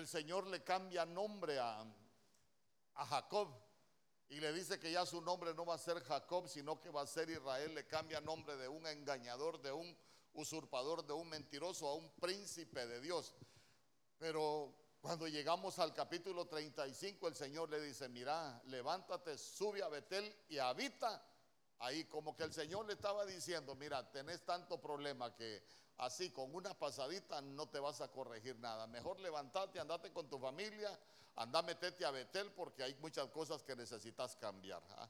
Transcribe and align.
el 0.00 0.08
Señor 0.08 0.46
le 0.46 0.64
cambia 0.64 1.04
nombre 1.04 1.58
a, 1.58 1.86
Jacob 3.08 3.48
y 4.28 4.40
le 4.40 4.52
dice 4.52 4.78
que 4.78 4.92
ya 4.92 5.06
su 5.06 5.22
nombre 5.22 5.54
no 5.54 5.64
va 5.64 5.74
a 5.74 5.78
ser 5.78 6.02
Jacob, 6.02 6.48
sino 6.48 6.78
que 6.80 6.90
va 6.90 7.02
a 7.02 7.06
ser 7.06 7.30
Israel. 7.30 7.74
Le 7.74 7.86
cambia 7.86 8.20
nombre 8.20 8.56
de 8.56 8.68
un 8.68 8.86
engañador, 8.86 9.60
de 9.62 9.72
un 9.72 9.96
usurpador, 10.34 11.06
de 11.06 11.14
un 11.14 11.28
mentiroso 11.28 11.88
a 11.88 11.94
un 11.94 12.10
príncipe 12.16 12.86
de 12.86 13.00
Dios. 13.00 13.34
Pero 14.18 14.74
cuando 15.00 15.28
llegamos 15.28 15.78
al 15.78 15.94
capítulo 15.94 16.46
35, 16.46 17.28
el 17.28 17.34
Señor 17.34 17.70
le 17.70 17.80
dice, 17.80 18.08
mira, 18.08 18.60
levántate, 18.66 19.38
sube 19.38 19.82
a 19.82 19.88
Betel 19.88 20.34
y 20.48 20.58
habita 20.58 21.22
ahí. 21.80 22.04
Como 22.04 22.36
que 22.36 22.44
el 22.44 22.52
Señor 22.52 22.86
le 22.86 22.94
estaba 22.94 23.26
diciendo, 23.26 23.74
mira, 23.74 24.10
tenés 24.10 24.42
tanto 24.42 24.80
problema 24.80 25.34
que 25.34 25.62
así 25.98 26.30
con 26.30 26.54
una 26.54 26.72
pasadita 26.78 27.40
no 27.42 27.68
te 27.68 27.78
vas 27.80 28.00
a 28.00 28.08
corregir 28.08 28.58
nada. 28.58 28.86
Mejor 28.86 29.20
levántate, 29.20 29.80
andate 29.80 30.12
con 30.12 30.28
tu 30.28 30.38
familia, 30.38 30.98
anda, 31.36 31.62
metete 31.62 32.04
a 32.04 32.10
Betel 32.10 32.50
porque 32.52 32.82
hay 32.82 32.94
muchas 32.96 33.28
cosas 33.30 33.62
que 33.62 33.76
necesitas 33.76 34.36
cambiar. 34.36 34.82
¿ah? 34.90 35.08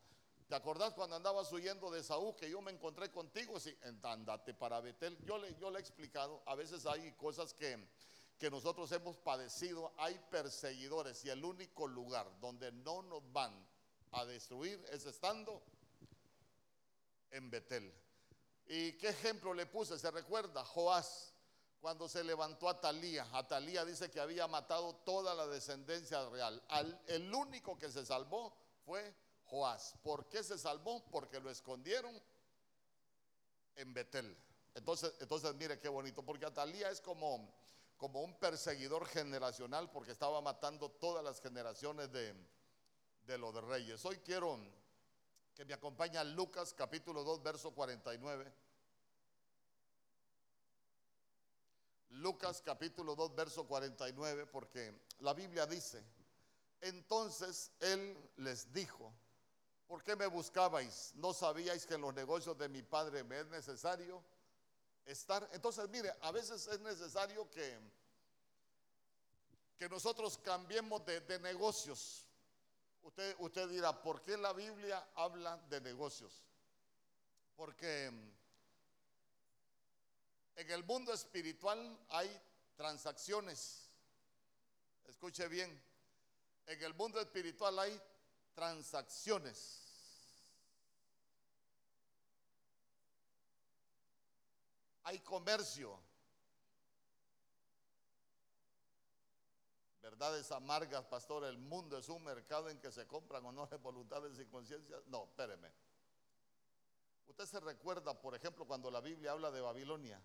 ¿Te 0.48 0.54
acordás 0.56 0.94
cuando 0.94 1.14
andabas 1.14 1.52
huyendo 1.52 1.90
de 1.90 2.02
Saúl 2.02 2.34
que 2.34 2.50
yo 2.50 2.60
me 2.60 2.72
encontré 2.72 3.10
contigo? 3.10 3.60
Sí, 3.60 3.76
andate 4.02 4.54
para 4.54 4.80
Betel. 4.80 5.16
Yo 5.24 5.38
le, 5.38 5.54
yo 5.56 5.70
le 5.70 5.78
he 5.78 5.80
explicado, 5.80 6.42
a 6.46 6.56
veces 6.56 6.86
hay 6.86 7.12
cosas 7.12 7.54
que, 7.54 7.78
que 8.36 8.50
nosotros 8.50 8.90
hemos 8.90 9.16
padecido, 9.16 9.92
hay 9.96 10.18
perseguidores 10.30 11.24
y 11.24 11.30
el 11.30 11.44
único 11.44 11.86
lugar 11.86 12.26
donde 12.40 12.72
no 12.72 13.02
nos 13.02 13.22
van 13.32 13.52
a 14.10 14.24
destruir 14.24 14.84
es 14.90 15.06
estando 15.06 15.62
en 17.30 17.50
Betel. 17.50 17.92
¿Y 18.66 18.92
qué 18.92 19.08
ejemplo 19.08 19.52
le 19.54 19.66
puse? 19.66 19.98
¿Se 19.98 20.10
recuerda? 20.10 20.64
Joás, 20.64 21.32
cuando 21.80 22.08
se 22.08 22.22
levantó 22.22 22.68
a 22.68 22.80
Talía. 22.80 23.26
Atalía 23.32 23.84
dice 23.84 24.10
que 24.10 24.20
había 24.20 24.46
matado 24.46 24.94
toda 24.96 25.34
la 25.34 25.46
descendencia 25.46 26.28
real. 26.28 26.62
el 27.06 27.34
único 27.34 27.78
que 27.78 27.90
se 27.90 28.04
salvó 28.04 28.56
fue 28.84 29.14
Joás. 29.46 29.94
¿Por 30.02 30.28
qué 30.28 30.42
se 30.44 30.58
salvó? 30.58 31.04
Porque 31.10 31.40
lo 31.40 31.50
escondieron 31.50 32.20
en 33.76 33.94
Betel. 33.94 34.36
Entonces, 34.74 35.12
entonces 35.20 35.54
mire 35.54 35.80
qué 35.80 35.88
bonito, 35.88 36.22
porque 36.22 36.46
Atalía 36.46 36.90
es 36.90 37.00
como, 37.00 37.52
como 37.96 38.22
un 38.22 38.38
perseguidor 38.38 39.06
generacional 39.06 39.90
porque 39.90 40.12
estaba 40.12 40.40
matando 40.40 40.90
todas 40.90 41.24
las 41.24 41.40
generaciones 41.40 42.12
de, 42.12 42.34
de 43.26 43.38
los 43.38 43.54
reyes. 43.64 44.04
Hoy 44.04 44.18
quiero 44.18 44.58
que 45.60 45.66
me 45.66 45.74
acompañe 45.74 46.24
Lucas 46.24 46.72
capítulo 46.72 47.22
2, 47.22 47.42
verso 47.42 47.70
49. 47.72 48.50
Lucas 52.12 52.62
capítulo 52.64 53.14
2, 53.14 53.34
verso 53.34 53.66
49, 53.66 54.46
porque 54.46 54.94
la 55.18 55.34
Biblia 55.34 55.66
dice, 55.66 56.02
entonces 56.80 57.72
él 57.78 58.16
les 58.38 58.72
dijo, 58.72 59.12
¿por 59.86 60.02
qué 60.02 60.16
me 60.16 60.26
buscabais? 60.28 61.12
¿No 61.16 61.34
sabíais 61.34 61.84
que 61.84 61.92
en 61.92 62.00
los 62.00 62.14
negocios 62.14 62.56
de 62.56 62.70
mi 62.70 62.80
padre 62.82 63.22
me 63.22 63.40
es 63.40 63.46
necesario 63.48 64.22
estar? 65.04 65.46
Entonces, 65.52 65.86
mire, 65.90 66.10
a 66.22 66.32
veces 66.32 66.68
es 66.68 66.80
necesario 66.80 67.50
que, 67.50 67.78
que 69.76 69.90
nosotros 69.90 70.38
cambiemos 70.38 71.04
de, 71.04 71.20
de 71.20 71.38
negocios. 71.38 72.29
Usted, 73.02 73.36
usted 73.38 73.68
dirá, 73.68 74.02
¿por 74.02 74.22
qué 74.22 74.36
la 74.36 74.52
Biblia 74.52 75.08
habla 75.14 75.56
de 75.68 75.80
negocios? 75.80 76.42
Porque 77.56 78.10
en 80.56 80.70
el 80.70 80.84
mundo 80.84 81.12
espiritual 81.12 81.98
hay 82.10 82.40
transacciones. 82.76 83.88
Escuche 85.08 85.48
bien. 85.48 85.70
En 86.66 86.82
el 86.82 86.94
mundo 86.94 87.20
espiritual 87.20 87.78
hay 87.78 88.00
transacciones. 88.54 89.80
Hay 95.04 95.18
comercio. 95.20 95.98
Verdades 100.10 100.50
amargas, 100.50 101.04
pastor. 101.04 101.44
El 101.44 101.56
mundo 101.56 101.96
es 101.96 102.08
un 102.08 102.24
mercado 102.24 102.68
en 102.68 102.80
que 102.80 102.90
se 102.90 103.06
compran 103.06 103.46
honores, 103.46 103.80
voluntades 103.80 104.38
y 104.40 104.46
conciencias. 104.46 105.06
No, 105.06 105.24
espéreme. 105.24 105.70
Usted 107.28 107.46
se 107.46 107.60
recuerda, 107.60 108.20
por 108.20 108.34
ejemplo, 108.34 108.66
cuando 108.66 108.90
la 108.90 109.00
Biblia 109.00 109.30
habla 109.30 109.52
de 109.52 109.60
Babilonia. 109.60 110.20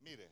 Mire, 0.00 0.30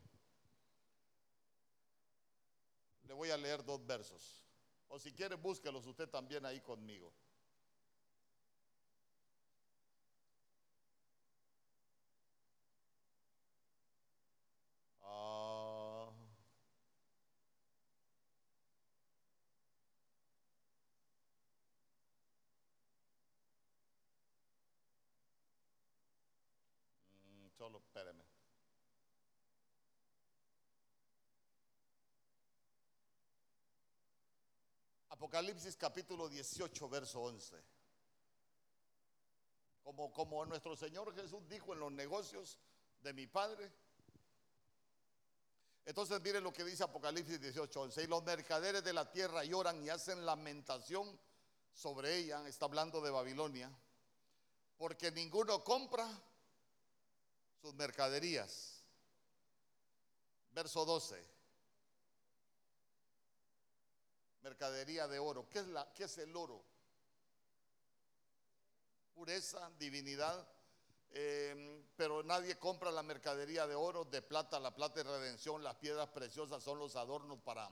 le 3.06 3.12
voy 3.12 3.30
a 3.30 3.36
leer 3.36 3.62
dos 3.62 3.86
versos. 3.86 4.46
O 4.88 4.98
si 4.98 5.12
quiere, 5.12 5.34
búsquelos 5.34 5.84
usted 5.86 6.08
también 6.08 6.46
ahí 6.46 6.62
conmigo. 6.62 7.12
Ah. 15.10 16.08
Mm, 27.24 27.48
solo 27.56 27.78
espéreme. 27.78 28.24
Apocalipsis 35.18 35.76
capítulo 35.76 36.28
18, 36.28 36.88
verso 36.88 37.20
11. 37.20 37.56
Como, 39.82 40.12
como 40.12 40.46
nuestro 40.46 40.76
Señor 40.76 41.12
Jesús 41.12 41.42
dijo 41.48 41.72
en 41.72 41.80
los 41.80 41.90
negocios 41.90 42.56
de 43.02 43.12
mi 43.12 43.26
Padre. 43.26 43.68
Entonces 45.84 46.20
miren 46.20 46.44
lo 46.44 46.52
que 46.52 46.62
dice 46.62 46.84
Apocalipsis 46.84 47.40
18, 47.40 47.80
11. 47.80 48.04
Y 48.04 48.06
los 48.06 48.22
mercaderes 48.22 48.84
de 48.84 48.92
la 48.92 49.10
tierra 49.10 49.42
lloran 49.42 49.82
y 49.82 49.88
hacen 49.88 50.24
lamentación 50.24 51.18
sobre 51.72 52.18
ella. 52.18 52.46
Está 52.46 52.66
hablando 52.66 53.00
de 53.00 53.10
Babilonia. 53.10 53.76
Porque 54.76 55.10
ninguno 55.10 55.64
compra 55.64 56.08
sus 57.60 57.74
mercaderías. 57.74 58.84
Verso 60.52 60.84
12 60.84 61.37
mercadería 64.48 65.06
de 65.06 65.18
oro. 65.18 65.46
¿Qué 65.50 65.58
es, 65.58 65.66
es 65.98 66.18
el 66.18 66.34
oro? 66.34 66.62
Pureza, 69.14 69.70
divinidad. 69.78 70.48
Em, 71.10 71.84
pero 71.96 72.22
nadie 72.22 72.58
compra 72.58 72.90
la 72.90 73.02
mercadería 73.02 73.66
de 73.66 73.74
oro, 73.74 74.04
de 74.04 74.22
plata, 74.22 74.58
la 74.58 74.74
plata 74.74 75.02
de 75.02 75.10
redención, 75.10 75.62
las 75.62 75.74
piedras 75.76 76.08
preciosas 76.08 76.62
son 76.62 76.78
los 76.78 76.96
adornos 76.96 77.40
para 77.40 77.70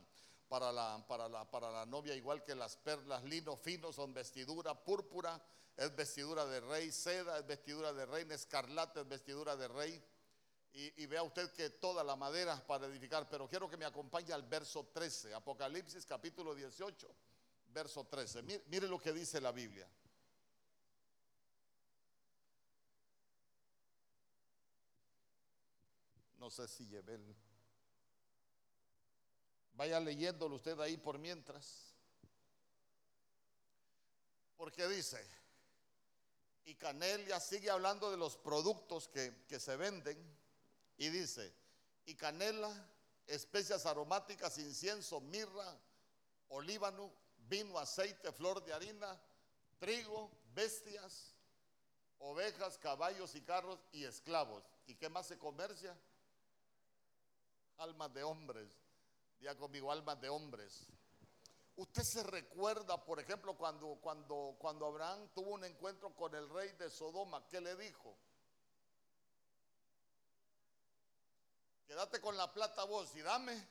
la 0.49 1.87
novia, 1.87 2.15
igual 2.15 2.43
que 2.43 2.55
las 2.55 2.77
perlas, 2.77 3.25
lino 3.25 3.57
fino 3.57 3.93
son 3.93 4.13
vestidura, 4.13 4.75
púrpura 4.75 5.41
es 5.77 5.95
vestidura 5.95 6.47
de 6.47 6.61
rey, 6.61 6.91
seda 6.91 7.39
es 7.39 7.47
vestidura 7.47 7.93
de 7.93 8.07
rey, 8.07 8.27
escarlata 8.31 9.01
es 9.01 9.09
vestidura 9.09 9.57
de 9.57 9.69
rey. 9.69 10.03
Y, 10.79 11.07
vea 11.07 11.23
usted 11.23 11.51
que 11.53 11.71
toda 11.71 12.05
la 12.05 12.17
madera 12.17 12.63
para 12.67 12.87
edificar, 12.87 13.27
pero 13.31 13.49
quiero 13.49 13.67
que 13.67 13.79
me 13.79 13.87
acompañe 13.87 14.35
al 14.35 14.43
verso 14.43 14.85
13, 14.93 15.33
Apocalipsis 15.33 16.05
capítulo 16.05 16.55
18, 16.55 17.09
verso 17.69 18.05
13. 18.05 18.43
Mire, 18.43 18.87
lo 18.87 18.99
que 18.99 19.15
dice 19.15 19.41
la 19.41 19.53
Biblia. 19.53 19.89
No 26.39 26.51
sé 26.51 26.69
si 26.69 26.87
llevé 26.87 27.15
el... 27.15 27.37
Vaya 29.73 29.99
leyéndolo 29.99 30.57
usted 30.57 30.79
ahí 30.81 30.99
por 30.99 31.19
mientras. 31.19 31.95
Porque 34.59 34.87
dice, 34.89 35.27
y 36.67 36.75
Canelia 36.75 37.41
sigue 37.41 37.71
hablando 37.71 38.11
de 38.11 38.19
los 38.19 38.37
productos 38.37 39.09
que, 39.09 39.45
que 39.49 39.59
se 39.59 39.75
venden 39.77 40.37
y 40.97 41.09
dice, 41.11 41.55
y 42.05 42.15
canela, 42.15 42.73
especias 43.27 43.87
aromáticas, 43.87 44.57
incienso, 44.59 45.21
mirra, 45.21 45.79
olíbano, 46.49 47.13
vino, 47.49 47.79
aceite, 47.79 48.33
flor 48.33 48.65
de 48.65 48.73
harina, 48.73 49.21
trigo, 49.79 50.31
bestias, 50.55 51.35
ovejas, 52.19 52.79
caballos 52.79 53.35
y 53.35 53.43
carros 53.43 53.79
y 53.93 54.05
esclavos. 54.05 54.63
¿Y 54.87 54.95
qué 54.95 55.09
más 55.09 55.27
se 55.27 55.39
comercia? 55.39 55.97
Almas 57.79 58.13
de 58.15 58.23
hombres. 58.23 58.69
Ya 59.41 59.55
conmigo, 59.55 59.93
almas 59.93 60.21
de 60.21 60.29
hombres. 60.29 60.87
Usted 61.77 62.05
se 62.05 62.23
recuerda, 62.23 63.05
por 63.05 63.21
ejemplo, 63.21 63.55
cuando, 63.55 63.99
cuando, 64.01 64.57
cuando 64.59 64.87
Abraham 64.87 65.29
tuvo 65.35 65.51
un 65.51 65.65
encuentro 65.65 66.15
con 66.15 66.35
el 66.35 66.49
rey 66.49 66.73
de 66.73 66.89
Sodoma, 66.89 67.47
¿qué 67.49 67.61
le 67.61 67.77
dijo? 67.77 68.17
Quédate 71.87 72.21
con 72.21 72.37
la 72.37 72.53
plata 72.53 72.85
vos 72.85 73.15
y 73.15 73.23
dame, 73.23 73.67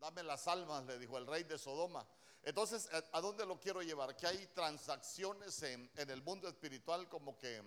dame 0.00 0.22
las 0.22 0.48
almas, 0.48 0.84
le 0.86 0.98
dijo 0.98 1.18
el 1.18 1.26
rey 1.26 1.44
de 1.44 1.58
Sodoma. 1.58 2.06
Entonces, 2.42 2.88
¿a 3.12 3.20
dónde 3.20 3.46
lo 3.46 3.58
quiero 3.58 3.80
llevar? 3.82 4.16
Que 4.16 4.26
hay 4.26 4.46
transacciones 4.48 5.62
en, 5.62 5.90
el 5.96 6.22
mundo 6.22 6.46
espiritual 6.46 7.08
como 7.08 7.38
que, 7.38 7.62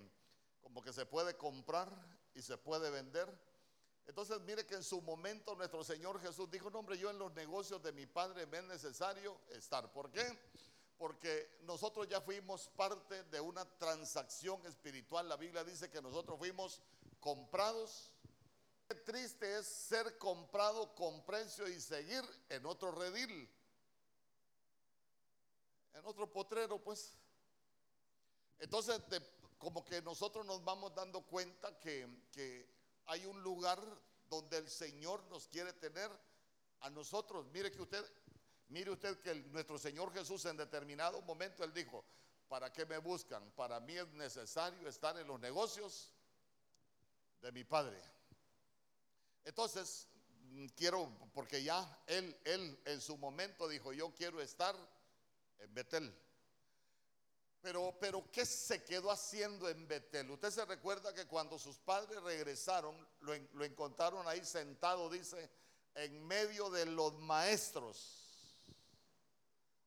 como 0.61 0.83
que 0.83 0.93
se 0.93 1.05
puede 1.05 1.35
comprar 1.35 1.89
y 2.35 2.41
se 2.41 2.57
puede 2.57 2.91
vender. 2.91 3.27
Entonces, 4.05 4.39
mire 4.41 4.65
que 4.65 4.75
en 4.75 4.83
su 4.83 5.01
momento 5.01 5.55
nuestro 5.55 5.83
Señor 5.83 6.21
Jesús 6.21 6.49
dijo, 6.51 6.69
no 6.69 6.79
hombre, 6.79 6.97
yo 6.97 7.09
en 7.09 7.17
los 7.17 7.33
negocios 7.33 7.81
de 7.81 7.91
mi 7.91 8.05
Padre 8.05 8.45
me 8.45 8.59
es 8.59 8.63
necesario 8.65 9.41
estar. 9.49 9.91
¿Por 9.91 10.11
qué? 10.11 10.25
Porque 10.97 11.57
nosotros 11.63 12.07
ya 12.07 12.21
fuimos 12.21 12.69
parte 12.69 13.23
de 13.25 13.41
una 13.41 13.65
transacción 13.77 14.63
espiritual. 14.67 15.27
La 15.27 15.37
Biblia 15.37 15.63
dice 15.63 15.89
que 15.89 16.01
nosotros 16.01 16.37
fuimos 16.37 16.81
comprados. 17.19 18.13
Qué 18.87 18.95
triste 18.95 19.59
es 19.59 19.67
ser 19.67 20.17
comprado 20.17 20.95
con 20.95 21.25
precio 21.25 21.67
y 21.67 21.77
seguir 21.81 22.23
en 22.47 22.65
otro 22.65 22.91
redil, 22.91 23.49
en 25.93 26.05
otro 26.05 26.31
potrero, 26.31 26.81
pues. 26.81 27.17
Entonces, 28.59 29.01
como 29.57 29.83
que 29.83 30.01
nosotros 30.01 30.45
nos 30.45 30.63
vamos 30.63 30.95
dando 30.95 31.21
cuenta 31.21 31.77
que, 31.79 32.77
hay 33.09 33.25
un 33.25 33.41
lugar 33.41 33.81
donde 34.29 34.57
el 34.57 34.69
Señor 34.69 35.23
nos 35.29 35.47
quiere 35.47 35.73
tener 35.73 36.09
a 36.81 36.89
nosotros. 36.89 37.45
Mire 37.53 37.71
que 37.71 37.81
usted, 37.81 38.05
mire 38.67 38.91
usted 38.91 39.19
que 39.19 39.33
nuestro 39.35 39.77
Señor 39.77 40.13
Jesús 40.13 40.43
en 40.45 40.57
determinado 40.57 41.21
momento 41.21 41.63
él 41.63 41.73
dijo, 41.73 42.03
¿para 42.49 42.71
qué 42.71 42.85
me 42.85 42.97
buscan? 42.97 43.49
Para 43.51 43.79
mí 43.79 43.97
es 43.97 44.07
necesario 44.09 44.89
estar 44.89 45.17
en 45.17 45.27
los 45.27 45.39
negocios 45.39 46.11
de 47.41 47.51
mi 47.53 47.63
Padre. 47.63 48.16
Entonces, 49.47 50.09
mm, 50.49 50.67
quiero, 50.75 51.09
porque 51.33 51.63
ya 51.63 52.03
él, 52.05 52.37
él 52.43 52.77
en 52.83 52.99
su 52.99 53.17
momento 53.17 53.65
dijo, 53.69 53.93
yo 53.93 54.13
quiero 54.13 54.41
estar 54.41 54.75
en 55.59 55.73
Betel. 55.73 56.13
Pero, 57.61 57.97
pero, 57.97 58.29
¿qué 58.29 58.45
se 58.45 58.83
quedó 58.83 59.09
haciendo 59.09 59.69
en 59.69 59.87
Betel? 59.87 60.29
Usted 60.31 60.51
se 60.51 60.65
recuerda 60.65 61.13
que 61.13 61.27
cuando 61.27 61.57
sus 61.57 61.77
padres 61.79 62.21
regresaron, 62.23 63.07
lo, 63.21 63.33
lo 63.53 63.63
encontraron 63.63 64.27
ahí 64.27 64.43
sentado, 64.43 65.09
dice, 65.09 65.49
en 65.95 66.27
medio 66.27 66.69
de 66.69 66.85
los 66.85 67.17
maestros. 67.19 68.25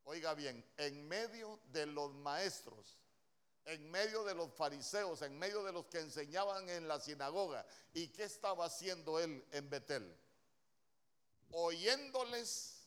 Oiga 0.05 0.33
bien, 0.33 0.65
en 0.79 1.07
medio 1.07 1.61
de 1.67 1.85
los 1.85 2.15
maestros, 2.15 2.99
en 3.65 3.91
medio 3.91 4.25
de 4.25 4.35
los 4.35 4.53
fariseos, 4.53 5.23
en 5.23 5.39
medio 5.39 5.63
de 5.63 5.73
los 5.73 5.87
que 5.87 6.01
enseñaban 6.01 6.69
en 6.69 6.89
la 6.89 7.01
sinagoga. 7.01 7.67
¿Y 7.93 8.09
qué 8.09 8.25
estaba 8.25 8.67
haciendo 8.67 9.19
él 9.19 9.45
en 9.53 9.71
Betel? 9.71 10.17
Oyéndoles 11.53 12.87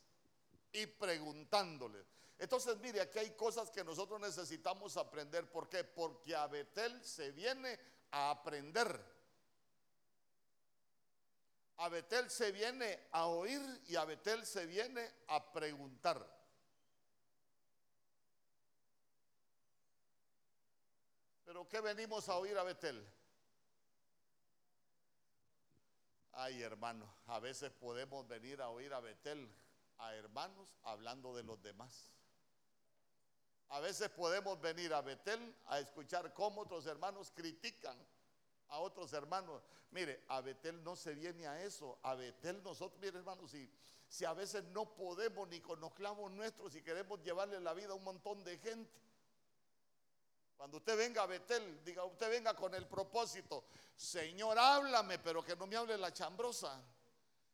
y 0.72 0.86
preguntándoles. 0.86 2.06
Entonces, 2.40 2.78
mire, 2.78 3.00
aquí 3.02 3.20
hay 3.20 3.32
cosas 3.32 3.70
que 3.70 3.84
nosotros 3.84 4.20
necesitamos 4.20 4.98
aprender. 4.98 5.50
¿Por 5.50 5.70
qué? 5.70 5.84
Porque 5.84 6.36
a 6.36 6.48
Betel 6.48 7.04
se 7.04 7.32
viene 7.32 7.80
a 8.12 8.32
aprender. 8.32 9.00
A 11.78 11.90
Betel 11.90 12.30
se 12.30 12.52
viene 12.52 13.08
a 13.12 13.28
oír 13.28 13.62
y 13.88 13.96
a 13.96 14.06
Betel 14.06 14.46
se 14.46 14.66
viene 14.66 15.10
a 15.28 15.52
preguntar. 15.52 16.43
Pero 21.54 21.70
¿qué 21.70 21.82
venimos 21.82 22.28
a 22.30 22.38
oír 22.38 22.58
a 22.58 22.64
Betel? 22.64 23.08
Ay, 26.32 26.64
hermano, 26.64 27.08
a 27.28 27.40
veces 27.40 27.72
podemos 27.72 28.28
venir 28.28 28.60
a 28.60 28.70
oír 28.70 28.92
a 28.92 29.00
Betel, 29.00 29.48
a 30.00 30.16
hermanos 30.16 30.76
hablando 30.82 31.36
de 31.36 31.44
los 31.44 31.62
demás. 31.62 32.12
A 33.70 33.80
veces 33.82 34.10
podemos 34.10 34.60
venir 34.62 34.96
a 34.96 35.02
Betel 35.02 35.56
a 35.68 35.78
escuchar 35.78 36.34
cómo 36.34 36.62
otros 36.62 36.88
hermanos 36.88 37.32
critican 37.36 38.00
a 38.70 38.80
otros 38.80 39.14
hermanos. 39.14 39.62
Mire, 39.92 40.24
a 40.30 40.42
Betel 40.42 40.84
no 40.84 40.96
se 40.96 41.14
viene 41.14 41.46
a 41.46 41.62
eso. 41.62 42.00
A 42.02 42.16
Betel 42.16 42.64
nosotros, 42.64 43.00
mire 43.00 43.20
hermanos, 43.20 43.52
si, 43.52 43.70
si 44.10 44.26
a 44.26 44.34
veces 44.34 44.64
no 44.64 44.92
podemos 44.96 45.48
ni 45.50 45.60
con 45.60 45.80
los 45.80 45.94
clavos 45.94 46.32
nuestros 46.32 46.74
y 46.74 46.82
queremos 46.82 47.22
llevarle 47.22 47.60
la 47.60 47.76
vida 47.76 47.92
a 47.92 47.94
un 47.94 48.04
montón 48.04 48.44
de 48.44 48.58
gente. 48.58 49.13
Cuando 50.58 50.78
usted 50.78 50.98
venga 50.98 51.24
a 51.24 51.26
Betel, 51.26 51.84
diga, 51.84 52.04
usted 52.06 52.30
venga 52.30 52.56
con 52.56 52.74
el 52.74 52.88
propósito, 52.88 53.66
Señor, 53.96 54.58
háblame, 54.58 55.20
pero 55.20 55.44
que 55.44 55.56
no 55.56 55.68
me 55.68 55.76
hable 55.76 55.98
la 55.98 56.14
chambrosa. 56.14 56.82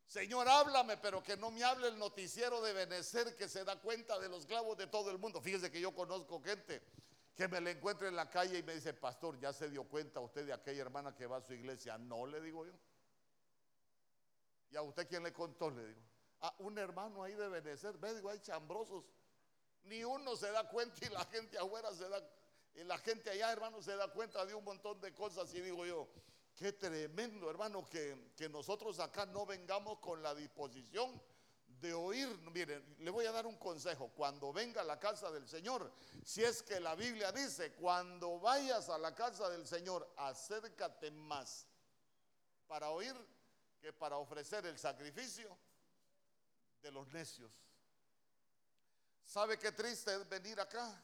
Señor, 0.05 0.47
háblame, 0.49 0.97
pero 0.97 1.21
que 1.21 1.37
no 1.37 1.51
me 1.51 1.63
hable 1.63 1.87
el 1.87 1.97
noticiero 1.99 2.61
de 2.61 2.73
Benecer 2.73 3.35
que 3.35 3.47
se 3.47 3.63
da 3.63 3.79
cuenta 3.79 4.17
de 4.17 4.27
los 4.27 4.45
clavos 4.45 4.75
de 4.77 4.87
todo 4.87 5.11
el 5.11 5.19
mundo. 5.19 5.39
Fíjese 5.39 5.71
que 5.71 5.79
yo 5.79 5.93
conozco 5.93 6.41
gente 6.41 6.81
que 7.35 7.47
me 7.47 7.61
le 7.61 7.71
encuentra 7.71 8.07
en 8.07 8.15
la 8.15 8.29
calle 8.29 8.57
y 8.57 8.63
me 8.63 8.73
dice, 8.73 8.93
pastor, 8.93 9.39
ya 9.39 9.53
se 9.53 9.69
dio 9.69 9.83
cuenta 9.83 10.19
usted 10.19 10.45
de 10.45 10.53
aquella 10.53 10.81
hermana 10.81 11.15
que 11.15 11.27
va 11.27 11.37
a 11.37 11.41
su 11.41 11.53
iglesia. 11.53 11.97
No, 11.97 12.25
le 12.25 12.41
digo 12.41 12.65
yo. 12.65 12.73
¿Y 14.71 14.75
a 14.75 14.81
usted 14.81 15.07
quién 15.07 15.23
le 15.23 15.31
contó? 15.31 15.69
Le 15.69 15.87
digo. 15.87 16.01
A 16.41 16.55
un 16.59 16.77
hermano 16.77 17.23
ahí 17.23 17.35
de 17.35 17.47
Benecer. 17.47 17.97
Ve, 17.97 18.15
digo, 18.15 18.29
hay 18.29 18.39
chambrosos. 18.39 19.05
Ni 19.83 20.03
uno 20.03 20.35
se 20.35 20.51
da 20.51 20.67
cuenta 20.67 21.05
y 21.05 21.09
la 21.09 21.23
gente 21.25 21.57
afuera 21.57 21.93
se 21.93 22.09
da, 22.09 22.21
y 22.75 22.83
la 22.83 22.98
gente 22.98 23.30
allá, 23.30 23.51
hermano, 23.51 23.81
se 23.81 23.95
da 23.95 24.07
cuenta 24.12 24.45
de 24.45 24.54
un 24.54 24.63
montón 24.63 25.00
de 25.01 25.13
cosas. 25.13 25.54
Y 25.54 25.62
digo 25.62 25.86
yo, 25.86 26.07
Qué 26.60 26.74
tremendo, 26.74 27.50
hermano, 27.50 27.88
que, 27.88 28.33
nosotros 28.51 29.00
acá 29.00 29.25
no 29.25 29.45
vengamos 29.45 30.00
con 30.00 30.21
la 30.21 30.36
disposición 30.36 31.10
de 31.80 31.94
oír. 31.94 32.27
Miren, 32.51 32.98
le 33.00 33.10
voy 33.10 33.25
a 33.27 33.31
dar 33.31 33.48
un 33.48 33.56
consejo. 33.56 34.10
Cuando 34.10 34.51
venga 34.51 34.81
a 34.81 34.83
la 34.83 35.00
casa 35.00 35.31
del 35.31 35.48
Señor, 35.48 35.89
si 36.21 36.44
es 36.44 36.62
que 36.62 36.81
la 36.81 36.95
Biblia 36.95 37.31
dice, 37.31 37.71
cuando 37.75 38.42
vayas 38.42 38.89
a 38.89 38.98
la 38.98 39.16
casa 39.16 39.50
del 39.50 39.66
Señor, 39.66 40.13
acércate 40.18 41.12
más 41.12 41.66
para 42.68 42.89
oír 42.89 43.16
que 43.80 43.94
para 43.94 44.18
ofrecer 44.18 44.66
el 44.66 44.77
sacrificio 44.77 45.57
de 46.81 46.92
los 46.92 47.07
necios. 47.07 47.54
¿Sabe 49.24 49.57
qué 49.57 49.71
triste 49.71 50.13
es 50.13 50.27
venir 50.27 50.60
acá? 50.60 51.01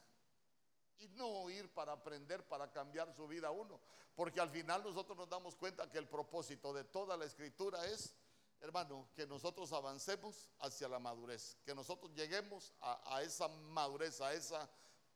Y 1.00 1.08
no 1.10 1.50
ir 1.50 1.74
para 1.74 1.94
aprender, 1.94 2.48
para 2.48 2.72
cambiar 2.72 3.14
su 3.14 3.28
vida 3.28 3.52
uno. 3.52 3.80
Porque 4.16 4.40
al 4.40 4.50
final 4.50 4.84
nosotros 4.84 5.18
nos 5.18 5.30
damos 5.30 5.56
cuenta 5.56 5.90
que 5.90 5.98
el 5.98 6.08
propósito 6.08 6.74
de 6.74 6.86
toda 6.86 7.18
la 7.18 7.26
escritura 7.26 7.86
es, 7.86 8.14
hermano, 8.62 9.10
que 9.14 9.28
nosotros 9.28 9.72
avancemos 9.74 10.50
hacia 10.60 10.88
la 10.88 11.00
madurez, 11.00 11.58
que 11.66 11.76
nosotros 11.76 12.14
lleguemos 12.14 12.74
a, 12.82 13.22
esa 13.22 13.48
madurez, 13.48 14.22
a 14.22 14.34
esa 14.34 14.70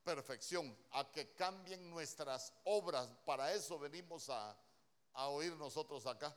perfección, 0.04 0.76
a 0.92 1.10
que 1.12 1.34
cambien 1.34 1.90
nuestras 1.90 2.54
obras. 2.66 3.08
Para 3.26 3.54
eso 3.54 3.80
venimos 3.80 4.30
a, 4.30 4.56
a 5.14 5.28
oír 5.30 5.56
nosotros 5.56 6.06
acá. 6.06 6.36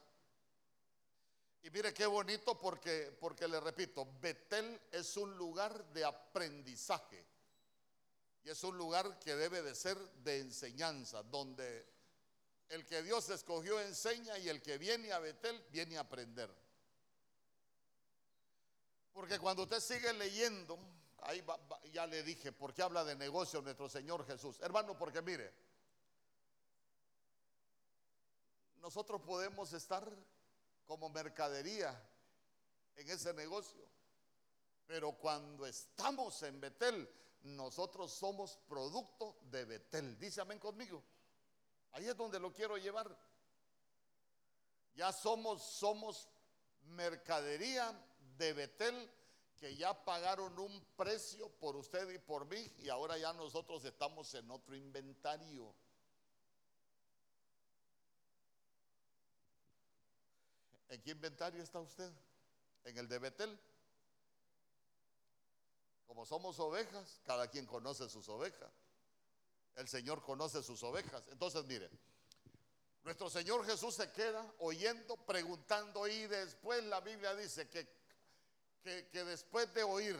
Y 1.64 1.70
mire 1.70 1.94
qué 1.94 2.06
bonito 2.06 2.58
porque, 2.58 3.16
porque 3.20 3.46
le 3.46 3.60
repito, 3.60 4.06
Betel 4.20 4.80
es 4.90 5.16
un 5.16 5.36
lugar 5.36 5.84
de 5.92 6.04
aprendizaje. 6.04 7.24
Y 8.44 8.50
es 8.50 8.62
un 8.64 8.76
lugar 8.76 9.18
que 9.20 9.36
debe 9.36 9.62
de 9.62 9.74
ser 9.74 9.96
de 9.96 10.40
enseñanza, 10.40 11.22
donde 11.22 11.86
el 12.68 12.84
que 12.86 13.02
Dios 13.02 13.28
escogió 13.30 13.80
enseña 13.80 14.38
y 14.38 14.48
el 14.48 14.62
que 14.62 14.78
viene 14.78 15.12
a 15.12 15.18
Betel 15.18 15.64
viene 15.70 15.96
a 15.96 16.00
aprender. 16.00 16.50
Porque 19.12 19.38
cuando 19.38 19.64
usted 19.64 19.80
sigue 19.80 20.12
leyendo, 20.14 20.78
ahí 21.20 21.44
ya 21.92 22.06
le 22.06 22.22
dije, 22.22 22.50
¿por 22.50 22.72
qué 22.72 22.82
habla 22.82 23.04
de 23.04 23.14
negocio 23.14 23.60
nuestro 23.60 23.88
Señor 23.88 24.26
Jesús? 24.26 24.58
Hermano, 24.60 24.98
porque 24.98 25.20
mire, 25.20 25.52
nosotros 28.80 29.20
podemos 29.20 29.72
estar 29.72 30.10
como 30.86 31.08
mercadería 31.10 32.02
en 32.96 33.08
ese 33.08 33.32
negocio, 33.34 33.86
pero 34.86 35.12
cuando 35.12 35.66
estamos 35.66 36.42
en 36.42 36.60
Betel, 36.60 37.08
nosotros 37.42 38.12
somos 38.12 38.58
producto 38.68 39.36
de 39.50 39.64
Betel. 39.64 40.18
Dice 40.18 40.40
amén 40.40 40.58
conmigo. 40.58 41.02
Ahí 41.92 42.06
es 42.06 42.16
donde 42.16 42.38
lo 42.38 42.52
quiero 42.52 42.76
llevar. 42.76 43.16
Ya 44.94 45.12
somos, 45.12 45.62
somos 45.62 46.28
mercadería 46.84 47.92
de 48.36 48.52
Betel 48.52 49.10
que 49.58 49.76
ya 49.76 50.04
pagaron 50.04 50.58
un 50.58 50.84
precio 50.96 51.48
por 51.48 51.76
usted 51.76 52.10
y 52.10 52.18
por 52.18 52.46
mí 52.46 52.72
y 52.78 52.88
ahora 52.88 53.16
ya 53.16 53.32
nosotros 53.32 53.84
estamos 53.84 54.34
en 54.34 54.50
otro 54.50 54.74
inventario. 54.74 55.72
¿En 60.88 61.00
qué 61.00 61.12
inventario 61.12 61.62
está 61.62 61.80
usted? 61.80 62.12
¿En 62.84 62.98
el 62.98 63.08
de 63.08 63.18
Betel? 63.18 63.58
Como 66.06 66.26
somos 66.26 66.58
ovejas, 66.58 67.20
cada 67.24 67.48
quien 67.48 67.66
conoce 67.66 68.08
sus 68.08 68.28
ovejas. 68.28 68.70
El 69.74 69.88
Señor 69.88 70.22
conoce 70.22 70.62
sus 70.62 70.82
ovejas. 70.82 71.24
Entonces, 71.28 71.64
mire, 71.64 71.90
Nuestro 73.04 73.28
Señor 73.28 73.66
Jesús 73.66 73.96
se 73.96 74.12
queda 74.12 74.54
oyendo, 74.58 75.16
preguntando 75.16 76.06
y 76.06 76.26
después 76.28 76.84
la 76.84 77.00
Biblia 77.00 77.34
dice 77.34 77.68
que, 77.68 77.88
que, 78.80 79.08
que 79.08 79.24
después 79.24 79.72
de 79.74 79.82
oír 79.82 80.16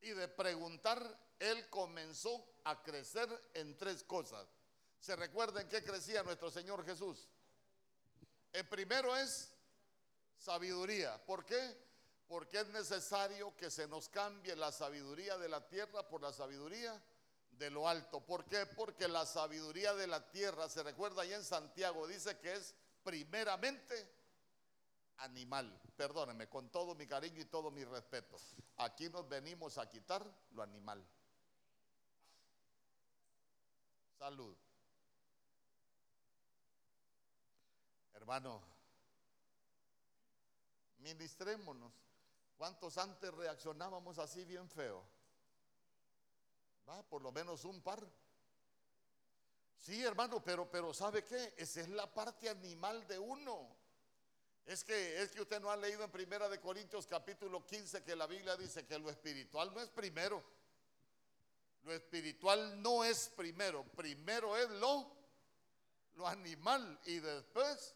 y 0.00 0.10
de 0.10 0.26
preguntar, 0.26 1.00
Él 1.38 1.68
comenzó 1.70 2.44
a 2.64 2.82
crecer 2.82 3.28
en 3.54 3.76
tres 3.76 4.02
cosas. 4.02 4.48
¿Se 4.98 5.14
recuerden 5.14 5.68
qué 5.68 5.84
crecía 5.84 6.24
nuestro 6.24 6.50
Señor 6.50 6.84
Jesús? 6.84 7.28
El 8.52 8.66
primero 8.68 9.16
es 9.16 9.52
sabiduría. 10.38 11.24
¿Por 11.24 11.44
qué? 11.44 11.89
Porque 12.30 12.60
es 12.60 12.68
necesario 12.68 13.56
que 13.56 13.72
se 13.72 13.88
nos 13.88 14.08
cambie 14.08 14.54
la 14.54 14.70
sabiduría 14.70 15.36
de 15.36 15.48
la 15.48 15.66
tierra 15.66 16.08
por 16.08 16.22
la 16.22 16.32
sabiduría 16.32 17.02
de 17.50 17.70
lo 17.70 17.88
alto. 17.88 18.20
¿Por 18.20 18.44
qué? 18.44 18.66
Porque 18.66 19.08
la 19.08 19.26
sabiduría 19.26 19.94
de 19.94 20.06
la 20.06 20.30
tierra, 20.30 20.68
se 20.68 20.84
recuerda 20.84 21.22
ahí 21.22 21.32
en 21.32 21.42
Santiago, 21.42 22.06
dice 22.06 22.38
que 22.38 22.52
es 22.52 22.72
primeramente 23.02 24.08
animal. 25.16 25.76
Perdónenme, 25.96 26.48
con 26.48 26.70
todo 26.70 26.94
mi 26.94 27.04
cariño 27.04 27.40
y 27.40 27.46
todo 27.46 27.72
mi 27.72 27.84
respeto. 27.84 28.36
Aquí 28.76 29.08
nos 29.08 29.28
venimos 29.28 29.76
a 29.76 29.90
quitar 29.90 30.24
lo 30.52 30.62
animal. 30.62 31.04
Salud. 34.20 34.56
Hermano, 38.14 38.62
ministrémonos. 41.00 42.09
¿Cuántos 42.60 42.98
antes 42.98 43.32
reaccionábamos 43.32 44.18
así 44.18 44.44
bien 44.44 44.68
feo? 44.68 45.02
Va, 46.86 47.02
por 47.04 47.22
lo 47.22 47.32
menos 47.32 47.64
un 47.64 47.80
par. 47.80 48.06
Sí, 49.78 50.04
hermano, 50.04 50.44
pero, 50.44 50.70
pero 50.70 50.92
¿sabe 50.92 51.24
qué? 51.24 51.54
Esa 51.56 51.80
es 51.80 51.88
la 51.88 52.12
parte 52.12 52.50
animal 52.50 53.06
de 53.06 53.18
uno. 53.18 53.66
Es 54.66 54.84
que, 54.84 55.22
es 55.22 55.30
que 55.30 55.40
usted 55.40 55.58
no 55.58 55.70
ha 55.70 55.76
leído 55.78 56.04
en 56.04 56.10
Primera 56.10 56.50
de 56.50 56.60
Corintios 56.60 57.06
capítulo 57.06 57.64
15 57.64 58.04
que 58.04 58.14
la 58.14 58.26
Biblia 58.26 58.58
dice 58.58 58.84
que 58.84 58.98
lo 58.98 59.08
espiritual 59.08 59.72
no 59.72 59.80
es 59.80 59.88
primero. 59.88 60.44
Lo 61.84 61.94
espiritual 61.94 62.82
no 62.82 63.04
es 63.04 63.30
primero. 63.34 63.84
Primero 63.96 64.54
es 64.58 64.68
lo, 64.68 65.10
lo 66.16 66.28
animal 66.28 67.00
y 67.06 67.20
después 67.20 67.94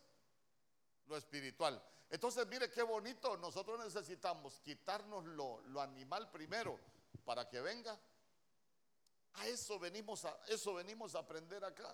lo 1.07 1.19
espiritual. 1.19 1.83
Entonces, 2.15 2.47
mire 2.47 2.71
qué 2.71 2.85
bonito. 2.85 3.37
Nosotros 3.39 3.77
necesitamos 3.85 4.61
quitarnos 4.61 5.25
lo, 5.25 5.61
lo 5.63 5.81
animal 5.81 6.31
primero 6.31 6.79
para 7.25 7.49
que 7.49 7.61
venga. 7.61 7.99
A 9.33 9.49
eso 9.49 9.81
venimos 9.81 10.25
a, 10.25 10.39
eso 10.47 10.75
venimos 10.75 11.17
a 11.17 11.19
aprender 11.19 11.65
acá. 11.65 11.93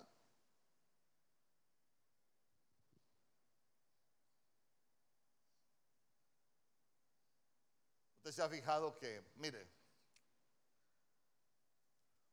Usted 8.18 8.32
se 8.32 8.42
ha 8.42 8.48
fijado 8.50 8.98
que, 8.98 9.24
mire, 9.36 9.66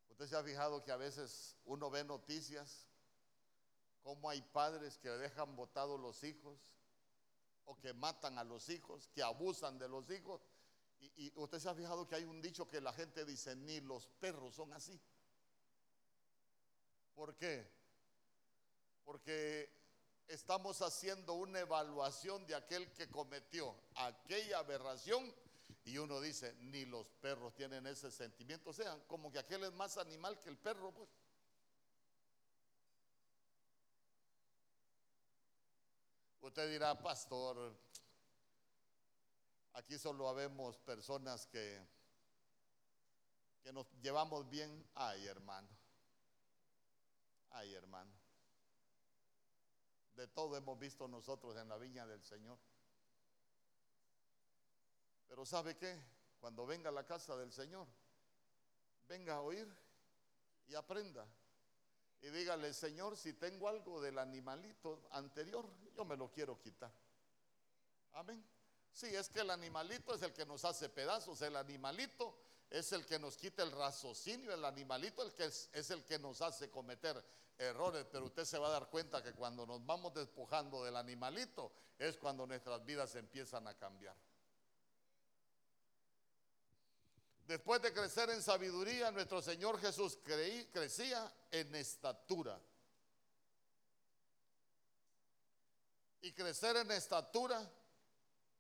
usted 0.10 0.28
se 0.28 0.36
ha 0.36 0.44
fijado 0.44 0.84
que 0.84 0.92
a 0.92 0.98
veces 0.98 1.56
uno 1.64 1.90
ve 1.90 2.04
noticias 2.04 2.86
como 4.04 4.30
hay 4.30 4.42
padres 4.42 4.98
que 4.98 5.08
dejan 5.08 5.56
botados 5.56 5.98
los 5.98 6.26
hijos 6.26 6.77
o 7.68 7.78
que 7.80 7.94
matan 7.94 8.38
a 8.38 8.44
los 8.44 8.70
hijos, 8.70 9.08
que 9.14 9.24
abusan 9.24 9.78
de 9.78 9.88
los 9.88 10.10
hijos. 10.10 10.42
Y, 11.00 11.28
y, 11.28 11.34
usted 11.36 11.60
se 11.60 11.70
ha 11.70 11.76
fijado 11.76 12.08
que 12.08 12.16
hay 12.16 12.26
un 12.26 12.42
dicho 12.42 12.68
que 12.68 12.82
la 12.82 12.92
gente 12.92 13.24
dice, 13.24 13.56
ni 13.56 13.80
los 13.80 14.08
perros 14.08 14.56
son 14.56 14.74
así. 14.74 15.00
¿Por 17.14 17.36
qué? 17.36 17.70
Porque 19.04 19.72
estamos 20.28 20.82
haciendo 20.82 21.34
una 21.34 21.60
evaluación 21.60 22.46
de 22.46 22.56
aquel 22.56 22.92
que 22.94 23.10
cometió 23.10 23.76
aquella 23.96 24.60
aberración 24.60 25.34
y 25.88 25.98
uno 25.98 26.20
dice, 26.20 26.54
ni 26.60 26.86
los 26.86 27.08
perros 27.22 27.56
tienen 27.56 27.88
ese 27.88 28.12
sentimiento. 28.12 28.72
O 28.72 28.74
sea, 28.74 29.02
como 29.08 29.32
que 29.32 29.40
aquel 29.40 29.64
es 29.64 29.74
más 29.74 29.98
animal 29.98 30.38
que 30.40 30.50
el 30.50 30.58
perro, 30.58 30.94
pues. 30.94 31.10
Usted 36.48 36.72
dirá, 36.72 36.98
pastor, 36.98 37.76
aquí 39.74 40.00
solo 40.00 40.30
habemos 40.30 40.78
personas 40.78 41.46
que, 41.46 41.86
que 43.62 43.74
nos 43.74 43.86
llevamos 44.02 44.50
bien. 44.50 44.90
Ay, 44.96 45.28
hermano. 45.28 45.68
Ay, 47.50 47.74
hermano. 47.74 48.10
De 50.16 50.26
todo 50.30 50.56
hemos 50.56 50.80
visto 50.80 51.06
nosotros 51.10 51.58
en 51.58 51.68
la 51.68 51.76
viña 51.76 52.08
del 52.08 52.24
Señor. 52.24 52.58
Pero 55.28 55.46
¿sabe 55.46 55.76
qué? 55.76 56.02
Cuando 56.40 56.66
venga 56.66 56.88
a 56.88 56.94
la 56.94 57.06
casa 57.06 57.36
del 57.36 57.52
Señor, 57.52 57.88
venga 59.10 59.36
a 59.36 59.42
oír 59.42 59.68
y 60.70 60.76
aprenda. 60.76 61.28
Y 62.22 62.30
dígale, 62.30 62.74
Señor, 62.74 63.18
si 63.18 63.34
tengo 63.34 63.68
algo 63.68 64.00
del 64.02 64.18
animalito 64.18 65.10
anterior, 65.12 65.70
yo 65.98 66.06
me 66.06 66.16
lo 66.16 66.32
quiero 66.32 66.60
quitar. 66.62 66.92
Amén. 68.14 68.44
Sí, 68.94 69.08
es 69.08 69.30
que 69.30 69.42
el 69.42 69.50
animalito 69.50 70.14
es 70.14 70.22
el 70.22 70.32
que 70.32 70.46
nos 70.46 70.64
hace 70.64 70.90
pedazos, 70.90 71.42
el 71.42 71.56
animalito 71.56 72.38
es 72.70 72.92
el 72.92 73.06
que 73.06 73.18
nos 73.18 73.36
quita 73.36 73.64
el 73.64 73.72
raciocinio, 73.72 74.54
el 74.54 74.64
animalito 74.64 75.24
el 75.24 75.34
que 75.34 75.46
es, 75.46 75.92
el 75.92 76.04
que 76.06 76.20
nos 76.20 76.42
hace 76.42 76.70
cometer 76.70 77.24
errores, 77.58 78.06
pero 78.12 78.26
usted 78.26 78.46
se 78.46 78.60
va 78.60 78.68
a 78.68 78.72
dar 78.72 78.90
cuenta 78.90 79.24
que 79.24 79.34
cuando 79.34 79.66
nos 79.66 79.84
vamos 79.86 80.14
despojando 80.14 80.84
del 80.84 80.96
animalito 80.96 81.72
es 81.98 82.18
cuando 82.18 82.46
nuestras 82.46 82.86
vidas 82.86 83.16
empiezan 83.16 83.68
a 83.68 83.74
cambiar. 83.76 84.16
Después 87.48 87.82
de 87.82 87.94
crecer 87.94 88.30
en 88.30 88.44
sabiduría, 88.44 89.10
nuestro 89.10 89.42
Señor 89.42 89.80
Jesús 89.80 90.20
crecía 90.24 91.34
en 91.50 91.74
estatura. 91.76 92.60
Y 96.28 96.34
crecer 96.34 96.76
en 96.76 96.92
estatura 96.92 97.72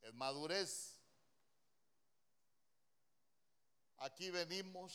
es 0.02 0.14
madurez. 0.14 1.02
Aquí 3.98 4.32
venimos 4.32 4.94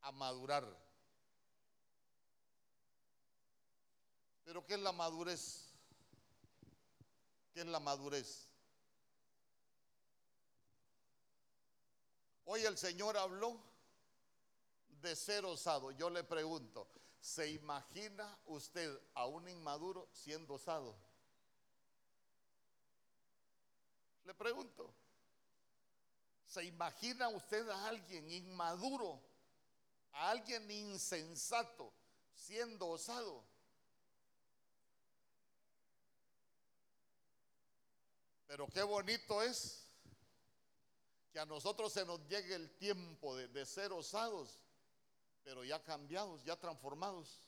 a 0.00 0.10
madurar. 0.10 0.66
Pero 4.44 4.66
¿qué 4.66 4.74
es 4.74 4.80
la 4.80 4.90
madurez? 4.90 5.72
¿Qué 7.52 7.60
es 7.60 7.66
la 7.66 7.78
madurez? 7.78 8.48
Hoy 12.46 12.64
el 12.64 12.76
Señor 12.76 13.16
habló 13.16 13.60
de 15.00 15.14
ser 15.14 15.44
osado. 15.44 15.92
Yo 15.92 16.10
le 16.10 16.24
pregunto, 16.24 16.88
¿se 17.24 17.48
imagina 17.48 18.38
usted 18.44 19.00
a 19.14 19.24
un 19.24 19.48
inmaduro 19.48 20.06
siendo 20.12 20.54
osado? 20.54 20.94
Le 24.26 24.34
pregunto, 24.34 24.92
¿se 26.44 26.64
imagina 26.64 27.30
usted 27.30 27.66
a 27.70 27.86
alguien 27.88 28.30
inmaduro, 28.30 29.22
a 30.12 30.32
alguien 30.32 30.70
insensato 30.70 31.94
siendo 32.34 32.88
osado? 32.88 33.42
Pero 38.46 38.66
qué 38.66 38.82
bonito 38.82 39.42
es 39.42 39.88
que 41.32 41.40
a 41.40 41.46
nosotros 41.46 41.90
se 41.90 42.04
nos 42.04 42.20
llegue 42.28 42.54
el 42.54 42.70
tiempo 42.76 43.34
de, 43.34 43.64
ser 43.64 43.94
osados, 43.94 44.60
pero 45.44 45.64
ya 45.64 45.82
cambiados, 45.82 46.42
ya 46.44 46.56
transformados. 46.56 47.40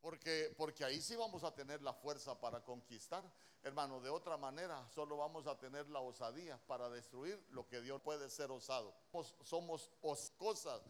Porque, 0.00 0.54
porque 0.56 0.84
ahí 0.84 1.00
sí 1.00 1.16
vamos 1.16 1.42
a 1.42 1.54
tener 1.54 1.82
la 1.82 1.92
fuerza 1.92 2.38
para 2.38 2.62
conquistar. 2.62 3.24
Hermano, 3.62 4.00
de 4.00 4.10
otra 4.10 4.36
manera 4.36 4.86
solo 4.94 5.16
vamos 5.16 5.46
a 5.46 5.58
tener 5.58 5.88
la 5.88 6.00
osadía 6.00 6.58
para 6.66 6.88
destruir 6.88 7.44
lo 7.50 7.66
que 7.66 7.80
Dios 7.80 8.00
puede 8.02 8.30
ser 8.30 8.50
osado. 8.50 8.94
Somos, 9.10 9.34
somos 9.42 9.90
oscosas, 10.02 10.80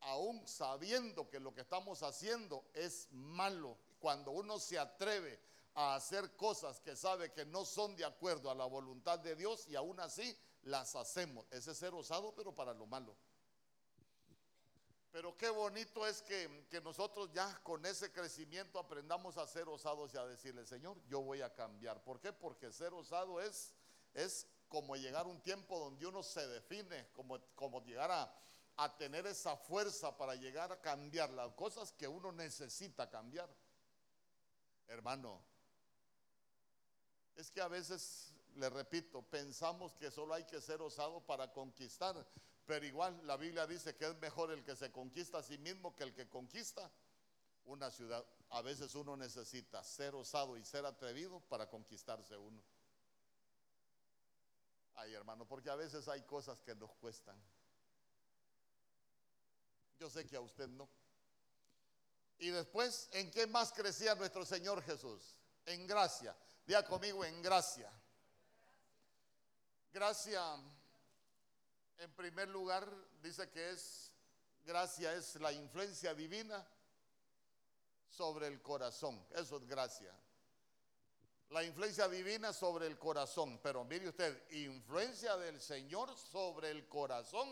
aún 0.00 0.46
sabiendo 0.46 1.28
que 1.30 1.40
lo 1.40 1.54
que 1.54 1.62
estamos 1.62 2.02
haciendo 2.02 2.64
es 2.74 3.08
malo. 3.12 3.76
Cuando 4.00 4.32
uno 4.32 4.58
se 4.58 4.78
atreve 4.78 5.40
a 5.74 5.94
hacer 5.94 6.36
cosas 6.36 6.80
que 6.80 6.96
sabe 6.96 7.32
que 7.32 7.46
no 7.46 7.64
son 7.64 7.96
de 7.96 8.04
acuerdo 8.04 8.50
a 8.50 8.54
la 8.54 8.66
voluntad 8.66 9.18
de 9.18 9.34
Dios 9.34 9.66
y 9.68 9.76
aún 9.76 9.98
así 10.00 10.36
las 10.62 10.94
hacemos. 10.94 11.46
Ese 11.50 11.70
es 11.70 11.78
ser 11.78 11.94
osado, 11.94 12.34
pero 12.34 12.54
para 12.54 12.74
lo 12.74 12.86
malo. 12.86 13.16
Pero 15.12 15.36
qué 15.36 15.50
bonito 15.50 16.06
es 16.06 16.22
que, 16.22 16.66
que, 16.70 16.80
nosotros 16.80 17.30
ya 17.34 17.54
con 17.62 17.84
ese 17.84 18.10
crecimiento 18.10 18.78
aprendamos 18.78 19.36
a 19.36 19.46
ser 19.46 19.68
osados 19.68 20.14
y 20.14 20.16
a 20.16 20.24
decirle, 20.24 20.64
Señor, 20.64 20.96
yo 21.06 21.20
voy 21.20 21.42
a 21.42 21.54
cambiar. 21.54 22.02
¿Por 22.02 22.18
qué? 22.18 22.32
Porque 22.32 22.72
ser 22.72 22.94
osado 22.94 23.38
es, 23.38 23.74
es 24.14 24.46
como 24.68 24.96
llegar 24.96 25.26
a 25.26 25.28
un 25.28 25.42
tiempo 25.42 25.78
donde 25.78 26.06
uno 26.06 26.22
se 26.22 26.48
define, 26.48 27.10
como, 27.12 27.38
como 27.54 27.84
llegar 27.84 28.10
a, 28.10 28.34
a 28.76 28.96
tener 28.96 29.26
esa 29.26 29.54
fuerza 29.54 30.16
para 30.16 30.34
llegar 30.34 30.72
a 30.72 30.80
cambiar 30.80 31.28
las 31.30 31.52
cosas 31.52 31.92
que 31.92 32.08
uno 32.08 32.32
necesita 32.32 33.10
cambiar. 33.10 33.50
Hermano, 34.88 35.42
es 37.36 37.50
que 37.50 37.60
a 37.60 37.68
veces, 37.68 38.32
le 38.54 38.70
repito, 38.70 39.20
pensamos 39.22 39.94
que 39.94 40.10
solo 40.10 40.32
hay 40.32 40.44
que 40.44 40.60
ser 40.62 40.80
osado 40.80 41.20
para 41.20 41.52
conquistar, 41.52 42.26
pero 42.66 42.84
igual 42.86 43.26
la 43.26 43.36
Biblia 43.36 43.66
dice 43.66 43.96
que 43.96 44.06
es 44.06 44.16
mejor 44.18 44.50
el 44.52 44.64
que 44.64 44.76
se 44.76 44.92
conquista 44.92 45.38
a 45.38 45.42
sí 45.42 45.58
mismo 45.58 45.94
que 45.94 46.04
el 46.04 46.14
que 46.14 46.28
conquista 46.28 46.90
una 47.64 47.90
ciudad. 47.90 48.24
A 48.50 48.62
veces 48.62 48.94
uno 48.94 49.16
necesita 49.16 49.82
ser 49.82 50.14
osado 50.14 50.56
y 50.56 50.64
ser 50.64 50.84
atrevido 50.84 51.40
para 51.40 51.68
conquistarse 51.68 52.36
uno. 52.36 52.62
Ay, 54.94 55.14
hermano, 55.14 55.46
porque 55.46 55.70
a 55.70 55.74
veces 55.74 56.06
hay 56.08 56.22
cosas 56.22 56.60
que 56.60 56.74
nos 56.74 56.92
cuestan. 56.94 57.36
Yo 59.98 60.10
sé 60.10 60.26
que 60.26 60.36
a 60.36 60.40
usted 60.40 60.68
no. 60.68 60.88
Y 62.38 62.50
después, 62.50 63.08
¿en 63.12 63.30
qué 63.30 63.46
más 63.46 63.72
crecía 63.72 64.14
nuestro 64.14 64.44
Señor 64.44 64.82
Jesús? 64.82 65.36
En 65.64 65.86
gracia. 65.86 66.36
Día 66.66 66.84
conmigo, 66.84 67.24
en 67.24 67.40
gracia. 67.40 67.90
Gracia, 69.92 70.56
en 71.98 72.12
primer 72.12 72.48
lugar, 72.48 72.88
dice 73.22 73.48
que 73.50 73.70
es, 73.70 74.12
gracia 74.64 75.14
es 75.14 75.36
la 75.36 75.52
influencia 75.52 76.14
divina 76.14 76.66
sobre 78.08 78.46
el 78.46 78.60
corazón. 78.60 79.24
Eso 79.30 79.56
es 79.56 79.66
gracia. 79.66 80.14
La 81.50 81.62
influencia 81.64 82.08
divina 82.08 82.52
sobre 82.52 82.86
el 82.86 82.98
corazón. 82.98 83.60
Pero 83.62 83.84
mire 83.84 84.08
usted, 84.08 84.50
influencia 84.52 85.36
del 85.36 85.60
Señor 85.60 86.16
sobre 86.16 86.70
el 86.70 86.88
corazón. 86.88 87.48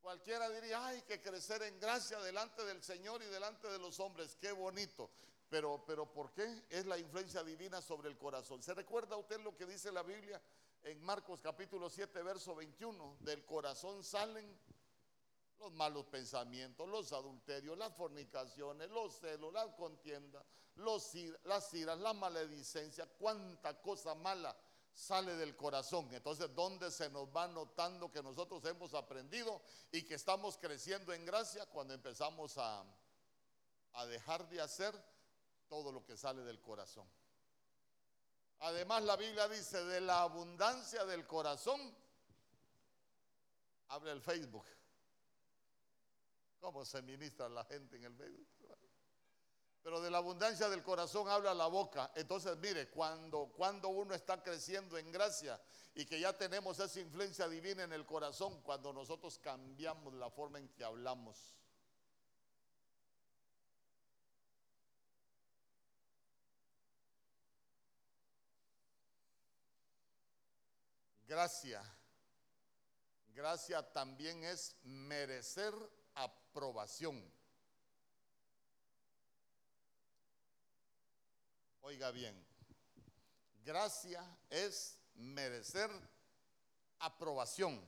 Cualquiera 0.00 0.48
diría, 0.50 0.86
hay 0.86 1.02
que 1.02 1.20
crecer 1.20 1.62
en 1.62 1.80
gracia 1.80 2.18
delante 2.20 2.64
del 2.64 2.82
Señor 2.82 3.22
y 3.22 3.26
delante 3.26 3.68
de 3.68 3.78
los 3.78 3.98
hombres. 4.00 4.36
Qué 4.40 4.52
bonito. 4.52 5.10
Pero, 5.48 5.84
pero 5.86 6.10
¿por 6.12 6.32
qué? 6.32 6.64
Es 6.70 6.86
la 6.86 6.98
influencia 6.98 7.42
divina 7.44 7.80
sobre 7.80 8.08
el 8.08 8.16
corazón. 8.16 8.62
¿Se 8.62 8.74
recuerda 8.74 9.16
usted 9.16 9.40
lo 9.40 9.56
que 9.56 9.66
dice 9.66 9.92
la 9.92 10.02
Biblia 10.02 10.40
en 10.84 11.02
Marcos 11.02 11.40
capítulo 11.42 11.88
7, 11.90 12.22
verso 12.22 12.54
21? 12.54 13.18
Del 13.20 13.44
corazón 13.44 14.02
salen 14.04 14.58
los 15.58 15.72
malos 15.72 16.06
pensamientos, 16.06 16.88
los 16.88 17.12
adulterios, 17.12 17.76
las 17.78 17.94
fornicaciones, 17.94 18.90
los 18.90 19.14
celos, 19.18 19.52
las 19.52 19.72
contiendas, 19.74 20.44
los, 20.76 21.12
las 21.44 21.72
iras, 21.74 21.98
la 21.98 22.12
maledicencia, 22.12 23.06
cuánta 23.18 23.80
cosa 23.80 24.14
mala 24.14 24.56
sale 24.94 25.36
del 25.36 25.56
corazón. 25.56 26.08
Entonces, 26.12 26.54
¿dónde 26.54 26.90
se 26.90 27.10
nos 27.10 27.28
va 27.28 27.48
notando 27.48 28.10
que 28.10 28.22
nosotros 28.22 28.64
hemos 28.64 28.94
aprendido 28.94 29.60
y 29.92 30.02
que 30.02 30.14
estamos 30.14 30.56
creciendo 30.56 31.12
en 31.12 31.24
gracia? 31.24 31.66
Cuando 31.66 31.94
empezamos 31.94 32.56
a, 32.58 32.84
a 33.92 34.06
dejar 34.06 34.48
de 34.48 34.60
hacer 34.60 34.94
todo 35.68 35.92
lo 35.92 36.04
que 36.04 36.16
sale 36.16 36.42
del 36.42 36.60
corazón. 36.60 37.06
Además, 38.60 39.02
la 39.02 39.16
Biblia 39.16 39.48
dice, 39.48 39.84
de 39.84 40.00
la 40.00 40.22
abundancia 40.22 41.04
del 41.04 41.26
corazón, 41.26 41.94
abre 43.88 44.12
el 44.12 44.20
Facebook 44.20 44.66
¿Cómo 46.66 46.84
se 46.84 47.00
ministra 47.02 47.48
la 47.48 47.64
gente 47.64 47.96
en 47.96 48.02
el 48.02 48.14
medio? 48.14 48.44
Pero 49.84 50.00
de 50.00 50.10
la 50.10 50.18
abundancia 50.18 50.68
del 50.68 50.82
corazón 50.82 51.28
habla 51.28 51.54
la 51.54 51.68
boca. 51.68 52.10
Entonces, 52.16 52.56
mire, 52.56 52.88
cuando, 52.88 53.52
cuando 53.56 53.88
uno 53.88 54.16
está 54.16 54.42
creciendo 54.42 54.98
en 54.98 55.12
gracia 55.12 55.60
y 55.94 56.04
que 56.04 56.18
ya 56.18 56.36
tenemos 56.36 56.80
esa 56.80 56.98
influencia 56.98 57.48
divina 57.48 57.84
en 57.84 57.92
el 57.92 58.04
corazón, 58.04 58.60
cuando 58.62 58.92
nosotros 58.92 59.38
cambiamos 59.38 60.12
la 60.14 60.28
forma 60.28 60.58
en 60.58 60.68
que 60.70 60.82
hablamos. 60.82 61.54
Gracia. 71.26 71.82
Gracia 73.34 73.82
también 73.92 74.44
es 74.44 74.76
merecer 74.84 75.74
aprobación. 76.14 77.22
Oiga 81.82 82.10
bien, 82.10 82.34
gracia 83.64 84.24
es 84.50 84.98
merecer 85.14 85.90
aprobación. 87.00 87.80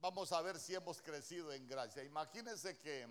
Vamos 0.00 0.32
a 0.32 0.40
ver 0.40 0.58
si 0.58 0.74
hemos 0.74 1.02
crecido 1.02 1.52
en 1.52 1.68
gracia. 1.68 2.02
Imagínense 2.02 2.78
que, 2.78 3.06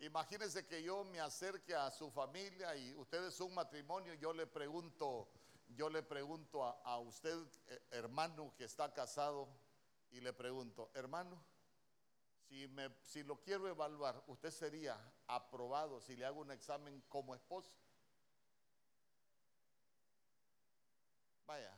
imagínense 0.00 0.66
que 0.66 0.82
yo 0.82 1.04
me 1.04 1.20
acerque 1.20 1.74
a 1.74 1.90
su 1.90 2.10
familia 2.10 2.76
y 2.76 2.94
ustedes 2.94 3.34
son 3.34 3.48
un 3.48 3.54
matrimonio, 3.54 4.12
yo 4.14 4.32
le 4.32 4.46
pregunto, 4.46 5.28
yo 5.78 5.88
le 5.88 6.02
pregunto 6.02 6.64
a, 6.64 6.72
a 6.82 6.98
usted, 6.98 7.38
eh, 7.68 7.80
hermano 7.92 8.52
que 8.56 8.64
está 8.64 8.92
casado, 8.92 9.48
y 10.10 10.20
le 10.20 10.32
pregunto, 10.32 10.90
hermano, 10.92 11.40
si, 12.48 12.66
me, 12.66 12.90
si 13.04 13.22
lo 13.22 13.40
quiero 13.40 13.68
evaluar, 13.68 14.20
¿usted 14.26 14.50
sería 14.50 14.98
aprobado 15.28 16.00
si 16.00 16.16
le 16.16 16.26
hago 16.26 16.40
un 16.40 16.50
examen 16.50 17.00
como 17.08 17.32
esposo? 17.32 17.70
Vaya, 21.46 21.72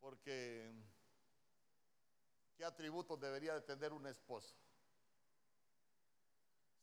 porque 0.00 0.70
¿qué 2.58 2.64
atributos 2.66 3.18
debería 3.18 3.54
de 3.54 3.62
tener 3.62 3.94
un 3.94 4.06
esposo? 4.06 4.54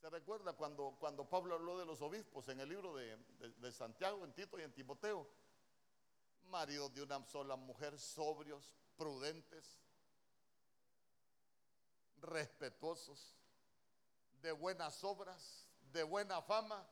¿Se 0.08 0.12
recuerda 0.12 0.54
cuando, 0.54 0.96
cuando 1.02 1.30
Pablo 1.30 1.56
habló 1.56 1.78
de 1.78 1.86
los 1.86 2.02
obispos 2.02 2.48
en 2.48 2.62
el 2.62 2.70
libro 2.70 2.96
de, 2.96 3.17
de 3.58 3.72
Santiago, 3.74 4.24
en 4.24 4.34
Tito 4.34 4.58
y 4.58 4.62
en 4.62 4.74
Timoteo? 4.74 5.28
Maridos 6.43 6.93
de 6.93 7.02
una 7.02 7.28
sola 7.28 7.58
mujer, 7.58 8.00
sobrios, 8.00 8.74
prudentes, 8.96 9.82
respetuosos, 12.22 13.38
de 14.41 14.54
buenas 14.54 15.04
obras, 15.04 15.67
de 15.91 16.04
buena 16.04 16.41
fama, 16.41 16.88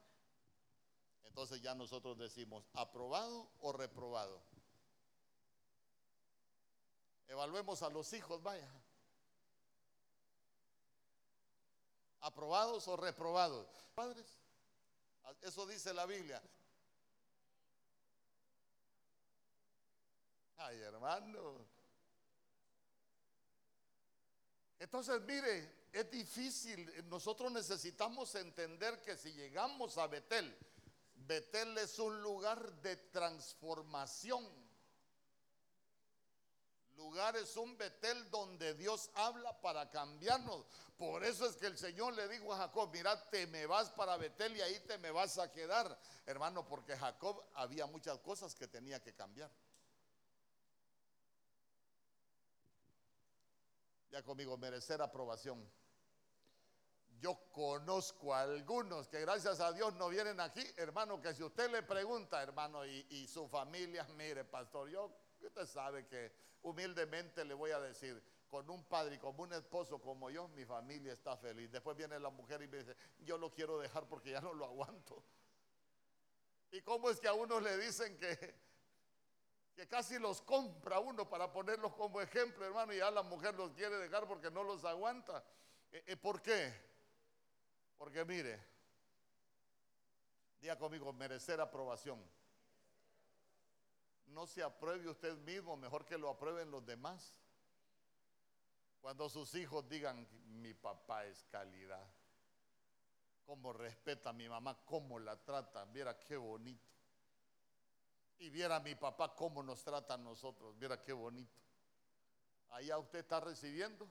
entonces 1.23 1.61
ya 1.61 1.73
nosotros 1.73 2.17
decimos, 2.17 2.67
¿aprobado 2.73 3.49
o 3.61 3.71
reprobado? 3.71 4.43
Evaluemos 7.27 7.81
a 7.81 7.89
los 7.89 8.11
hijos, 8.11 8.43
vaya. 8.43 8.69
¿Aprobados 12.25 12.87
o 12.87 12.97
reprobados? 12.97 13.67
Padres, 13.93 14.25
eso 15.41 15.67
dice 15.67 15.93
la 15.93 16.07
Biblia. 16.07 16.41
Ay, 20.57 20.79
hermano, 20.79 21.67
entonces, 24.79 25.21
mire, 25.21 25.85
es 25.93 26.09
difícil. 26.09 27.07
Nosotros 27.09 27.51
necesitamos 27.51 28.33
entender 28.33 29.03
que 29.03 29.15
si 29.17 29.31
llegamos 29.31 29.95
a 29.99 30.07
Betel, 30.07 30.57
Betel 31.13 31.77
es 31.77 31.99
un 31.99 32.23
lugar 32.23 32.81
de 32.81 32.95
transformación. 32.95 34.43
Lugar 36.97 37.35
es 37.35 37.55
un 37.57 37.77
Betel 37.77 38.29
donde 38.29 38.73
Dios 38.73 39.09
habla 39.15 39.59
para 39.61 39.89
cambiarnos. 39.89 40.65
Por 40.97 41.23
eso 41.23 41.45
es 41.45 41.55
que 41.57 41.67
el 41.67 41.77
Señor 41.77 42.13
le 42.13 42.27
dijo 42.27 42.53
a 42.53 42.57
Jacob, 42.57 42.89
mira, 42.91 43.29
te 43.29 43.47
me 43.47 43.65
vas 43.65 43.89
para 43.89 44.17
Betel 44.17 44.55
y 44.55 44.61
ahí 44.61 44.79
te 44.81 44.97
me 44.97 45.11
vas 45.11 45.37
a 45.37 45.51
quedar. 45.51 45.97
Hermano, 46.25 46.67
porque 46.67 46.95
Jacob 46.95 47.43
había 47.53 47.85
muchas 47.85 48.19
cosas 48.19 48.55
que 48.55 48.67
tenía 48.67 49.01
que 49.01 49.13
cambiar. 49.13 49.51
conmigo, 54.23 54.57
merecer 54.57 55.01
aprobación. 55.01 55.69
Yo 57.19 57.37
conozco 57.51 58.33
a 58.33 58.41
algunos 58.41 59.07
que 59.07 59.21
gracias 59.21 59.59
a 59.59 59.71
Dios 59.71 59.93
no 59.95 60.09
vienen 60.09 60.39
aquí, 60.39 60.63
hermano, 60.77 61.21
que 61.21 61.33
si 61.33 61.43
usted 61.43 61.71
le 61.71 61.81
pregunta, 61.81 62.41
hermano, 62.43 62.85
y, 62.85 63.27
su 63.27 63.47
familia, 63.47 64.05
mire, 64.17 64.45
pastor, 64.45 64.89
yo, 64.89 65.11
usted 65.47 65.65
sabe 65.65 66.05
que 66.07 66.31
humildemente 66.61 67.45
le 67.45 67.53
voy 67.53 67.71
a 67.71 67.79
decir, 67.79 68.21
con 68.47 68.69
un 68.69 68.83
padre 68.85 69.15
y 69.15 69.17
con 69.17 69.39
un 69.39 69.53
esposo 69.53 69.99
como 69.99 70.29
yo, 70.29 70.47
mi 70.49 70.65
familia 70.65 71.13
está 71.13 71.35
feliz. 71.35 71.71
Después 71.71 71.97
viene 71.97 72.19
la 72.19 72.29
mujer 72.29 72.61
y 72.61 72.67
me 72.67 72.77
dice, 72.77 72.95
yo 73.19 73.37
lo 73.37 73.53
quiero 73.53 73.79
dejar 73.79 74.07
porque 74.07 74.31
ya 74.31 74.41
no 74.41 74.53
lo 74.53 74.65
aguanto. 74.65 75.23
¿Y 76.71 76.81
cómo 76.81 77.09
es 77.09 77.19
que 77.19 77.27
a 77.27 77.33
uno 77.33 77.59
le 77.59 77.77
dicen 77.77 78.17
que, 78.17 78.55
que 79.75 79.87
casi 79.87 80.17
los 80.19 80.41
compra 80.41 80.99
uno 80.99 81.27
para 81.27 81.51
ponerlos 81.51 81.93
como 81.93 82.21
ejemplo, 82.21 82.65
hermano, 82.65 82.93
y 82.93 82.97
ya 82.97 83.11
la 83.11 83.23
mujer 83.23 83.55
los 83.55 83.73
quiere 83.73 83.97
dejar 83.97 84.27
porque 84.27 84.49
no 84.49 84.63
los 84.63 84.85
aguanta. 84.85 85.43
Eh, 85.91 86.03
eh, 86.07 86.17
¿Por 86.17 86.41
qué? 86.41 86.73
Porque 87.97 88.23
mire, 88.25 88.59
diga 90.59 90.77
conmigo, 90.77 91.11
merecer 91.13 91.59
aprobación. 91.59 92.23
No 94.27 94.47
se 94.47 94.63
apruebe 94.63 95.09
usted 95.09 95.37
mismo, 95.39 95.77
mejor 95.77 96.05
que 96.05 96.17
lo 96.17 96.29
aprueben 96.29 96.71
los 96.71 96.85
demás. 96.85 97.33
Cuando 99.01 99.29
sus 99.29 99.53
hijos 99.55 99.87
digan, 99.87 100.27
mi 100.61 100.73
papá 100.73 101.25
es 101.25 101.43
calidad. 101.51 102.05
cómo 103.45 103.71
respeta 103.73 104.31
a 104.31 104.33
mi 104.33 104.49
mamá, 104.49 104.75
cómo 104.85 105.19
la 105.19 105.35
trata, 105.35 105.85
viera 105.85 106.19
qué 106.19 106.35
bonito. 106.35 106.89
Y 108.39 108.49
viera 108.49 108.77
a 108.77 108.79
mi 108.79 108.95
papá 108.95 109.35
cómo 109.35 109.61
nos 109.61 109.83
trata 109.83 110.15
a 110.15 110.17
nosotros, 110.17 110.77
viera 110.79 111.01
qué 111.03 111.13
bonito. 111.13 111.55
Allá 112.71 112.97
usted 112.97 113.19
está 113.19 113.39
recibiendo 113.39 114.09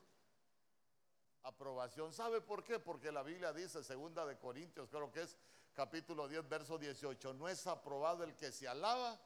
aprobación. 1.42 2.12
¿Sabe 2.12 2.40
por 2.40 2.64
qué? 2.64 2.79
Porque 2.79 3.12
la 3.12 3.22
Biblia 3.22 3.53
dice, 3.53 3.83
segunda 3.83 4.24
de 4.24 4.38
Corintios, 4.38 4.88
creo 4.88 5.11
que 5.11 5.22
es 5.22 5.37
capítulo 5.74 6.29
10, 6.29 6.48
verso 6.48 6.79
18, 6.79 7.35
no 7.35 7.48
es 7.48 7.66
aprobado 7.66 8.22
el 8.24 8.35
que 8.37 8.53
se 8.53 8.68
alaba 8.68 9.20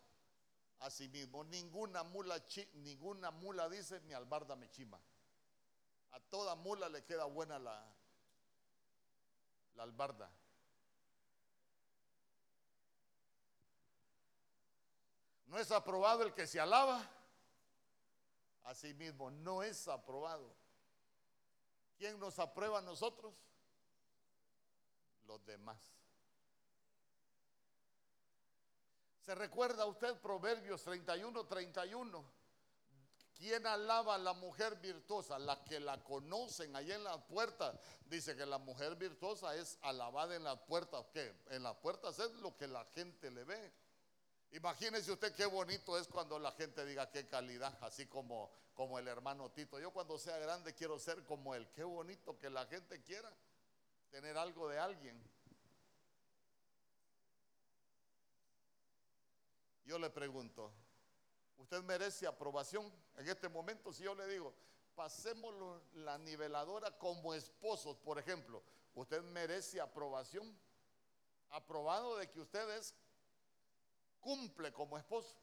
a 0.80 0.90
sí 0.90 1.08
mismo. 1.08 1.44
Ninguna 1.44 2.02
mula, 2.04 2.42
ninguna 2.74 3.30
mula 3.30 3.68
dice, 3.68 4.00
mi 4.00 4.14
albarda 4.14 4.56
me 4.56 4.70
chima. 4.70 5.00
A 6.12 6.20
toda 6.20 6.54
mula 6.54 6.88
le 6.88 7.04
queda 7.04 7.24
buena 7.24 7.58
la, 7.58 7.84
la 9.74 9.82
albarda. 9.82 10.30
No 15.46 15.58
es 15.58 15.70
aprobado 15.70 16.22
el 16.24 16.34
que 16.34 16.46
se 16.46 16.60
alaba 16.60 17.08
a 18.64 18.74
sí 18.74 18.92
mismo. 18.94 19.30
No 19.30 19.62
es 19.62 19.88
aprobado. 19.88 20.54
¿Quién 21.96 22.18
nos 22.20 22.38
aprueba 22.38 22.78
a 22.78 22.82
nosotros? 22.82 23.34
Los 25.26 25.44
demás. 25.44 25.97
¿Se 29.28 29.34
recuerda 29.34 29.84
usted 29.84 30.16
Proverbios 30.22 30.82
31, 30.84 31.44
31? 31.44 32.24
¿Quién 33.36 33.66
alaba 33.66 34.14
a 34.14 34.18
la 34.18 34.32
mujer 34.32 34.76
virtuosa? 34.76 35.38
La 35.38 35.62
que 35.64 35.80
la 35.80 36.02
conocen 36.02 36.74
ahí 36.74 36.90
en 36.90 37.04
las 37.04 37.18
puertas. 37.24 37.78
Dice 38.06 38.34
que 38.34 38.46
la 38.46 38.56
mujer 38.56 38.96
virtuosa 38.96 39.54
es 39.54 39.76
alabada 39.82 40.34
en 40.34 40.44
las 40.44 40.58
puertas. 40.60 41.04
¿Qué? 41.12 41.30
En 41.50 41.62
las 41.62 41.76
puertas 41.76 42.18
es 42.18 42.32
lo 42.36 42.56
que 42.56 42.66
la 42.68 42.86
gente 42.86 43.30
le 43.30 43.44
ve. 43.44 43.70
Imagínese 44.52 45.12
usted 45.12 45.34
qué 45.34 45.44
bonito 45.44 45.98
es 45.98 46.08
cuando 46.08 46.38
la 46.38 46.52
gente 46.52 46.86
diga 46.86 47.10
qué 47.10 47.26
calidad, 47.26 47.76
así 47.82 48.06
como, 48.06 48.50
como 48.72 48.98
el 48.98 49.08
hermano 49.08 49.50
Tito. 49.50 49.78
Yo 49.78 49.90
cuando 49.90 50.18
sea 50.18 50.38
grande 50.38 50.74
quiero 50.74 50.98
ser 50.98 51.22
como 51.24 51.54
él. 51.54 51.68
Qué 51.74 51.84
bonito 51.84 52.38
que 52.38 52.48
la 52.48 52.64
gente 52.64 53.02
quiera 53.02 53.30
tener 54.10 54.38
algo 54.38 54.70
de 54.70 54.78
alguien. 54.78 55.22
Yo 59.88 59.98
le 59.98 60.10
pregunto, 60.10 60.70
¿usted 61.56 61.82
merece 61.82 62.26
aprobación 62.26 62.92
en 63.16 63.26
este 63.26 63.48
momento? 63.48 63.90
Si 63.90 64.02
yo 64.02 64.14
le 64.14 64.28
digo, 64.28 64.52
pasemos 64.94 65.54
la 65.94 66.18
niveladora 66.18 66.90
como 66.98 67.32
esposos, 67.32 67.96
por 67.96 68.18
ejemplo, 68.18 68.62
¿usted 68.94 69.22
merece 69.22 69.80
aprobación? 69.80 70.54
Aprobado 71.48 72.18
de 72.18 72.28
que 72.28 72.38
usted 72.38 72.68
es 72.76 72.94
cumple 74.20 74.70
como 74.74 74.98
esposo. 74.98 75.34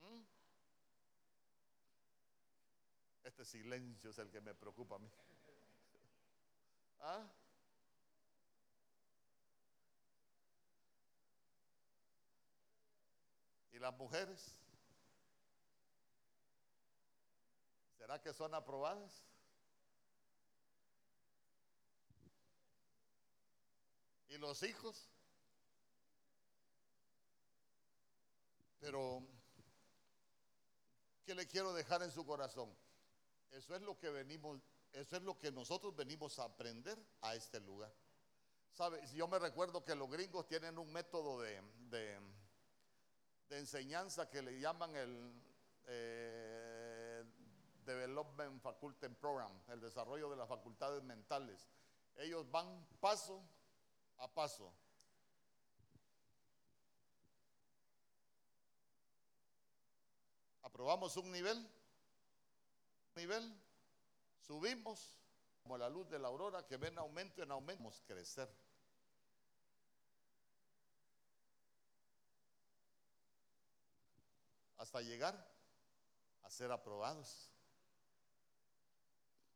¿Mm? 0.00 0.22
Este 3.22 3.44
silencio 3.44 4.10
es 4.10 4.18
el 4.18 4.32
que 4.32 4.40
me 4.40 4.52
preocupa 4.52 4.96
a 4.96 4.98
mí. 4.98 5.08
¿Ah? 6.98 7.24
¿Y 13.76 13.78
las 13.78 13.94
mujeres? 13.94 14.56
¿Será 17.98 18.18
que 18.22 18.32
son 18.32 18.54
aprobadas? 18.54 19.22
y 24.28 24.38
los 24.38 24.62
hijos. 24.62 25.08
Pero, 28.80 29.22
¿qué 31.24 31.34
le 31.34 31.46
quiero 31.46 31.72
dejar 31.72 32.02
en 32.02 32.10
su 32.10 32.24
corazón? 32.24 32.74
Eso 33.50 33.74
es 33.74 33.82
lo 33.82 33.98
que 33.98 34.10
venimos, 34.10 34.60
eso 34.92 35.16
es 35.16 35.22
lo 35.22 35.38
que 35.38 35.52
nosotros 35.52 35.94
venimos 35.94 36.38
a 36.38 36.44
aprender 36.44 36.98
a 37.20 37.34
este 37.34 37.60
lugar. 37.60 37.92
¿Sabe? 38.72 39.06
Yo 39.14 39.28
me 39.28 39.38
recuerdo 39.38 39.84
que 39.84 39.94
los 39.94 40.10
gringos 40.10 40.46
tienen 40.46 40.78
un 40.78 40.92
método 40.92 41.40
de, 41.40 41.62
de, 41.90 42.20
enseñanza 43.50 44.28
que 44.28 44.42
le 44.42 44.58
llaman 44.58 44.94
el 44.96 45.42
eh, 45.86 47.24
Development 47.84 48.60
Faculty 48.60 49.08
Program, 49.08 49.52
el 49.68 49.80
desarrollo 49.80 50.28
de 50.30 50.36
las 50.36 50.48
facultades 50.48 51.02
mentales. 51.02 51.68
Ellos 52.16 52.50
van 52.50 52.86
paso 53.00 53.42
a 54.18 54.28
paso. 54.28 54.72
Aprobamos 60.62 61.16
un 61.16 61.30
nivel, 61.30 61.70
nivel, 63.14 63.54
subimos 64.40 65.16
como 65.62 65.78
la 65.78 65.88
luz 65.88 66.08
de 66.10 66.18
la 66.18 66.28
aurora 66.28 66.66
que 66.66 66.76
ven 66.76 66.98
aumento 66.98 67.42
en 67.42 67.50
aumento, 67.50 67.82
vamos 67.82 68.00
a 68.00 68.06
crecer. 68.06 68.65
Hasta 74.86 75.00
llegar 75.00 75.34
a 76.44 76.48
ser 76.48 76.70
aprobados. 76.70 77.50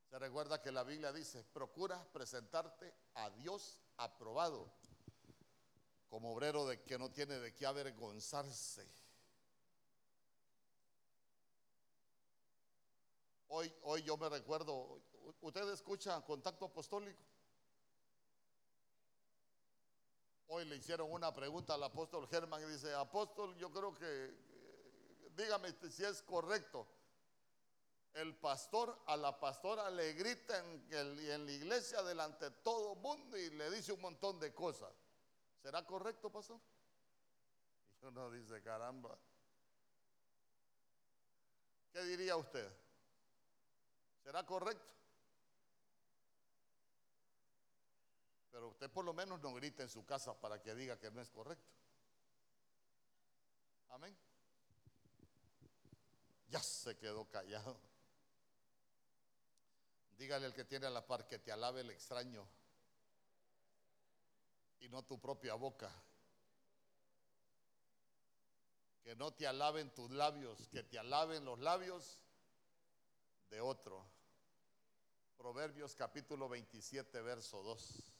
Se 0.08 0.18
recuerda 0.18 0.60
que 0.60 0.72
la 0.72 0.82
Biblia 0.82 1.12
dice, 1.12 1.44
procura 1.44 2.04
presentarte 2.12 2.92
a 3.14 3.30
Dios 3.30 3.78
aprobado 3.96 4.72
como 6.08 6.32
obrero 6.32 6.66
de 6.66 6.82
que 6.82 6.98
no 6.98 7.12
tiene 7.12 7.38
de 7.38 7.54
qué 7.54 7.64
avergonzarse. 7.64 8.84
Hoy, 13.50 13.72
hoy 13.82 14.02
yo 14.02 14.16
me 14.16 14.28
recuerdo, 14.28 15.00
¿usted 15.42 15.68
escucha 15.72 16.20
contacto 16.22 16.64
apostólico? 16.64 17.22
Hoy 20.48 20.64
le 20.64 20.74
hicieron 20.74 21.12
una 21.12 21.32
pregunta 21.32 21.74
al 21.74 21.84
apóstol 21.84 22.26
Germán 22.26 22.60
y 22.64 22.72
dice, 22.72 22.92
apóstol, 22.94 23.56
yo 23.58 23.70
creo 23.70 23.94
que, 23.94 24.49
dígame 25.36 25.72
si 25.90 26.04
es 26.04 26.22
correcto 26.22 26.86
el 28.14 28.34
pastor 28.34 29.02
a 29.06 29.16
la 29.16 29.38
pastora 29.38 29.88
le 29.90 30.12
grita 30.14 30.58
en, 30.58 31.46
la 31.46 31.52
iglesia 31.52 32.02
delante 32.02 32.46
de 32.46 32.50
todo 32.62 32.96
mundo 32.96 33.36
y 33.36 33.50
le 33.50 33.70
dice 33.70 33.92
un 33.92 34.00
montón 34.00 34.38
de 34.40 34.52
cosas. 34.52 34.92
¿Será 35.62 35.86
correcto, 35.86 36.30
pastor? 36.30 36.58
Y 38.02 38.06
uno 38.06 38.30
dice, 38.30 38.62
caramba. 38.62 39.16
¿Qué 41.92 42.02
diría 42.04 42.36
usted? 42.36 42.68
¿Será 44.24 44.44
correcto? 44.44 44.92
Pero 48.50 48.68
usted 48.68 48.90
por 48.90 49.04
lo 49.04 49.12
menos 49.12 49.40
no 49.40 49.54
grita 49.54 49.82
en 49.82 49.88
su 49.88 50.04
casa 50.04 50.34
para 50.34 50.60
que 50.60 50.74
diga 50.74 50.98
que 50.98 51.10
no 51.10 51.20
es 51.20 51.30
correcto. 51.30 51.70
Amén. 53.90 54.16
Ya 56.50 56.62
se 56.62 56.96
quedó 56.96 57.28
callado. 57.28 57.76
Dígale 60.18 60.46
al 60.46 60.54
que 60.54 60.64
tiene 60.64 60.86
a 60.86 60.90
la 60.90 61.06
par 61.06 61.26
que 61.26 61.38
te 61.38 61.50
alabe 61.50 61.80
el 61.80 61.90
extraño 61.90 62.46
y 64.80 64.88
no 64.88 65.02
tu 65.04 65.18
propia 65.18 65.54
boca. 65.54 65.90
Que 69.02 69.14
no 69.16 69.32
te 69.32 69.46
alaben 69.46 69.94
tus 69.94 70.10
labios, 70.10 70.68
que 70.68 70.82
te 70.82 70.98
alaben 70.98 71.44
los 71.44 71.58
labios 71.60 72.20
de 73.48 73.60
otro. 73.60 74.04
Proverbios 75.38 75.94
capítulo 75.94 76.48
27, 76.48 77.20
verso 77.22 77.62
2. 77.62 78.19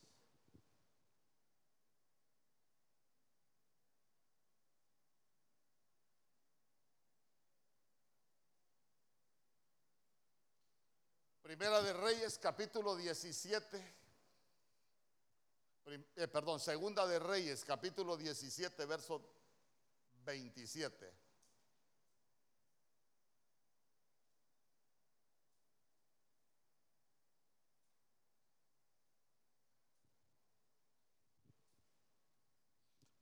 Primera 11.51 11.83
de 11.83 11.93
Reyes, 11.93 12.39
capítulo 12.39 12.95
17. 12.95 13.95
Eh, 16.15 16.29
perdón, 16.29 16.61
Segunda 16.61 17.05
de 17.09 17.19
Reyes, 17.19 17.65
capítulo 17.65 18.17
17, 18.17 18.87
verso 18.87 19.21
27. 20.25 21.13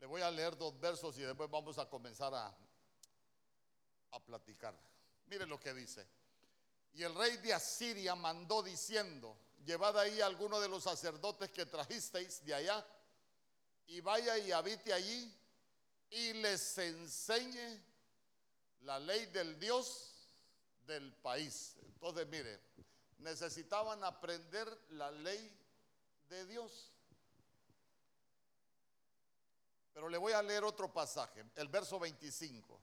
Le 0.01 0.07
voy 0.07 0.21
a 0.21 0.31
leer 0.31 0.55
dos 0.59 0.79
versos 0.79 1.17
y 1.17 1.23
después 1.23 1.49
vamos 1.49 1.79
a 1.79 1.89
comenzar 1.89 2.35
a, 2.35 2.55
a 4.11 4.21
platicar. 4.21 4.75
Mire 5.29 5.47
lo 5.47 5.59
que 5.59 5.73
dice. 5.73 6.07
Y 6.95 7.03
el 7.03 7.15
rey 7.15 7.37
de 7.39 7.55
Asiria 7.55 8.15
mandó 8.15 8.63
diciendo, 8.63 9.37
llevad 9.65 9.99
ahí 9.99 10.21
a 10.21 10.27
alguno 10.27 10.61
de 10.61 10.69
los 10.69 10.83
sacerdotes 10.83 11.51
que 11.51 11.67
trajisteis 11.67 12.45
de 12.45 12.55
allá 12.55 12.87
y 13.87 14.01
vaya 14.01 14.37
y 14.39 14.53
habite 14.53 14.93
allí 14.93 15.35
y 16.11 16.33
les 16.35 16.79
enseñe 16.79 17.83
la 18.81 18.99
ley 18.99 19.27
del 19.27 19.59
Dios 19.59 20.15
del 20.87 21.13
país. 21.15 21.77
Entonces, 21.83 22.27
mire, 22.29 22.61
necesitaban 23.19 24.03
aprender 24.05 24.67
la 24.91 25.11
ley 25.11 25.57
de 26.29 26.47
Dios. 26.47 26.93
Pero 29.93 30.09
le 30.09 30.19
voy 30.19 30.33
a 30.33 30.43
leer 30.43 30.65
otro 30.65 30.93
pasaje, 30.93 31.45
el 31.57 31.69
verso 31.69 31.99
25. 31.99 32.81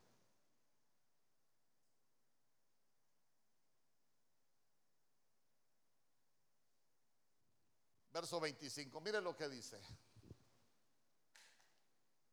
Verso 8.15 8.39
25, 8.39 9.01
mire 9.01 9.19
lo 9.19 9.35
que 9.35 9.49
dice. 9.49 9.77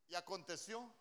Y 0.06 0.14
aconteció 0.14 0.94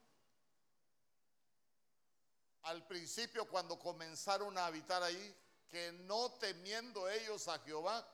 al 2.63 2.88
principio 2.88 3.48
cuando 3.48 3.78
comenzaron 3.78 4.58
a 4.58 4.65
habitar 4.65 5.04
ahí, 5.04 5.36
que 5.70 5.91
no 5.91 6.32
temiendo 6.32 7.08
ellos 7.08 7.48
a 7.48 7.60
Jehová, 7.60 8.08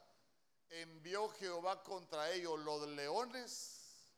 envió 0.67 1.29
Jehová 1.29 1.81
contra 1.85 2.31
ellos 2.31 2.59
los 2.59 2.85
leones 2.89 4.11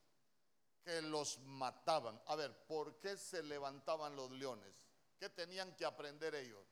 que 0.84 1.04
los 1.04 1.38
mataban. 1.42 2.20
A 2.26 2.36
ver, 2.36 2.66
¿por 2.66 2.98
qué 2.98 3.16
se 3.16 3.44
levantaban 3.44 4.16
los 4.16 4.32
leones? 4.32 4.74
¿Qué 5.20 5.30
tenían 5.30 5.76
que 5.76 5.86
aprender 5.86 6.34
ellos? 6.34 6.66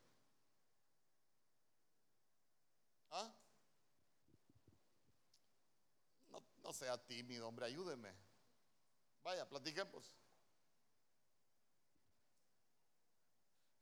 ¿Ah? 3.12 3.32
No, 6.68 6.74
sea 6.74 6.98
tímido, 6.98 7.48
hombre, 7.48 7.66
ayúdeme. 7.66 8.14
Vaya, 9.24 9.48
platiquemos. 9.48 10.04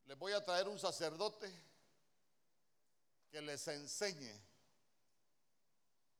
Les 0.06 0.15
voy 0.15 0.34
a 0.34 0.45
traer 0.45 0.67
un 0.67 0.78
sacerdote 0.78 1.52
que 3.32 3.41
les 3.41 3.67
enseñe. 3.69 4.39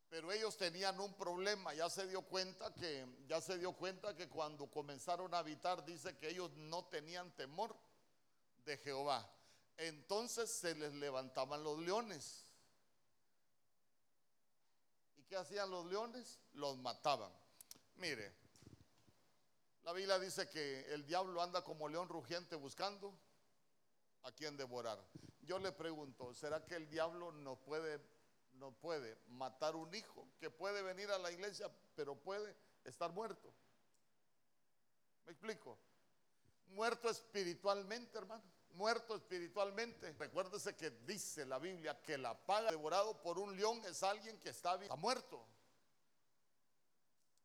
Pero 0.10 0.32
ellos 0.32 0.58
tenían 0.58 1.00
un 1.00 1.14
problema, 1.14 1.72
ya 1.76 1.88
se 1.88 2.08
dio 2.08 2.24
cuenta 2.24 2.74
que 2.74 3.06
ya 3.28 3.40
se 3.42 3.60
dio 3.60 3.74
cuenta 3.74 4.16
que 4.16 4.28
cuando 4.28 4.66
comenzaron 4.66 5.36
a 5.36 5.38
habitar 5.38 5.86
dice 5.86 6.18
que 6.18 6.30
ellos 6.30 6.50
no 6.58 6.86
tenían 6.86 7.30
temor 7.36 7.76
de 8.66 8.76
Jehová. 8.80 9.32
Entonces 9.78 10.50
se 10.50 10.74
les 10.74 10.96
levantaban 10.96 11.64
los 11.64 11.78
leones. 11.78 12.45
¿Y 15.26 15.28
qué 15.28 15.38
hacían 15.38 15.72
los 15.72 15.88
leones? 15.88 16.40
Los 16.54 16.78
mataban. 16.78 17.32
Mire, 17.96 18.32
la 19.82 19.92
Biblia 19.92 20.20
dice 20.20 20.48
que 20.48 20.94
el 20.94 21.04
diablo 21.08 21.42
anda 21.42 21.64
como 21.64 21.90
león 21.90 22.08
rugiente 22.10 22.56
buscando 22.56 23.18
a 24.22 24.32
quien 24.32 24.56
devorar. 24.56 25.04
Yo 25.42 25.58
le 25.58 25.72
pregunto, 25.72 26.32
¿será 26.36 26.64
que 26.64 26.76
el 26.76 26.88
diablo 26.90 27.32
no 27.32 27.56
puede, 27.56 28.00
no 28.54 28.72
puede 28.72 29.18
matar 29.30 29.76
un 29.76 29.94
hijo 29.96 30.28
que 30.40 30.52
puede 30.52 30.84
venir 30.84 31.10
a 31.10 31.18
la 31.18 31.32
iglesia, 31.32 31.72
pero 31.96 32.16
puede 32.16 32.56
estar 32.84 33.12
muerto? 33.12 33.52
¿Me 35.26 35.32
explico? 35.32 35.76
Muerto 36.68 37.10
espiritualmente, 37.10 38.16
hermano. 38.16 38.44
Muerto 38.76 39.16
espiritualmente. 39.16 40.14
Recuérdese 40.14 40.76
que 40.76 40.92
dice 41.06 41.46
la 41.46 41.60
Biblia 41.60 42.02
que 42.02 42.18
la 42.18 42.38
paga 42.38 42.72
devorado 42.72 43.22
por 43.22 43.40
un 43.40 43.56
león 43.56 43.82
es 43.86 44.04
alguien 44.04 44.40
que 44.40 44.50
está, 44.50 44.78
muerto. 44.98 45.46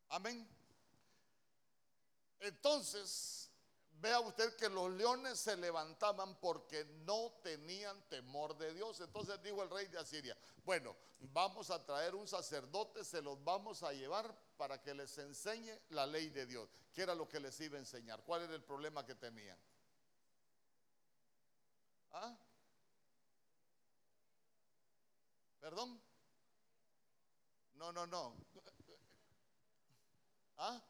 Amén. 0.09 0.47
Entonces, 2.39 3.41
Vea 4.01 4.19
usted 4.19 4.55
que 4.55 4.67
los 4.67 4.91
leones 4.93 5.39
se 5.39 5.55
levantaban 5.55 6.33
porque 6.39 6.85
no 7.05 7.31
tenían 7.43 8.01
temor 8.09 8.57
de 8.57 8.73
Dios. 8.73 8.99
Entonces 8.99 9.39
dijo 9.43 9.61
el 9.61 9.69
rey 9.69 9.87
de 9.89 9.99
Asiria, 9.99 10.35
bueno, 10.65 10.95
vamos 11.19 11.69
a 11.69 11.85
traer 11.85 12.15
un 12.15 12.27
sacerdote, 12.27 13.03
se 13.03 13.21
los 13.21 13.43
vamos 13.43 13.83
a 13.83 13.93
llevar 13.93 14.35
para 14.57 14.81
que 14.81 14.95
les 14.95 15.15
enseñe 15.19 15.79
la 15.89 16.07
ley 16.07 16.31
de 16.31 16.47
Dios. 16.47 16.67
¿Qué 16.91 17.03
era 17.03 17.13
lo 17.13 17.29
que 17.29 17.39
les 17.39 17.59
iba 17.59 17.77
a 17.77 17.79
enseñar? 17.79 18.23
¿Cuál 18.23 18.41
era 18.41 18.55
el 18.55 18.63
problema 18.63 19.05
que 19.05 19.13
tenían? 19.13 19.57
¿Ah? 22.13 22.35
¿Perdón? 25.59 26.01
No, 27.75 27.91
no, 27.91 28.07
no. 28.07 28.35
¿Ah? 30.57 30.81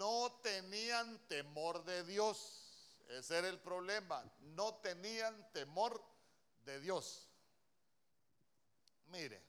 no 0.00 0.32
tenían 0.42 1.18
temor 1.28 1.84
de 1.84 2.02
Dios. 2.04 2.66
Ese 3.10 3.36
era 3.36 3.48
el 3.48 3.60
problema. 3.60 4.24
No 4.40 4.76
tenían 4.76 5.52
temor 5.52 6.02
de 6.64 6.80
Dios. 6.80 7.28
Mire, 9.08 9.42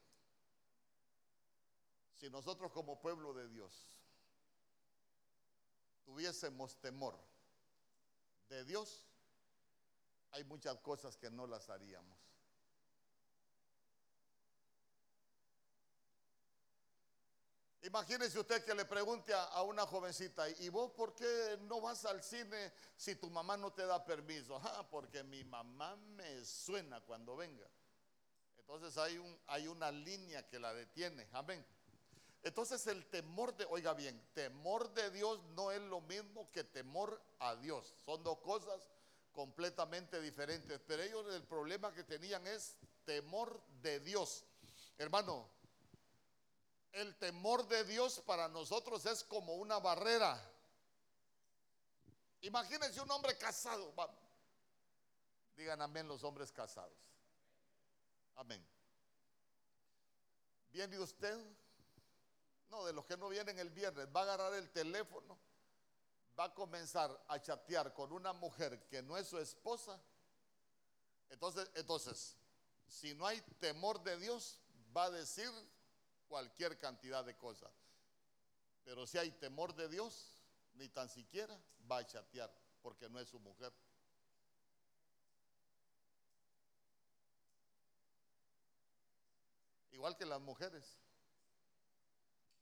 si 2.19 2.29
nosotros 2.29 2.71
como 2.73 2.99
pueblo 2.99 3.33
de 3.33 3.47
Dios 3.47 3.87
tuviésemos 6.03 6.75
temor 6.81 7.17
de 8.49 8.65
Dios, 8.65 9.07
hay 10.31 10.43
muchas 10.43 10.77
cosas 10.79 11.17
que 11.17 11.29
no 11.29 11.47
las 11.47 11.69
haríamos. 11.69 12.17
Imagínese 17.83 18.39
usted 18.39 18.63
que 18.63 18.75
le 18.75 18.85
pregunte 18.85 19.33
a, 19.33 19.63
una 19.63 19.87
jovencita, 19.87 20.47
¿y 20.49 20.69
vos 20.69 20.91
por 20.91 21.15
qué 21.15 21.57
no 21.63 21.81
vas 21.81 22.05
al 22.05 22.21
cine 22.21 22.71
si 22.95 23.15
tu 23.15 23.29
mamá 23.31 23.57
no 23.57 23.73
te 23.73 23.85
da 23.85 24.03
permiso? 24.05 24.59
Ah, 24.63 24.87
porque 24.89 25.23
mi 25.23 25.43
mamá 25.43 25.95
me 25.95 26.45
suena 26.45 27.01
cuando 27.01 27.35
venga. 27.35 27.67
Entonces 28.59 28.95
hay, 28.97 29.17
un, 29.17 29.39
hay 29.47 29.67
una 29.67 29.91
línea 29.91 30.47
que 30.47 30.59
la 30.59 30.73
detiene. 30.73 31.27
Amén. 31.33 31.65
Entonces 32.43 32.85
el 32.85 33.05
temor 33.07 33.55
de, 33.57 33.65
oiga 33.65 33.93
bien, 33.93 34.21
temor 34.33 34.93
de 34.93 35.09
Dios 35.09 35.41
no 35.55 35.71
es 35.71 35.81
lo 35.81 36.01
mismo 36.01 36.51
que 36.51 36.63
temor 36.63 37.19
a 37.39 37.55
Dios. 37.55 37.95
Son 38.05 38.23
dos 38.23 38.37
cosas 38.39 38.87
completamente 39.31 40.21
diferentes. 40.21 40.79
Pero 40.87 41.03
ellos 41.03 41.33
el 41.33 41.43
problema 41.43 41.93
que 41.93 42.03
tenían 42.03 42.45
es 42.47 42.77
temor 43.05 43.61
de 43.81 43.99
Dios. 43.99 44.45
Hermano, 44.97 45.49
el 46.91 47.15
temor 47.17 47.67
de 47.67 47.83
Dios 47.85 48.21
para 48.25 48.47
nosotros 48.47 49.05
es 49.05 49.23
como 49.23 49.55
una 49.55 49.79
barrera. 49.79 50.39
Imagínense 52.41 52.99
un 53.01 53.11
hombre 53.11 53.37
casado. 53.37 53.93
Digan 55.55 55.81
amén 55.81 56.07
los 56.07 56.23
hombres 56.23 56.51
casados. 56.51 56.97
Amén. 58.35 58.65
¿Viene 60.71 60.97
usted? 60.99 61.37
No, 62.69 62.85
de 62.85 62.93
los 62.93 63.05
que 63.05 63.17
no 63.17 63.27
vienen 63.29 63.59
el 63.59 63.69
viernes, 63.69 64.07
va 64.15 64.21
a 64.21 64.23
agarrar 64.23 64.53
el 64.53 64.69
teléfono, 64.71 65.37
va 66.37 66.45
a 66.45 66.53
comenzar 66.53 67.23
a 67.27 67.39
chatear 67.39 67.93
con 67.93 68.11
una 68.11 68.33
mujer 68.33 68.87
que 68.87 69.01
no 69.01 69.17
es 69.17 69.27
su 69.27 69.37
esposa. 69.37 69.99
Entonces, 71.29 71.69
entonces, 71.75 72.35
si 72.87 73.13
no 73.13 73.25
hay 73.25 73.41
temor 73.59 74.03
de 74.03 74.17
Dios, 74.17 74.59
va 74.95 75.05
a 75.05 75.11
decir 75.11 75.49
cualquier 76.27 76.77
cantidad 76.77 77.23
de 77.23 77.37
cosas. 77.37 77.71
Pero 78.83 79.05
si 79.05 79.17
hay 79.17 79.31
temor 79.31 79.75
de 79.75 79.87
Dios, 79.87 80.41
ni 80.73 80.89
tan 80.89 81.09
siquiera 81.09 81.57
va 81.89 81.97
a 81.97 82.07
chatear, 82.07 82.51
porque 82.81 83.09
no 83.09 83.19
es 83.19 83.29
su 83.29 83.39
mujer. 83.39 83.71
Igual 89.91 90.17
que 90.17 90.25
las 90.25 90.41
mujeres. 90.41 90.97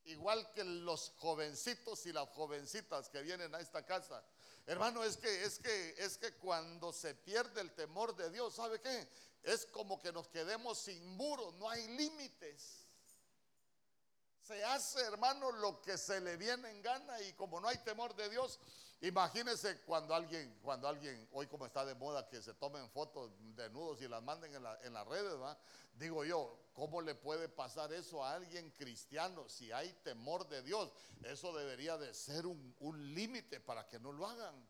Igual 0.06 0.52
que 0.52 0.64
los 0.64 1.14
jovencitos 1.18 2.06
y 2.06 2.14
las 2.14 2.30
jovencitas 2.30 3.10
que 3.10 3.22
vienen 3.22 3.54
a 3.54 3.60
esta 3.60 3.86
casa. 3.86 4.24
Hermano, 4.66 5.04
es 5.04 5.18
que 5.18 5.44
es 5.44 5.60
que 5.60 5.96
es 5.98 6.18
que 6.18 6.34
cuando 6.36 6.94
se 6.94 7.16
pierde 7.16 7.62
el 7.62 7.72
temor 7.74 8.16
de 8.16 8.30
Dios, 8.30 8.56
¿sabe 8.56 8.80
qué? 8.82 9.08
Es 9.44 9.66
como 9.66 10.00
que 10.00 10.12
nos 10.12 10.28
quedemos 10.28 10.78
sin 10.80 11.06
muros, 11.16 11.54
no 11.56 11.70
hay 11.70 11.88
límites. 11.88 12.86
Se 14.42 14.64
hace, 14.64 15.02
hermano, 15.02 15.52
lo 15.52 15.82
que 15.82 15.98
se 15.98 16.20
le 16.22 16.36
viene 16.38 16.70
en 16.72 16.82
gana 16.82 17.22
y 17.22 17.34
como 17.34 17.60
no 17.60 17.68
hay 17.68 17.78
temor 17.80 18.16
de 18.16 18.30
Dios, 18.30 18.60
imagínese 19.02 19.82
cuando 19.82 20.14
alguien, 20.14 20.60
cuando 20.62 20.88
alguien, 20.88 21.28
hoy 21.32 21.48
como 21.48 21.66
está 21.66 21.86
de 21.86 21.96
moda, 21.96 22.28
que 22.28 22.42
se 22.42 22.54
tomen 22.54 22.90
fotos 22.90 23.32
desnudos 23.56 24.02
y 24.02 24.08
las 24.08 24.22
manden 24.22 24.54
en, 24.56 24.94
las 24.94 25.08
redes, 25.08 25.34
digo 25.94 26.26
yo, 26.26 26.58
¿cómo 26.74 27.02
le 27.02 27.16
puede 27.16 27.50
pasar 27.50 27.92
eso 27.94 28.24
a 28.24 28.34
alguien 28.36 28.72
cristiano 28.72 29.48
si 29.48 29.72
hay 29.72 29.92
temor 30.04 30.48
de 30.48 30.62
Dios? 30.64 30.92
Eso 31.24 31.56
debería 31.56 31.98
de 31.98 32.14
ser 32.14 32.46
un, 32.46 32.76
un 32.80 33.14
límite 33.14 33.60
para 33.60 33.88
que 33.88 34.00
no 34.00 34.12
lo 34.12 34.28
hagan. 34.28 34.68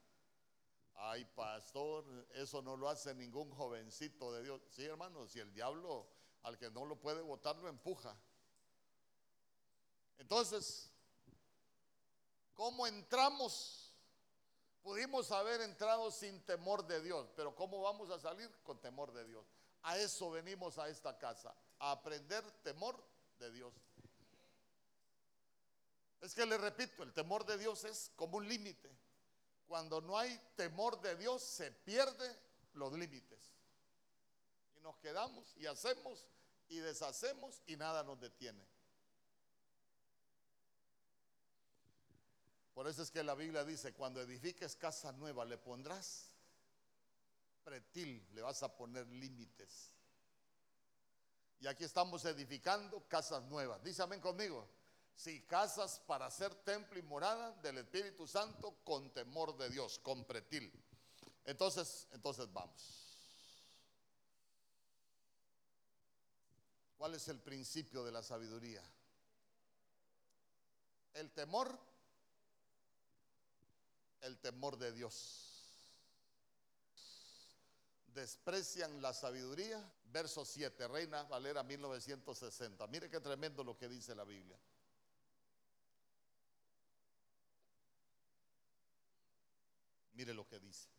Ay, 1.02 1.24
pastor, 1.24 2.04
eso 2.34 2.62
no 2.62 2.76
lo 2.76 2.90
hace 2.90 3.16
ningún 3.16 3.50
jovencito 3.52 4.34
de 4.34 4.44
Dios. 4.44 4.62
Sí, 4.70 4.84
hermano, 4.84 5.28
si 5.28 5.40
el 5.40 5.54
diablo 5.54 6.08
Al 6.44 6.58
que 6.58 6.70
no 6.70 6.86
lo 6.86 6.98
puede 6.98 7.22
votar 7.22 7.56
lo 7.58 7.68
empuja. 7.68 8.16
Entonces, 10.18 10.90
¿cómo 12.54 12.86
entramos? 12.86 13.89
Pudimos 14.82 15.32
haber 15.32 15.62
entrado 15.62 16.10
sin 16.12 16.42
temor 16.46 16.86
de 16.88 17.02
Dios, 17.02 17.30
pero 17.36 17.56
¿cómo 17.56 17.82
vamos 17.82 18.10
a 18.10 18.20
salir? 18.20 18.50
Con 18.64 18.80
temor 18.80 19.12
de 19.12 19.26
Dios. 19.26 19.46
A 19.84 19.98
eso 19.98 20.32
venimos 20.32 20.78
a 20.78 20.90
esta 20.90 21.18
casa, 21.18 21.54
a 21.80 21.92
aprender 21.92 22.44
temor 22.64 23.02
de 23.40 23.52
Dios. 23.52 23.74
Es 26.22 26.34
que 26.34 26.46
le 26.46 26.58
repito, 26.58 27.04
el 27.04 27.14
temor 27.14 27.46
de 27.46 27.58
Dios 27.58 27.84
es 27.84 28.12
como 28.16 28.38
un 28.38 28.48
límite. 28.48 28.90
Cuando 29.68 30.02
no 30.02 30.18
hay 30.18 30.38
temor 30.56 31.00
de 31.02 31.16
Dios, 31.16 31.42
se 31.44 31.72
pierde 31.72 32.36
los 32.74 32.92
límites. 32.94 33.54
Y 34.76 34.80
nos 34.82 34.98
quedamos 34.98 35.56
y 35.58 35.66
hacemos 35.66 36.28
y 36.68 36.78
deshacemos 36.78 37.62
y 37.68 37.76
nada 37.76 38.04
nos 38.04 38.20
detiene. 38.20 38.66
Por 42.80 42.88
eso 42.88 43.04
es 43.04 43.12
que 43.12 43.22
la 43.26 43.36
Biblia 43.36 43.66
dice, 43.66 43.92
cuando 43.92 44.22
edifiques 44.22 44.78
casa 44.78 45.12
nueva, 45.12 45.44
le 45.44 45.58
pondrás 45.58 46.32
pretil, 47.62 48.26
le 48.34 48.42
vas 48.42 48.64
a 48.64 48.74
poner 48.74 49.06
límites. 49.08 49.90
Y 51.60 51.68
aquí 51.68 51.84
estamos 51.84 52.24
edificando 52.24 53.06
casas 53.10 53.44
nuevas. 53.50 53.84
Dice 53.84 54.02
amén 54.02 54.22
conmigo. 54.22 54.66
Si 55.14 55.42
casas 55.42 56.00
para 56.08 56.32
ser 56.32 56.56
templo 56.56 56.98
y 56.98 57.02
morada 57.02 57.52
del 57.62 57.80
Espíritu 57.80 58.26
Santo 58.26 58.78
con 58.86 59.14
temor 59.14 59.58
de 59.58 59.70
Dios, 59.70 60.00
con 60.00 60.24
pretil. 60.24 60.72
Entonces, 61.44 62.08
entonces 62.14 62.50
vamos. 62.54 63.14
¿Cuál 66.98 67.16
es 67.16 67.28
el 67.28 67.42
principio 67.42 68.06
de 68.06 68.14
la 68.14 68.24
sabiduría? 68.24 68.82
El 71.14 71.30
temor 71.32 71.89
el 74.22 74.38
temor 74.40 74.78
de 74.78 74.92
Dios. 74.92 75.50
Desprecian 78.08 79.02
la 79.02 79.14
sabiduría. 79.14 79.84
Verso 80.12 80.44
7, 80.44 80.88
Reina 80.88 81.24
Valera 81.24 81.64
1960. 81.64 82.88
Mire 82.88 83.10
qué 83.10 83.20
tremendo 83.20 83.64
lo 83.64 83.78
que 83.78 83.88
dice 83.88 84.16
la 84.16 84.24
Biblia. 84.24 84.58
Mire 90.14 90.34
lo 90.34 90.48
que 90.48 90.60
dice. 90.60 90.90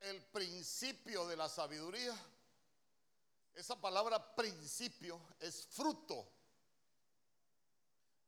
El 0.00 0.22
principio 0.22 1.26
de 1.26 1.36
la 1.36 1.48
sabiduría, 1.48 2.16
esa 3.54 3.80
palabra 3.80 4.34
principio 4.34 5.20
es 5.40 5.66
fruto 5.66 6.35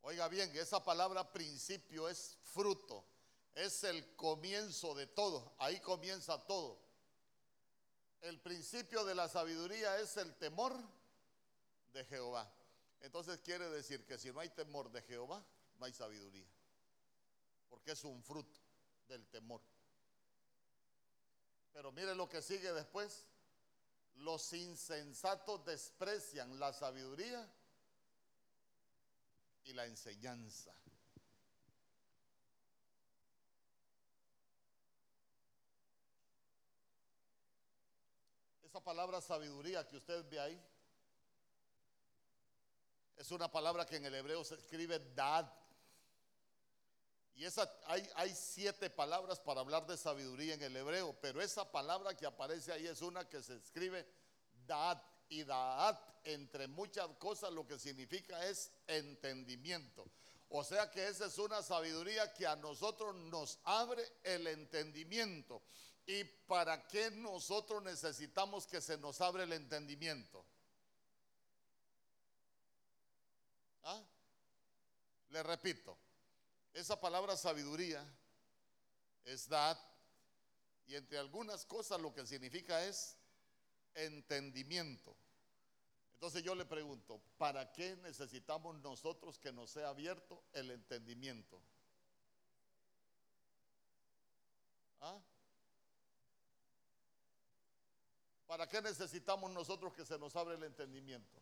Oiga 0.03 0.29
bien, 0.29 0.51
esa 0.57 0.83
palabra 0.83 1.33
principio 1.33 2.09
es 2.09 2.39
fruto, 2.43 3.05
es 3.55 3.85
el 3.85 4.15
comienzo 4.17 4.95
de 4.95 5.07
todo, 5.07 5.55
ahí 5.59 5.81
comienza 5.81 6.39
todo. 6.47 6.79
El 8.21 8.41
principio 8.41 9.05
de 9.05 9.15
la 9.15 9.29
sabiduría 9.29 9.99
es 9.99 10.17
el 10.17 10.35
temor 10.37 10.75
de 11.93 12.05
Jehová. 12.05 12.51
Entonces 13.01 13.39
quiere 13.39 13.69
decir 13.71 14.05
que 14.07 14.19
si 14.19 14.33
no 14.33 14.41
hay 14.41 14.49
temor 14.51 14.91
de 14.91 15.03
Jehová, 15.03 15.45
no 15.79 15.85
hay 15.87 15.93
sabiduría, 15.93 16.49
porque 17.69 17.93
es 17.93 18.05
un 18.05 18.23
fruto 18.23 18.59
del 19.07 19.27
temor. 19.29 19.61
Pero 21.73 21.93
mire 21.93 22.15
lo 22.15 22.29
que 22.29 22.43
sigue 22.43 22.73
después. 22.73 23.25
Los 24.17 24.53
insensatos 24.53 25.65
desprecian 25.65 26.59
la 26.59 26.73
sabiduría 26.73 27.49
y 29.69 29.75
la 29.75 29.85
enseñanza. 29.85 30.73
Esa 38.63 38.81
palabra 38.81 39.21
sabiduría 39.21 39.87
que 39.87 39.99
usted 39.99 40.27
ve 40.31 40.41
ahí 40.41 40.63
es 43.17 43.31
una 43.31 43.51
palabra 43.51 43.85
que 43.85 43.97
en 43.97 44.07
el 44.07 44.15
hebreo 44.15 44.43
se 44.43 44.55
escribe 44.55 44.99
dad. 45.15 45.53
Y 47.35 47.45
esa, 47.45 47.71
hay, 47.87 48.09
hay 48.15 48.35
siete 48.35 48.89
palabras 48.89 49.39
para 49.39 49.61
hablar 49.61 49.87
de 49.87 49.99
sabiduría 49.99 50.55
en 50.55 50.63
el 50.63 50.77
hebreo, 50.77 51.15
pero 51.21 51.43
esa 51.43 51.71
palabra 51.71 52.17
que 52.17 52.25
aparece 52.25 52.73
ahí 52.73 52.87
es 52.87 53.03
una 53.03 53.29
que 53.29 53.43
se 53.43 53.57
escribe 53.57 54.07
dad 54.67 55.03
y 55.29 55.45
Daat, 55.45 55.99
entre 56.25 56.67
muchas 56.69 57.09
cosas, 57.19 57.53
lo 57.53 57.67
que 57.67 57.79
significa 57.79 58.45
es 58.47 58.71
entendimiento. 58.87 60.11
O 60.51 60.65
sea 60.65 60.91
que 60.91 61.07
esa 61.07 61.27
es 61.27 61.39
una 61.39 61.63
sabiduría 61.63 62.33
que 62.33 62.47
a 62.47 62.57
nosotros 62.57 63.15
nos 63.15 63.59
abre 63.65 64.03
el 64.25 64.47
entendimiento. 64.47 65.63
¿Y 66.07 66.25
para 66.25 66.89
qué 66.89 67.11
nosotros 67.11 67.83
necesitamos 67.83 68.67
que 68.67 68.81
se 68.81 68.97
nos 68.97 69.21
abre 69.21 69.43
el 69.43 69.53
entendimiento? 69.53 70.45
¿Ah? 73.83 74.03
Le 75.29 75.43
repito, 75.43 75.99
esa 76.73 76.99
palabra 76.99 77.37
sabiduría 77.37 78.03
es 79.25 79.49
dad 79.49 79.79
y 80.87 80.95
entre 80.95 81.19
algunas 81.19 81.67
cosas 81.67 82.01
lo 82.01 82.15
que 82.15 82.27
significa 82.27 82.83
es 82.85 83.19
entendimiento. 83.99 85.15
Entonces 86.15 86.43
yo 86.43 86.55
le 86.55 86.65
pregunto, 86.65 87.21
¿para 87.37 87.71
qué 87.73 87.97
necesitamos 87.97 88.77
nosotros 88.81 89.39
que 89.39 89.53
nos 89.53 89.71
sea 89.71 89.89
abierto 89.89 90.43
el 90.53 90.71
entendimiento? 90.71 91.61
¿Ah? 95.01 95.19
¿Para 98.49 98.67
qué 98.67 98.83
necesitamos 98.83 99.51
nosotros 99.53 99.93
que 99.93 100.05
se 100.05 100.19
nos 100.19 100.35
abra 100.35 100.55
el 100.55 100.63
entendimiento? 100.65 101.39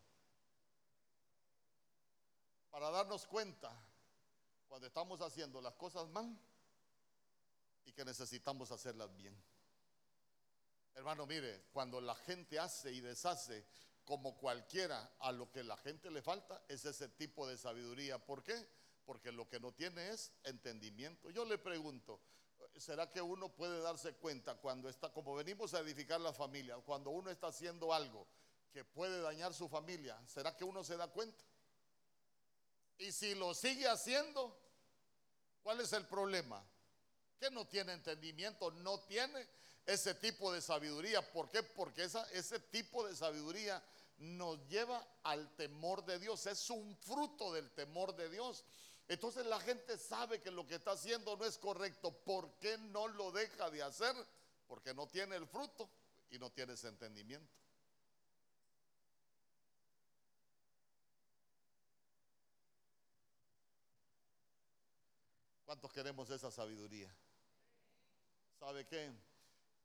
Para 2.70 2.90
darnos 2.90 3.26
cuenta 3.26 3.72
cuando 4.68 4.88
estamos 4.88 5.20
haciendo 5.22 5.62
las 5.62 5.74
cosas 5.76 6.08
mal 6.08 6.36
y 7.86 7.92
que 7.92 8.04
necesitamos 8.04 8.70
hacerlas 8.72 9.16
bien. 9.16 9.34
Hermano, 10.96 11.26
mire, 11.26 11.66
cuando 11.72 12.00
la 12.00 12.14
gente 12.14 12.58
hace 12.58 12.90
y 12.90 13.00
deshace 13.00 13.66
como 14.02 14.38
cualquiera 14.38 15.16
a 15.18 15.30
lo 15.30 15.52
que 15.52 15.62
la 15.62 15.76
gente 15.76 16.10
le 16.10 16.22
falta, 16.22 16.64
es 16.68 16.86
ese 16.86 17.10
tipo 17.10 17.46
de 17.46 17.58
sabiduría. 17.58 18.18
¿Por 18.18 18.42
qué? 18.42 18.66
Porque 19.04 19.30
lo 19.30 19.46
que 19.46 19.60
no 19.60 19.72
tiene 19.72 20.08
es 20.08 20.32
entendimiento. 20.44 21.28
Yo 21.30 21.44
le 21.44 21.58
pregunto, 21.58 22.18
¿será 22.76 23.12
que 23.12 23.20
uno 23.20 23.54
puede 23.54 23.78
darse 23.80 24.14
cuenta 24.14 24.54
cuando 24.54 24.88
está, 24.88 25.12
como 25.12 25.34
venimos 25.34 25.74
a 25.74 25.80
edificar 25.80 26.18
la 26.18 26.32
familia, 26.32 26.76
cuando 26.78 27.10
uno 27.10 27.30
está 27.30 27.48
haciendo 27.48 27.92
algo 27.92 28.26
que 28.72 28.82
puede 28.82 29.20
dañar 29.20 29.52
su 29.52 29.68
familia, 29.68 30.18
¿será 30.26 30.56
que 30.56 30.64
uno 30.64 30.82
se 30.82 30.96
da 30.96 31.08
cuenta? 31.08 31.44
Y 32.96 33.12
si 33.12 33.34
lo 33.34 33.52
sigue 33.52 33.86
haciendo, 33.86 34.58
¿cuál 35.62 35.78
es 35.82 35.92
el 35.92 36.06
problema? 36.06 36.64
Que 37.38 37.50
no 37.50 37.66
tiene 37.66 37.92
entendimiento, 37.92 38.70
no 38.70 39.00
tiene 39.00 39.46
ese 39.86 40.14
tipo 40.14 40.52
de 40.52 40.60
sabiduría. 40.60 41.22
¿Por 41.32 41.48
qué? 41.48 41.62
Porque 41.62 42.02
ese 42.32 42.60
tipo 42.60 43.06
de 43.06 43.14
sabiduría 43.14 43.82
nos 44.18 44.58
lleva 44.68 45.06
al 45.22 45.54
temor 45.56 46.04
de 46.04 46.18
Dios. 46.18 46.46
Es 46.46 46.68
un 46.70 46.96
fruto 46.96 47.52
del 47.52 47.70
temor 47.70 48.14
de 48.16 48.28
Dios. 48.28 48.64
Entonces 49.08 49.46
la 49.46 49.60
gente 49.60 49.96
sabe 49.96 50.40
que 50.40 50.50
lo 50.50 50.66
que 50.66 50.74
está 50.74 50.92
haciendo 50.92 51.36
no 51.36 51.44
es 51.44 51.56
correcto. 51.58 52.12
¿Por 52.12 52.50
qué 52.58 52.76
no 52.78 53.06
lo 53.06 53.30
deja 53.30 53.70
de 53.70 53.82
hacer? 53.82 54.14
Porque 54.66 54.92
no 54.92 55.06
tiene 55.06 55.36
el 55.36 55.46
fruto 55.46 55.88
y 56.30 56.38
no 56.38 56.50
tiene 56.50 56.72
ese 56.72 56.88
entendimiento. 56.88 57.54
¿Cuántos 65.64 65.92
queremos 65.92 66.30
esa 66.30 66.50
sabiduría? 66.50 67.12
¿Sabe 68.58 68.86
qué? 68.86 69.12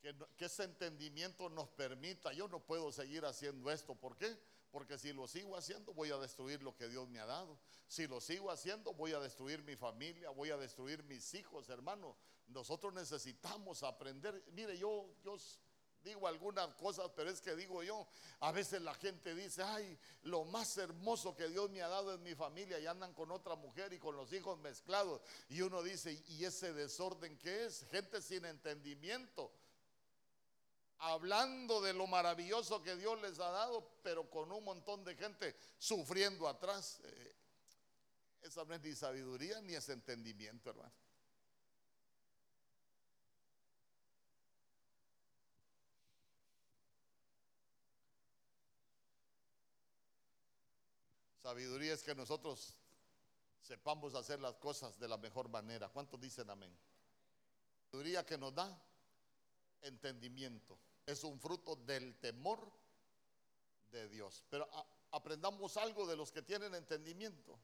Que, 0.01 0.45
ese 0.45 0.63
entendimiento 0.63 1.49
nos 1.49 1.69
permita, 1.69 2.33
yo 2.33 2.47
no 2.47 2.59
puedo 2.59 2.91
seguir 2.91 3.23
haciendo 3.25 3.69
esto, 3.71 3.95
¿por 3.95 4.17
qué? 4.17 4.35
Porque 4.71 4.97
si 4.97 5.13
lo 5.13 5.27
sigo 5.27 5.55
haciendo 5.55 5.93
voy 5.93 6.11
a 6.11 6.17
destruir 6.17 6.63
lo 6.63 6.75
que 6.75 6.87
Dios 6.87 7.07
me 7.09 7.19
ha 7.19 7.25
dado. 7.25 7.59
Si 7.87 8.07
lo 8.07 8.21
sigo 8.21 8.49
haciendo 8.49 8.93
voy 8.93 9.11
a 9.11 9.19
destruir 9.19 9.61
mi 9.63 9.75
familia, 9.75 10.29
voy 10.29 10.49
a 10.49 10.57
destruir 10.57 11.03
mis 11.03 11.33
hijos, 11.33 11.69
hermano. 11.69 12.15
Nosotros 12.47 12.93
necesitamos 12.93 13.83
aprender. 13.83 14.43
Mire, 14.53 14.77
yo, 14.77 15.13
yo 15.23 15.37
digo 16.03 16.25
algunas 16.25 16.73
cosas, 16.75 17.11
pero 17.15 17.29
es 17.29 17.41
que 17.41 17.53
digo 17.55 17.83
yo, 17.83 18.07
a 18.39 18.53
veces 18.53 18.81
la 18.81 18.93
gente 18.93 19.35
dice, 19.35 19.61
ay, 19.61 19.99
lo 20.23 20.45
más 20.45 20.77
hermoso 20.77 21.35
que 21.35 21.49
Dios 21.49 21.69
me 21.69 21.81
ha 21.81 21.89
dado 21.89 22.13
es 22.13 22.19
mi 22.21 22.33
familia 22.33 22.79
y 22.79 22.87
andan 22.87 23.13
con 23.13 23.29
otra 23.29 23.55
mujer 23.55 23.91
y 23.91 23.99
con 23.99 24.15
los 24.15 24.31
hijos 24.31 24.57
mezclados. 24.59 25.21
Y 25.49 25.61
uno 25.61 25.83
dice, 25.83 26.23
¿y 26.29 26.45
ese 26.45 26.73
desorden 26.73 27.37
qué 27.37 27.65
es? 27.65 27.85
Gente 27.91 28.21
sin 28.21 28.45
entendimiento 28.45 29.51
hablando 31.01 31.81
de 31.81 31.93
lo 31.93 32.05
maravilloso 32.05 32.81
que 32.83 32.95
Dios 32.95 33.19
les 33.21 33.39
ha 33.39 33.49
dado, 33.49 33.87
pero 34.03 34.29
con 34.29 34.51
un 34.51 34.63
montón 34.63 35.03
de 35.03 35.15
gente 35.15 35.55
sufriendo 35.79 36.47
atrás. 36.47 36.99
Eh, 37.03 37.35
esa 38.43 38.63
no 38.65 38.73
es 38.75 38.81
ni 38.81 38.95
sabiduría 38.95 39.61
ni 39.61 39.73
es 39.73 39.89
entendimiento, 39.89 40.69
hermano. 40.69 40.91
Sabiduría 51.41 51.93
es 51.93 52.03
que 52.03 52.13
nosotros 52.13 52.75
sepamos 53.63 54.13
hacer 54.13 54.39
las 54.39 54.55
cosas 54.57 54.99
de 54.99 55.07
la 55.07 55.17
mejor 55.17 55.49
manera. 55.49 55.89
¿Cuántos 55.89 56.21
dicen 56.21 56.47
amén? 56.51 56.71
Sabiduría 57.89 58.23
que 58.23 58.37
nos 58.37 58.53
da 58.53 58.79
entendimiento. 59.81 60.77
Es 61.05 61.23
un 61.23 61.39
fruto 61.39 61.75
del 61.75 62.15
temor 62.19 62.71
de 63.91 64.07
Dios. 64.09 64.43
Pero 64.49 64.69
aprendamos 65.11 65.77
algo 65.77 66.07
de 66.07 66.15
los 66.15 66.31
que 66.31 66.41
tienen 66.41 66.73
entendimiento. 66.75 67.57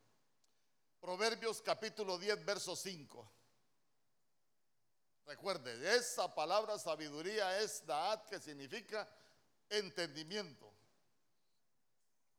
Proverbios 1.00 1.62
capítulo 1.62 2.18
10, 2.18 2.46
verso 2.46 2.76
5. 2.76 3.32
Recuerde, 5.28 5.96
esa 5.96 6.34
palabra 6.34 6.80
sabiduría 6.80 7.60
es 7.60 7.86
Daat, 7.86 8.30
que 8.30 8.40
significa 8.40 9.08
entendimiento. 9.70 10.72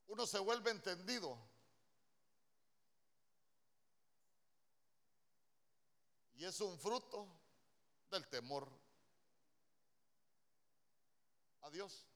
Uno 0.08 0.26
se 0.26 0.38
vuelve 0.38 0.70
entendido. 0.70 1.38
Y 6.36 6.44
es 6.44 6.60
un 6.60 6.78
fruto 6.78 7.28
del 8.10 8.26
temor 8.28 8.70
a 11.62 11.70
Dios. 11.70 12.06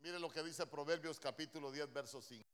Mire 0.00 0.18
lo 0.18 0.30
que 0.30 0.42
dice 0.42 0.66
Proverbios 0.66 1.18
capítulo 1.18 1.72
10, 1.72 1.92
verso 1.92 2.20
5. 2.20 2.45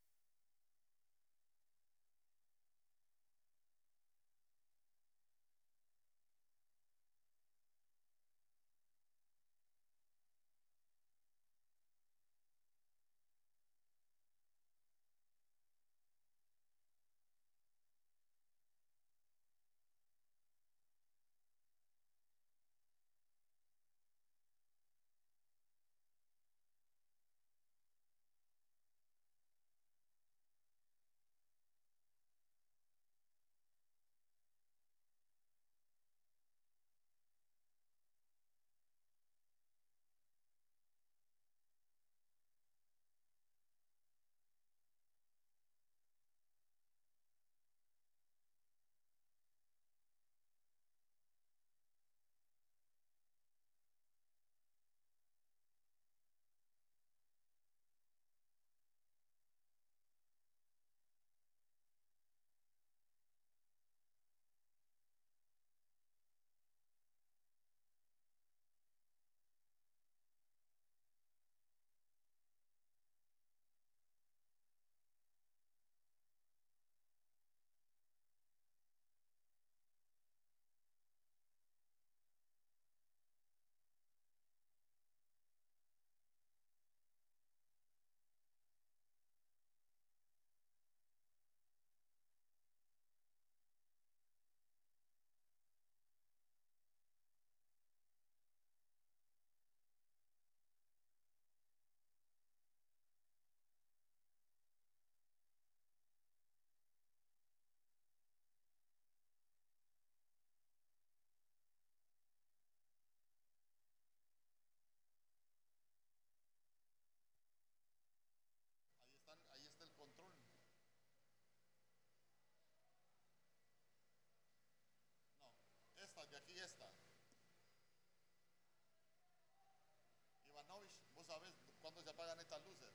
Cuando 131.83 132.01
se 132.01 132.11
apagan 132.11 132.39
estas 132.39 132.63
luces. 132.65 132.89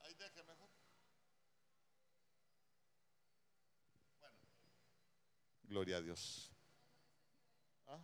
Ahí 0.00 0.14
deje 0.14 0.42
mejor. 0.42 0.68
Bueno. 4.18 4.36
Gloria 5.64 5.96
a 5.98 6.00
Dios. 6.00 6.50
¿Ah? 7.86 8.00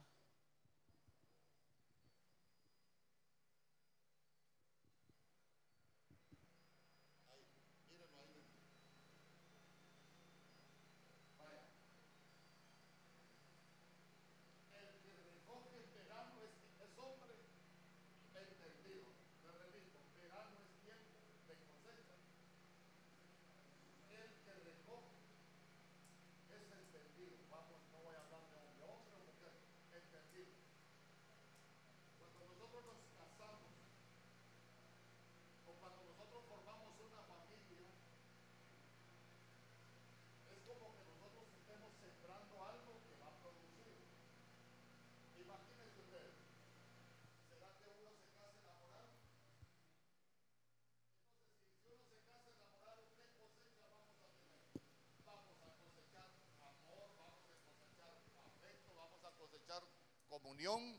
Comunión. 60.57 60.99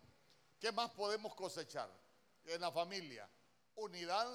¿Qué 0.60 0.72
más 0.72 0.91
podemos 0.91 1.34
cosechar 1.36 1.89
en 2.45 2.62
la 2.62 2.72
familia? 2.72 3.28
Unidad. 3.76 4.28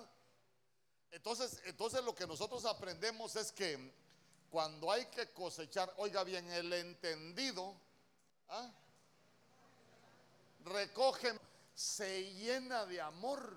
Entonces, 1.11 1.61
entonces 1.64 2.03
lo 2.05 2.14
que 2.14 2.27
nosotros 2.27 2.64
aprendemos 2.64 3.37
es 3.37 3.53
que 3.53 3.93
cuando 4.51 4.91
hay 4.91 5.07
que 5.07 5.33
cosechar, 5.33 5.93
oiga 5.97 6.25
bien, 6.25 6.51
el 6.51 6.73
entendido, 6.73 7.75
¿ah? 8.49 8.70
recoge, 10.64 11.39
se 11.75 12.33
llena 12.35 12.85
de 12.87 13.01
amor, 13.01 13.57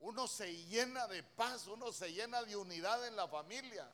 uno 0.00 0.28
se 0.28 0.52
llena 0.66 1.06
de 1.06 1.22
paz, 1.22 1.66
uno 1.66 1.92
se 1.92 2.12
llena 2.12 2.42
de 2.42 2.56
unidad 2.56 3.06
en 3.06 3.16
la 3.16 3.28
familia. 3.28 3.90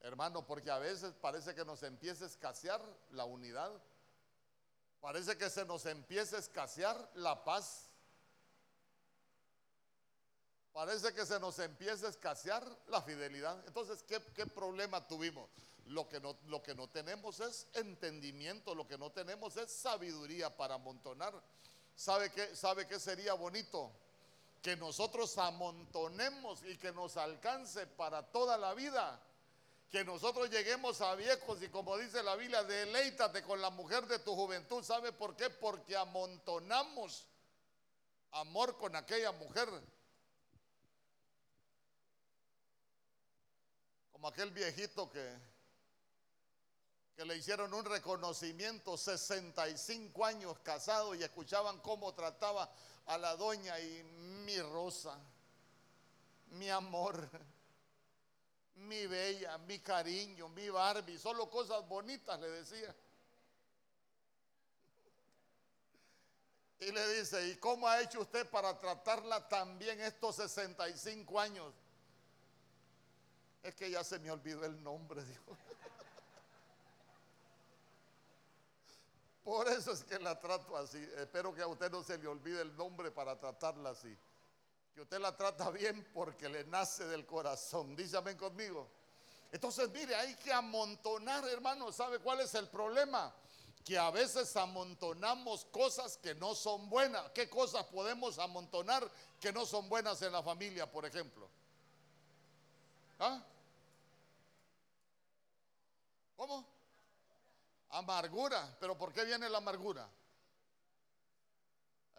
Hermano, 0.00 0.44
porque 0.46 0.70
a 0.70 0.78
veces 0.78 1.14
parece 1.20 1.54
que 1.54 1.64
nos 1.64 1.82
empieza 1.82 2.24
a 2.24 2.28
escasear 2.28 2.80
la 3.10 3.24
unidad. 3.24 3.72
Parece 5.02 5.36
que 5.36 5.50
se 5.50 5.64
nos 5.64 5.84
empieza 5.86 6.36
a 6.36 6.38
escasear 6.38 7.10
la 7.14 7.42
paz. 7.42 7.90
Parece 10.72 11.12
que 11.12 11.26
se 11.26 11.40
nos 11.40 11.58
empieza 11.58 12.06
a 12.06 12.10
escasear 12.10 12.64
la 12.86 13.02
fidelidad. 13.02 13.60
Entonces, 13.66 14.04
¿qué, 14.04 14.46
problema 14.46 15.04
tuvimos? 15.08 15.50
Lo 15.86 16.08
que, 16.08 16.20
no, 16.20 16.38
lo 16.46 16.62
que 16.62 16.76
no 16.76 16.88
tenemos 16.88 17.40
es 17.40 17.66
entendimiento, 17.74 18.76
lo 18.76 18.86
que 18.86 18.96
no 18.96 19.10
tenemos 19.10 19.56
es 19.56 19.72
sabiduría 19.72 20.56
para 20.56 20.76
amontonar. 20.76 21.34
¿Sabe 21.96 22.30
qué, 22.30 22.54
sabe 22.54 22.86
qué 22.86 23.00
sería 23.00 23.34
bonito? 23.34 23.90
Que 24.62 24.76
nosotros 24.76 25.36
amontonemos 25.36 26.62
y 26.62 26.78
que 26.78 26.92
nos 26.92 27.16
alcance 27.16 27.88
para 27.88 28.22
toda 28.30 28.56
la 28.56 28.72
vida 28.72 29.20
que 29.92 30.04
nosotros 30.04 30.50
lleguemos 30.50 31.00
a 31.00 31.14
viejos 31.14 31.62
y 31.62 31.68
como 31.68 31.96
dice 31.98 32.22
la 32.24 32.34
Biblia, 32.34 32.64
deleítate 32.64 33.42
con 33.42 33.60
la 33.60 33.70
mujer 33.70 34.06
de 34.08 34.18
tu 34.18 34.34
juventud. 34.34 34.82
¿Sabe 34.82 35.12
por 35.12 35.36
qué? 35.36 35.50
Porque 35.50 35.96
amontonamos 35.96 37.28
amor 38.32 38.76
con 38.78 38.96
aquella 38.96 39.30
mujer. 39.30 39.68
Como 44.10 44.26
aquel 44.26 44.50
viejito 44.50 45.08
que 45.10 45.52
que 47.16 47.24
le 47.24 47.36
hicieron 47.36 47.72
un 47.74 47.84
reconocimiento, 47.84 48.96
65 48.96 50.24
años 50.24 50.58
casado 50.60 51.14
y 51.14 51.22
escuchaban 51.22 51.78
cómo 51.80 52.14
trataba 52.14 52.70
a 53.06 53.18
la 53.18 53.36
doña 53.36 53.78
y 53.80 54.02
mi 54.44 54.58
rosa, 54.60 55.18
mi 56.52 56.70
amor, 56.70 57.28
mi 58.76 59.06
bella, 59.06 59.58
mi 59.58 59.78
cariño, 59.78 60.48
mi 60.48 60.68
Barbie, 60.68 61.18
solo 61.18 61.48
cosas 61.48 61.86
bonitas 61.88 62.38
le 62.40 62.48
decía. 62.48 62.94
Y 66.80 66.90
le 66.90 67.14
dice, 67.14 67.48
¿y 67.48 67.56
cómo 67.56 67.86
ha 67.86 68.00
hecho 68.00 68.20
usted 68.20 68.48
para 68.50 68.76
tratarla 68.76 69.48
tan 69.48 69.78
bien 69.78 70.00
estos 70.00 70.36
65 70.36 71.38
años? 71.38 71.72
Es 73.62 73.74
que 73.76 73.88
ya 73.88 74.02
se 74.02 74.18
me 74.18 74.30
olvidó 74.30 74.64
el 74.64 74.82
nombre, 74.82 75.22
dijo. 75.24 75.56
Por 79.44 79.68
eso 79.68 79.92
es 79.92 80.04
que 80.04 80.18
la 80.18 80.38
trato 80.40 80.76
así. 80.76 80.98
Espero 81.16 81.54
que 81.54 81.62
a 81.62 81.66
usted 81.66 81.90
no 81.90 82.02
se 82.02 82.18
le 82.18 82.26
olvide 82.28 82.62
el 82.62 82.76
nombre 82.76 83.10
para 83.10 83.38
tratarla 83.38 83.90
así. 83.90 84.16
Que 84.94 85.00
usted 85.00 85.18
la 85.20 85.36
trata 85.36 85.70
bien 85.70 86.06
porque 86.12 86.48
le 86.48 86.64
nace 86.64 87.06
del 87.06 87.24
corazón. 87.24 87.96
Dígame 87.96 88.36
conmigo. 88.36 88.88
Entonces, 89.50 89.90
mire, 89.90 90.14
hay 90.14 90.34
que 90.36 90.52
amontonar, 90.52 91.46
hermano. 91.48 91.92
¿Sabe 91.92 92.18
cuál 92.18 92.40
es 92.40 92.54
el 92.54 92.68
problema? 92.68 93.34
Que 93.84 93.98
a 93.98 94.10
veces 94.10 94.54
amontonamos 94.56 95.64
cosas 95.66 96.16
que 96.18 96.34
no 96.34 96.54
son 96.54 96.88
buenas. 96.88 97.30
¿Qué 97.32 97.48
cosas 97.48 97.84
podemos 97.84 98.38
amontonar 98.38 99.10
que 99.40 99.52
no 99.52 99.66
son 99.66 99.88
buenas 99.88 100.20
en 100.22 100.32
la 100.32 100.42
familia, 100.42 100.90
por 100.90 101.04
ejemplo? 101.04 101.48
¿Ah? 103.18 103.42
¿Cómo? 106.36 106.66
Amargura. 107.90 108.76
¿Pero 108.80 108.96
por 108.96 109.12
qué 109.12 109.24
viene 109.24 109.48
la 109.48 109.58
amargura? 109.58 110.08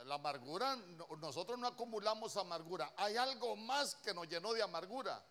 La 0.05 0.15
amargura, 0.15 0.75
nosotros 1.19 1.57
no 1.57 1.67
acumulamos 1.67 2.35
amargura. 2.35 2.93
Hay 2.97 3.15
algo 3.15 3.55
más 3.55 3.95
que 3.95 4.13
nos 4.13 4.27
llenó 4.27 4.51
de 4.53 4.61
amargura. 4.61 5.23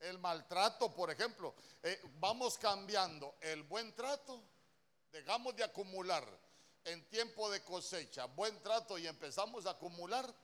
El 0.00 0.18
maltrato, 0.18 0.92
por 0.92 1.10
ejemplo. 1.10 1.54
Eh, 1.82 2.00
vamos 2.18 2.58
cambiando 2.58 3.36
el 3.40 3.62
buen 3.62 3.94
trato. 3.94 4.42
Dejamos 5.12 5.54
de 5.54 5.64
acumular 5.64 6.26
en 6.84 7.08
tiempo 7.08 7.50
de 7.50 7.62
cosecha 7.62 8.26
buen 8.26 8.60
trato 8.62 8.98
y 8.98 9.06
empezamos 9.06 9.64
a 9.66 9.70
acumular 9.70 10.34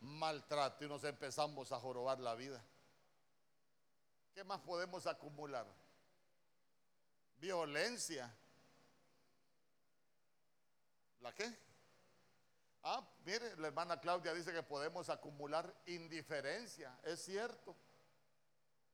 maltrato 0.00 0.84
y 0.84 0.88
nos 0.88 1.04
empezamos 1.04 1.72
a 1.72 1.80
jorobar 1.80 2.18
la 2.20 2.34
vida. 2.34 2.64
¿Qué 4.34 4.44
más 4.44 4.60
podemos 4.60 5.06
acumular? 5.06 5.66
Violencia. 7.38 8.32
¿La 11.20 11.34
qué? 11.34 11.67
Ah, 12.82 13.06
mire, 13.24 13.56
la 13.56 13.68
hermana 13.68 14.00
Claudia 14.00 14.32
dice 14.32 14.52
que 14.52 14.62
podemos 14.62 15.08
acumular 15.08 15.72
indiferencia. 15.86 16.98
Es 17.04 17.24
cierto. 17.24 17.76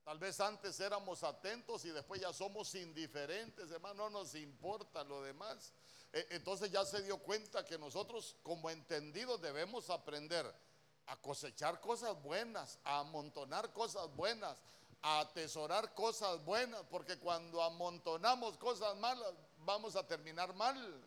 Tal 0.05 0.19
vez 0.19 0.39
antes 0.41 0.79
éramos 0.81 1.23
atentos 1.23 1.85
y 1.87 1.91
después 1.91 2.21
ya 2.21 2.31
somos 2.33 2.75
indiferentes, 2.75 3.71
hermano, 3.71 4.11
no 4.11 4.19
nos 4.19 4.35
importa 4.35 5.03
lo 5.03 5.23
demás. 5.23 5.73
E, 6.13 6.27
entonces 6.31 6.71
ya 6.71 6.85
se 6.85 7.03
dio 7.03 7.19
cuenta 7.19 7.65
que 7.65 7.79
nosotros 7.79 8.37
como 8.43 8.69
entendidos 8.69 9.41
debemos 9.41 9.89
aprender 9.89 10.45
a 11.07 11.17
cosechar 11.17 11.81
cosas 11.81 12.21
buenas, 12.23 12.79
a 12.85 13.01
amontonar 13.01 13.73
cosas 13.73 14.15
buenas, 14.15 14.57
a 15.01 15.21
atesorar 15.21 15.95
cosas 15.95 16.45
buenas, 16.45 16.83
porque 16.91 17.19
cuando 17.19 17.63
amontonamos 17.63 18.59
cosas 18.59 18.97
malas, 18.99 19.33
vamos 19.59 19.97
a 19.97 20.07
terminar 20.07 20.55
mal. 20.55 21.03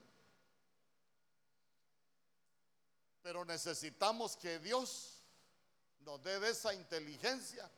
Pero 3.27 3.43
necesitamos 3.43 4.37
que 4.37 4.57
Dios 4.59 5.21
nos 5.99 6.23
dé 6.23 6.49
esa 6.49 6.73
inteligencia, 6.73 7.69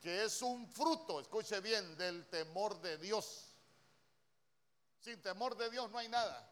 que 0.00 0.24
es 0.24 0.40
un 0.40 0.66
fruto, 0.66 1.20
escuche 1.20 1.60
bien, 1.60 1.94
del 1.98 2.26
temor 2.30 2.80
de 2.80 2.96
Dios. 2.96 3.50
Sin 5.00 5.20
temor 5.20 5.58
de 5.58 5.68
Dios 5.68 5.90
no 5.90 5.98
hay 5.98 6.08
nada. 6.08 6.50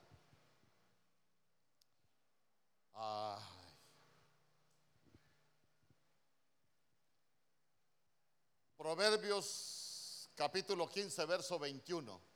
Proverbios 8.76 10.28
capítulo 10.34 10.90
15, 10.90 11.24
verso 11.24 11.58
21. 11.58 12.31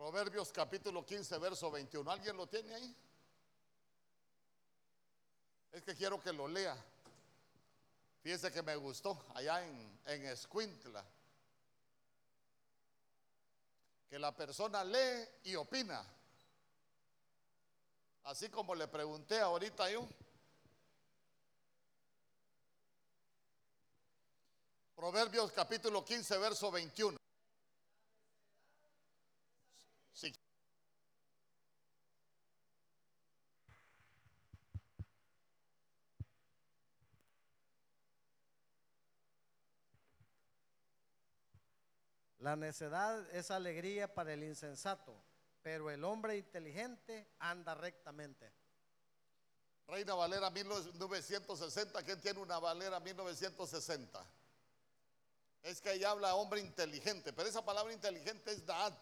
Proverbios 0.00 0.50
capítulo 0.50 1.04
15, 1.04 1.36
verso 1.36 1.70
21. 1.70 2.10
¿Alguien 2.10 2.34
lo 2.34 2.46
tiene 2.46 2.74
ahí? 2.74 2.96
Es 5.72 5.82
que 5.82 5.94
quiero 5.94 6.18
que 6.22 6.32
lo 6.32 6.48
lea. 6.48 6.74
Fíjense 8.22 8.50
que 8.50 8.62
me 8.62 8.74
gustó 8.76 9.22
allá 9.34 9.62
en, 9.62 10.00
en 10.06 10.24
Escuintla. 10.24 11.04
Que 14.08 14.18
la 14.18 14.34
persona 14.34 14.82
lee 14.84 15.28
y 15.44 15.54
opina. 15.56 16.02
Así 18.24 18.48
como 18.48 18.74
le 18.74 18.88
pregunté 18.88 19.38
ahorita 19.38 19.90
yo. 19.90 20.08
Proverbios 24.96 25.52
capítulo 25.52 26.02
15, 26.02 26.38
verso 26.38 26.70
21. 26.70 27.19
La 42.40 42.56
necedad 42.56 43.28
es 43.34 43.50
alegría 43.50 44.14
para 44.14 44.32
el 44.32 44.42
insensato, 44.42 45.14
pero 45.62 45.90
el 45.90 46.02
hombre 46.04 46.38
inteligente 46.38 47.28
anda 47.38 47.74
rectamente. 47.74 48.50
Reina 49.86 50.14
Valera 50.14 50.48
1960, 50.48 52.02
¿quién 52.02 52.18
tiene 52.20 52.40
una 52.40 52.58
Valera 52.58 52.98
1960? 52.98 54.24
Es 55.62 55.82
que 55.82 55.90
ahí 55.90 56.02
habla 56.02 56.34
hombre 56.34 56.60
inteligente, 56.60 57.34
pero 57.34 57.46
esa 57.46 57.62
palabra 57.62 57.92
inteligente 57.92 58.52
es 58.52 58.64
dad. 58.64 58.94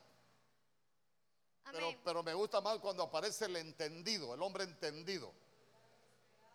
Pero, 1.72 1.94
pero 2.04 2.22
me 2.22 2.34
gusta 2.34 2.60
más 2.60 2.78
cuando 2.78 3.02
aparece 3.02 3.46
el 3.46 3.56
entendido, 3.56 4.34
el 4.34 4.42
hombre 4.42 4.64
entendido. 4.64 5.32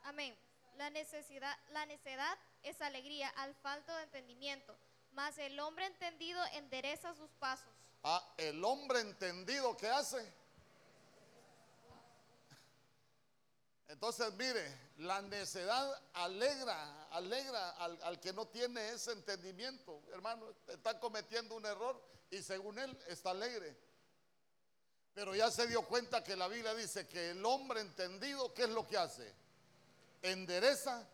Amén. 0.04 0.36
La 0.78 0.90
necesidad, 0.90 1.56
la 1.72 1.86
necedad 1.86 2.38
es 2.64 2.82
alegría 2.82 3.30
al 3.30 3.54
falto 3.56 3.96
de 3.96 4.04
entendimiento 4.04 4.76
mas 5.14 5.38
el 5.38 5.60
hombre 5.60 5.86
entendido 5.86 6.40
endereza 6.54 7.14
sus 7.16 7.30
pasos. 7.40 7.68
Ah, 8.04 8.34
el 8.38 8.64
hombre 8.64 9.00
entendido, 9.00 9.76
¿qué 9.78 9.88
hace? 9.88 10.32
Entonces, 13.88 14.34
mire, 14.34 14.76
la 14.98 15.22
necedad 15.22 16.02
alegra, 16.14 17.08
alegra 17.12 17.72
al, 17.72 18.02
al, 18.02 18.20
que 18.20 18.34
no 18.34 18.48
tiene 18.48 18.90
ese 18.90 19.12
entendimiento. 19.12 20.02
Hermano, 20.12 20.50
está 20.68 21.00
cometiendo 21.00 21.56
un 21.56 21.66
error 21.66 22.02
y 22.32 22.42
según 22.42 22.80
él 22.80 22.98
está 23.08 23.32
alegre. 23.32 23.78
Pero 25.14 25.36
ya 25.36 25.52
se 25.52 25.68
dio 25.68 25.84
cuenta 25.84 26.24
que 26.24 26.36
la 26.36 26.48
Biblia 26.48 26.74
dice 26.74 27.08
que 27.08 27.32
el 27.32 27.46
hombre 27.46 27.82
entendido, 27.82 28.54
¿qué 28.54 28.64
es 28.64 28.70
lo 28.70 28.88
que 28.88 28.98
hace? 28.98 29.44
endereza. 30.24 31.08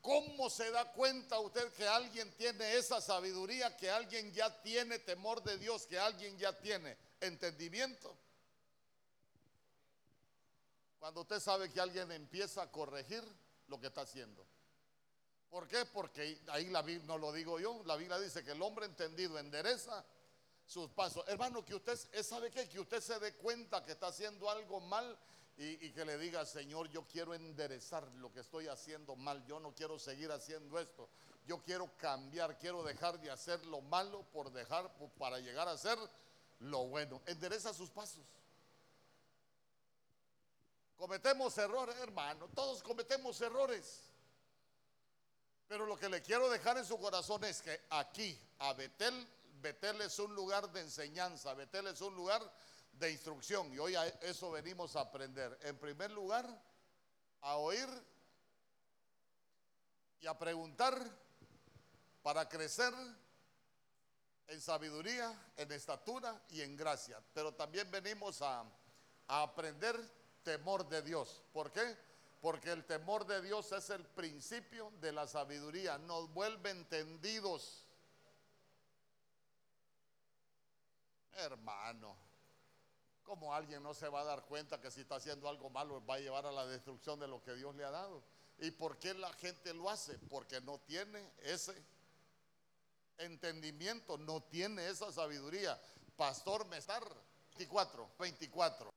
¿Cómo 0.00 0.50
se 0.50 0.70
da 0.72 0.92
cuenta 0.92 1.38
usted 1.38 1.72
que 1.74 1.86
alguien 1.86 2.30
tiene 2.32 2.74
esa 2.74 3.00
sabiduría, 3.00 3.76
que 3.76 3.88
alguien 3.88 4.32
ya 4.32 4.60
tiene 4.62 4.98
temor 4.98 5.42
de 5.44 5.56
Dios, 5.58 5.86
que 5.86 5.98
alguien 5.98 6.36
ya 6.36 6.58
tiene 6.58 6.96
entendimiento? 7.20 8.16
Cuando 10.98 11.20
usted 11.20 11.38
sabe 11.38 11.70
que 11.70 11.80
alguien 11.80 12.10
empieza 12.10 12.62
a 12.62 12.70
corregir 12.70 13.22
lo 13.68 13.78
que 13.80 13.86
está 13.86 14.00
haciendo. 14.00 14.44
¿Por 15.48 15.68
qué? 15.68 15.84
Porque 15.84 16.40
ahí 16.48 16.68
la 16.70 16.82
Biblia, 16.82 17.06
no 17.06 17.18
lo 17.18 17.32
digo 17.32 17.60
yo, 17.60 17.82
la 17.84 17.94
Biblia 17.94 18.18
dice 18.18 18.42
que 18.42 18.52
el 18.52 18.62
hombre 18.62 18.86
entendido 18.86 19.38
endereza 19.38 20.04
sus 20.72 20.90
pasos. 20.90 21.22
Hermano, 21.28 21.64
que 21.64 21.74
usted, 21.74 21.98
¿sabe 22.22 22.50
qué? 22.50 22.66
Que 22.68 22.80
usted 22.80 23.00
se 23.00 23.18
dé 23.18 23.34
cuenta 23.34 23.82
que 23.84 23.92
está 23.92 24.06
haciendo 24.06 24.48
algo 24.48 24.80
mal 24.80 25.18
y, 25.58 25.92
que 25.92 26.04
le 26.04 26.16
diga, 26.16 26.46
Señor, 26.46 26.88
yo 26.88 27.06
quiero 27.06 27.34
enderezar 27.34 28.10
lo 28.14 28.32
que 28.32 28.40
estoy 28.40 28.68
haciendo 28.68 29.14
mal, 29.14 29.44
yo 29.44 29.60
no 29.60 29.74
quiero 29.74 29.98
seguir 29.98 30.32
haciendo 30.32 30.78
esto, 30.78 31.08
yo 31.46 31.62
quiero 31.62 31.94
cambiar, 31.98 32.58
quiero 32.58 32.82
dejar 32.82 33.20
de 33.20 33.30
hacer 33.30 33.64
lo 33.66 33.82
malo 33.82 34.24
por 34.32 34.50
dejar, 34.50 34.90
para 35.18 35.38
llegar 35.38 35.68
a 35.68 35.72
hacer 35.72 35.98
lo 36.60 36.86
bueno. 36.86 37.20
Endereza 37.26 37.74
sus 37.74 37.90
pasos. 37.90 38.24
Cometemos 40.96 41.56
errores, 41.58 41.96
hermano, 41.96 42.48
todos 42.54 42.82
cometemos 42.82 43.38
errores. 43.42 44.08
Pero 45.68 45.84
lo 45.84 45.98
que 45.98 46.08
le 46.08 46.22
quiero 46.22 46.48
dejar 46.48 46.78
en 46.78 46.86
su 46.86 46.98
corazón 46.98 47.44
es 47.44 47.60
que 47.60 47.78
aquí, 47.90 48.38
a 48.58 48.72
Betel, 48.72 49.28
Betel 49.62 50.00
es 50.02 50.18
un 50.18 50.34
lugar 50.34 50.70
de 50.72 50.80
enseñanza, 50.80 51.54
Betel 51.54 51.86
es 51.86 52.00
un 52.00 52.14
lugar 52.14 52.42
de 52.92 53.10
instrucción 53.10 53.72
y 53.72 53.78
hoy 53.78 53.94
a 53.94 54.06
eso 54.06 54.50
venimos 54.50 54.96
a 54.96 55.00
aprender. 55.02 55.58
En 55.62 55.78
primer 55.78 56.10
lugar, 56.10 56.46
a 57.40 57.56
oír 57.56 57.88
y 60.20 60.26
a 60.26 60.38
preguntar 60.38 60.94
para 62.22 62.48
crecer 62.48 62.92
en 64.48 64.60
sabiduría, 64.60 65.52
en 65.56 65.72
estatura 65.72 66.40
y 66.50 66.60
en 66.60 66.76
gracia. 66.76 67.22
Pero 67.32 67.54
también 67.54 67.90
venimos 67.90 68.42
a, 68.42 68.64
a 69.28 69.42
aprender 69.42 69.96
temor 70.42 70.88
de 70.88 71.02
Dios. 71.02 71.42
¿Por 71.52 71.72
qué? 71.72 71.96
Porque 72.40 72.72
el 72.72 72.84
temor 72.84 73.26
de 73.26 73.40
Dios 73.40 73.70
es 73.72 73.90
el 73.90 74.04
principio 74.04 74.92
de 75.00 75.12
la 75.12 75.26
sabiduría. 75.26 75.98
Nos 75.98 76.32
vuelve 76.32 76.70
entendidos. 76.70 77.86
Hermano, 81.34 82.16
¿cómo 83.22 83.54
alguien 83.54 83.82
no 83.82 83.94
se 83.94 84.08
va 84.08 84.20
a 84.20 84.24
dar 84.24 84.44
cuenta 84.44 84.80
que 84.80 84.90
si 84.90 85.00
está 85.00 85.16
haciendo 85.16 85.48
algo 85.48 85.70
malo 85.70 86.04
va 86.04 86.14
a 86.14 86.20
llevar 86.20 86.46
a 86.46 86.52
la 86.52 86.66
destrucción 86.66 87.18
de 87.18 87.28
lo 87.28 87.42
que 87.42 87.54
Dios 87.54 87.74
le 87.74 87.84
ha 87.84 87.90
dado? 87.90 88.22
¿Y 88.58 88.70
por 88.70 88.98
qué 88.98 89.14
la 89.14 89.32
gente 89.34 89.72
lo 89.74 89.88
hace? 89.88 90.18
Porque 90.30 90.60
no 90.60 90.78
tiene 90.80 91.32
ese 91.42 91.74
entendimiento, 93.18 94.18
no 94.18 94.42
tiene 94.42 94.88
esa 94.88 95.10
sabiduría. 95.10 95.80
Pastor 96.16 96.66
Mestar, 96.66 97.02
24, 97.56 98.10
24. 98.18 98.92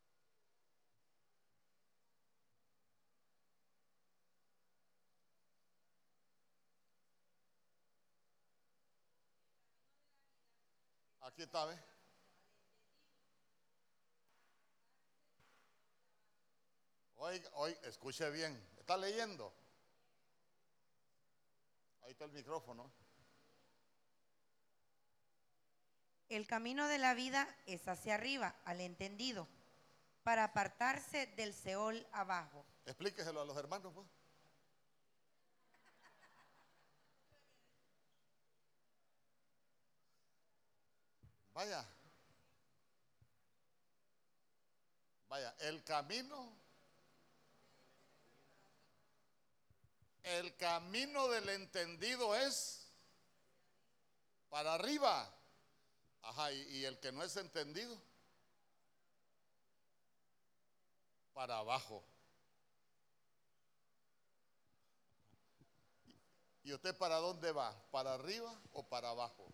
Aquí 11.22 11.42
está, 11.42 11.66
¿ve? 11.66 11.95
Hoy, 17.18 17.42
hoy, 17.54 17.78
escuche 17.84 18.30
bien. 18.30 18.62
¿Está 18.80 18.98
leyendo? 18.98 19.54
Ahí 22.04 22.12
está 22.12 22.26
el 22.26 22.32
micrófono. 22.32 22.92
El 26.30 26.48
camino 26.48 26.88
de 26.88 26.98
la 26.98 27.14
vida 27.14 27.48
es 27.66 27.88
hacia 27.88 28.16
arriba, 28.16 28.56
al 28.66 28.82
entendido, 28.82 29.48
para 30.24 30.44
apartarse 30.44 31.28
del 31.28 31.54
Seol 31.54 32.06
abajo. 32.12 32.66
Explíqueselo 32.86 33.42
a 33.42 33.46
los 33.46 33.58
hermanos. 33.58 33.94
Pues. 33.94 34.08
Vaya. 41.54 41.86
Vaya, 45.30 45.56
el 45.60 45.84
camino. 45.84 46.65
El 50.26 50.56
camino 50.58 51.28
del 51.28 51.48
entendido 51.50 52.36
es 52.36 52.88
para 54.50 54.74
arriba. 54.74 55.32
Ajá, 56.24 56.52
y, 56.52 56.84
el 56.84 57.00
que 57.00 57.12
no 57.12 57.22
es 57.22 57.38
entendido, 57.38 57.96
para 61.36 61.60
abajo. 61.60 62.04
¿Y 66.64 66.74
usted 66.74 66.98
para 66.98 67.18
dónde 67.18 67.52
va? 67.52 67.72
¿Para 67.92 68.16
arriba 68.16 68.60
o 68.74 68.82
para 68.82 69.12
abajo? 69.12 69.54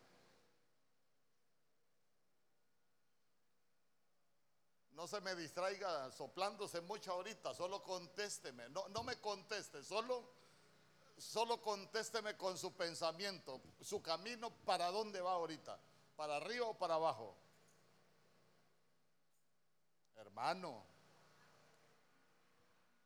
No 4.94 5.06
se 5.08 5.20
me 5.20 5.36
distraiga 5.36 6.10
soplándose 6.14 6.80
mucho 6.80 7.12
ahorita, 7.12 7.54
solo 7.54 7.84
contésteme. 7.84 8.70
No, 8.70 8.88
no 8.90 9.04
me 9.04 9.20
conteste, 9.20 9.84
solo, 9.84 10.41
solo 11.22 11.62
contésteme 11.62 12.36
con 12.36 12.58
su 12.58 12.74
pensamiento. 12.74 13.62
Su 13.82 14.02
camino, 14.02 14.50
¿para 14.66 14.90
dónde 14.92 15.22
va 15.22 15.34
ahorita? 15.34 15.80
¿Para 16.16 16.38
arriba 16.38 16.68
o 16.68 16.78
para 16.78 16.96
abajo? 16.96 17.36
Hermano, 20.16 20.86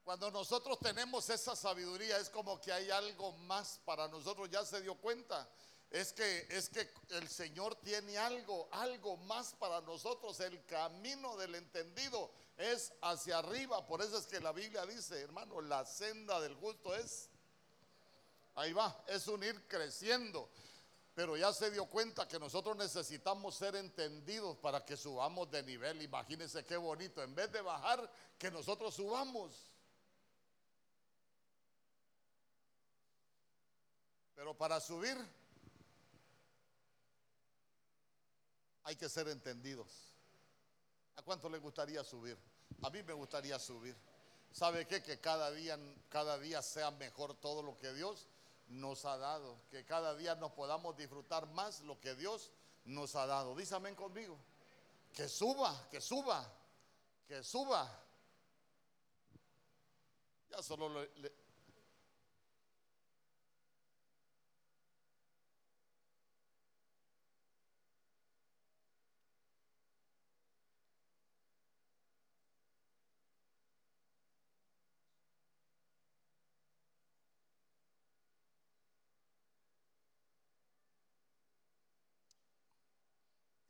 cuando 0.03 0.31
nosotros 0.31 0.79
tenemos 0.79 1.29
esa 1.29 1.55
sabiduría 1.55 2.17
es 2.17 2.29
como 2.29 2.59
que 2.59 2.71
hay 2.71 2.89
algo 2.89 3.31
más 3.33 3.79
para 3.85 4.07
nosotros. 4.07 4.49
Ya 4.49 4.63
se 4.65 4.81
dio 4.81 4.95
cuenta 4.95 5.47
es 5.89 6.11
que, 6.11 6.47
es 6.49 6.69
que 6.69 6.89
el 7.11 7.29
Señor 7.29 7.75
tiene 7.75 8.17
algo, 8.17 8.67
algo 8.71 9.17
más 9.17 9.53
para 9.53 9.81
nosotros. 9.81 10.39
El 10.39 10.63
camino 10.65 11.37
del 11.37 11.55
entendido 11.55 12.31
es 12.57 12.91
hacia 13.01 13.37
arriba. 13.37 13.85
Por 13.87 14.01
eso 14.01 14.17
es 14.17 14.25
que 14.25 14.39
la 14.39 14.51
Biblia 14.51 14.85
dice, 14.85 15.21
hermano, 15.21 15.61
la 15.61 15.85
senda 15.85 16.39
del 16.41 16.55
justo 16.55 16.93
es, 16.95 17.29
ahí 18.55 18.73
va, 18.73 19.03
es 19.07 19.27
un 19.27 19.43
ir 19.43 19.67
creciendo. 19.67 20.49
Pero 21.13 21.37
ya 21.37 21.53
se 21.53 21.71
dio 21.71 21.85
cuenta 21.85 22.27
que 22.27 22.37
nosotros 22.37 22.75
necesitamos 22.75 23.55
ser 23.55 23.75
entendidos 23.77 24.57
para 24.57 24.83
que 24.83 24.97
subamos 24.97 25.49
de 25.49 25.63
nivel. 25.63 26.01
Imagínense 26.01 26.65
qué 26.65 26.75
bonito. 26.75 27.23
En 27.23 27.33
vez 27.33 27.49
de 27.53 27.61
bajar, 27.61 28.11
que 28.37 28.51
nosotros 28.51 28.93
subamos. 28.93 29.71
Pero 34.35 34.57
para 34.57 34.81
subir 34.81 35.17
hay 38.83 38.97
que 38.97 39.07
ser 39.07 39.29
entendidos. 39.29 40.13
¿A 41.15 41.21
cuánto 41.21 41.47
le 41.47 41.59
gustaría 41.59 42.03
subir? 42.03 42.37
A 42.81 42.89
mí 42.89 43.01
me 43.03 43.13
gustaría 43.13 43.57
subir. 43.57 43.95
¿Sabe 44.51 44.85
qué? 44.85 45.01
Que 45.01 45.21
cada 45.21 45.49
día, 45.51 45.79
cada 46.09 46.37
día 46.37 46.61
sea 46.61 46.91
mejor 46.91 47.35
todo 47.35 47.63
lo 47.63 47.77
que 47.77 47.93
Dios 47.93 48.27
nos 48.67 49.05
ha 49.05 49.17
dado. 49.17 49.59
Que 49.69 49.85
cada 49.85 50.15
día 50.15 50.35
nos 50.35 50.51
podamos 50.51 50.95
disfrutar 50.97 51.47
más 51.47 51.81
lo 51.81 51.99
que 51.99 52.15
Dios 52.15 52.51
nos 52.85 53.15
ha 53.15 53.25
dado. 53.25 53.55
Dice 53.55 53.75
amén 53.75 53.95
conmigo. 53.95 54.37
Que 55.13 55.29
suba, 55.29 55.87
que 55.89 56.01
suba, 56.01 56.45
que 57.27 57.43
suba. 57.43 58.01
Ya 60.49 60.61
solo 60.61 60.89
le, 60.89 61.44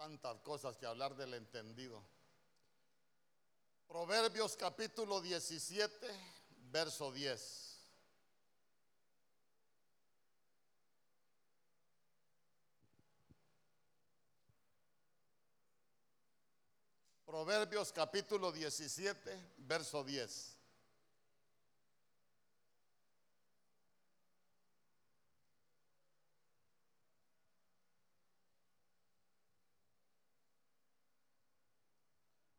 tantas 0.05 0.39
cosas 0.41 0.77
que 0.77 0.85
hablar 0.85 1.15
del 1.15 1.33
entendido. 1.33 1.99
Proverbios 3.87 4.55
capítulo 4.55 5.19
17, 5.19 6.07
verso 6.71 7.11
10. 7.11 7.79
Proverbios 17.25 17.91
capítulo 17.91 18.51
17, 18.51 19.53
verso 19.57 20.03
10. 20.03 20.54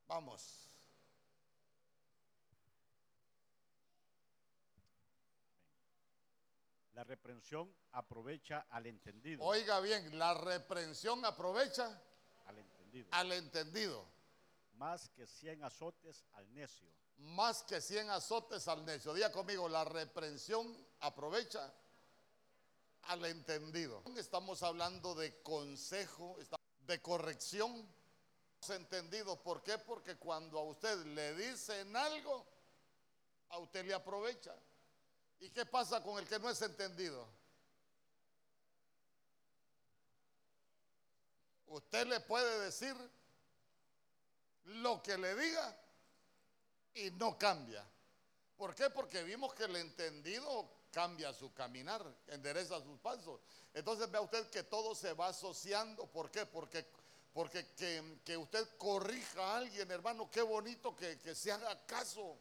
Vamos. 0.07 0.69
La 6.95 7.05
reprensión 7.05 7.71
aprovecha 7.93 8.67
al 8.71 8.87
entendido. 8.87 9.45
Oiga 9.45 9.81
bien, 9.81 10.19
la 10.19 10.33
reprensión 10.35 11.25
aprovecha 11.25 12.01
Al 12.47 12.59
entendido. 12.59 13.09
al 13.11 13.33
entendido. 13.33 14.07
Más 14.75 15.09
que 15.11 15.27
100 15.27 15.65
azotes 15.65 16.25
al 16.33 16.53
necio. 16.55 16.89
Más 17.19 17.63
que 17.65 17.81
100 17.81 18.11
azotes 18.11 18.67
al 18.69 18.85
necio. 18.85 19.13
Diga 19.13 19.31
conmigo, 19.33 19.69
la 19.69 19.85
reprensión 19.85 20.75
aprovecha 21.01 21.73
al 23.03 23.25
entendido. 23.27 24.03
Estamos 24.17 24.63
hablando 24.63 25.15
de 25.15 25.43
consejo, 25.43 26.37
de 26.81 27.03
corrección. 27.03 27.87
Entendido, 28.71 29.41
¿por 29.43 29.63
qué? 29.63 29.79
Porque 29.79 30.17
cuando 30.17 30.59
a 30.59 30.65
usted 30.65 30.97
le 31.07 31.35
dicen 31.35 31.95
algo, 31.97 32.47
a 33.51 33.59
usted 33.59 33.85
le 33.85 33.95
aprovecha. 33.95 34.55
¿Y 35.41 35.51
qué 35.51 35.67
pasa 35.67 36.03
con 36.03 36.19
el 36.19 36.27
que 36.27 36.39
no 36.39 36.51
es 36.51 36.61
entendido? 36.63 37.27
Usted 41.67 42.07
le 42.07 42.21
puede 42.21 42.61
decir 42.61 42.97
lo 44.65 45.03
que 45.03 45.19
le 45.19 45.35
diga 45.35 45.77
y 46.95 47.11
no 47.13 47.39
cambia. 47.39 47.85
¿Por 48.57 48.75
qué? 48.75 48.89
Porque 48.91 49.23
vimos 49.23 49.53
que 49.55 49.65
el 49.65 49.77
entendido 49.77 50.71
cambia 50.91 51.33
su 51.35 51.53
caminar, 51.53 52.03
endereza 52.29 52.81
sus 52.81 52.99
pasos. 53.01 53.41
Entonces 53.75 54.11
vea 54.11 54.23
usted 54.23 54.49
que 54.49 54.63
todo 54.63 54.95
se 54.95 55.13
va 55.13 55.29
asociando. 55.29 56.07
¿Por 56.07 56.31
qué? 56.31 56.47
Porque, 56.47 56.87
porque 57.37 57.67
que, 57.75 58.23
que 58.25 58.35
usted 58.35 58.67
corrija 58.79 59.43
a 59.43 59.59
alguien, 59.59 59.91
hermano, 59.91 60.31
qué 60.31 60.41
bonito 60.41 60.97
que, 60.97 61.19
que 61.19 61.35
se 61.35 61.53
haga 61.53 61.85
caso. 61.85 62.39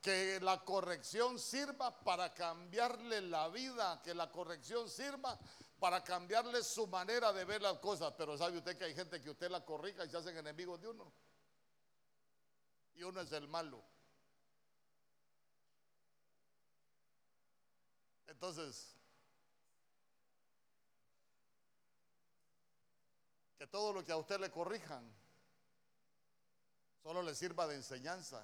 Que 0.00 0.38
la 0.38 0.64
corrección 0.64 1.40
sirva 1.40 1.98
para 2.04 2.32
cambiarle 2.32 3.22
la 3.22 3.48
vida, 3.48 4.00
que 4.04 4.14
la 4.14 4.30
corrección 4.30 4.88
sirva 4.88 5.36
para 5.80 6.04
cambiarle 6.04 6.62
su 6.62 6.86
manera 6.86 7.32
de 7.32 7.44
ver 7.44 7.60
las 7.60 7.78
cosas. 7.78 8.14
Pero 8.16 8.38
sabe 8.38 8.58
usted 8.58 8.78
que 8.78 8.84
hay 8.84 8.94
gente 8.94 9.20
que 9.20 9.30
usted 9.30 9.50
la 9.50 9.64
corrija 9.64 10.04
y 10.04 10.08
se 10.08 10.18
hacen 10.18 10.36
enemigos 10.36 10.80
de 10.80 10.90
uno. 10.90 11.12
Y 12.94 13.02
uno 13.02 13.20
es 13.20 13.32
el 13.32 13.48
malo. 13.48 13.82
Entonces, 18.28 18.99
que 23.60 23.66
todo 23.66 23.92
lo 23.92 24.02
que 24.02 24.10
a 24.10 24.16
usted 24.16 24.40
le 24.40 24.50
corrijan 24.50 25.06
solo 27.02 27.22
le 27.22 27.34
sirva 27.34 27.66
de 27.66 27.74
enseñanza. 27.74 28.42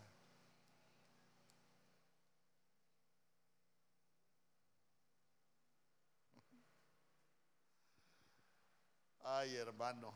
Ay, 9.24 9.56
hermano, 9.56 10.12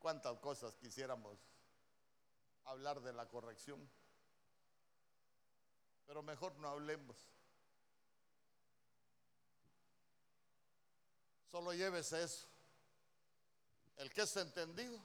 cuántas 0.00 0.40
cosas 0.40 0.74
quisiéramos 0.74 1.38
hablar 2.64 3.00
de 3.00 3.12
la 3.12 3.28
corrección. 3.28 3.88
Pero 6.04 6.20
mejor 6.24 6.56
no 6.56 6.66
hablemos. 6.66 7.16
Solo 11.48 11.72
llévese 11.72 12.24
eso. 12.24 12.53
El 13.96 14.12
que 14.12 14.22
es 14.22 14.36
entendido 14.36 15.04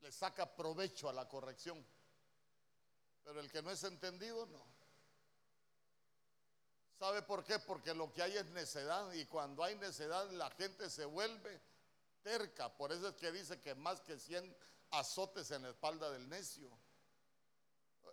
le 0.00 0.12
saca 0.12 0.54
provecho 0.54 1.08
a 1.08 1.12
la 1.12 1.28
corrección. 1.28 1.84
Pero 3.24 3.40
el 3.40 3.50
que 3.50 3.62
no 3.62 3.70
es 3.70 3.82
entendido, 3.84 4.46
no. 4.46 4.72
¿Sabe 6.98 7.22
por 7.22 7.44
qué? 7.44 7.58
Porque 7.58 7.94
lo 7.94 8.12
que 8.12 8.22
hay 8.22 8.36
es 8.36 8.46
necedad 8.46 9.12
y 9.12 9.26
cuando 9.26 9.64
hay 9.64 9.74
necedad 9.76 10.30
la 10.32 10.50
gente 10.50 10.90
se 10.90 11.04
vuelve 11.04 11.60
terca. 12.22 12.72
Por 12.76 12.92
eso 12.92 13.08
es 13.08 13.14
que 13.14 13.32
dice 13.32 13.60
que 13.60 13.74
más 13.74 14.00
que 14.00 14.18
100 14.18 14.56
azotes 14.90 15.50
en 15.50 15.62
la 15.62 15.70
espalda 15.70 16.10
del 16.10 16.28
necio. 16.28 16.70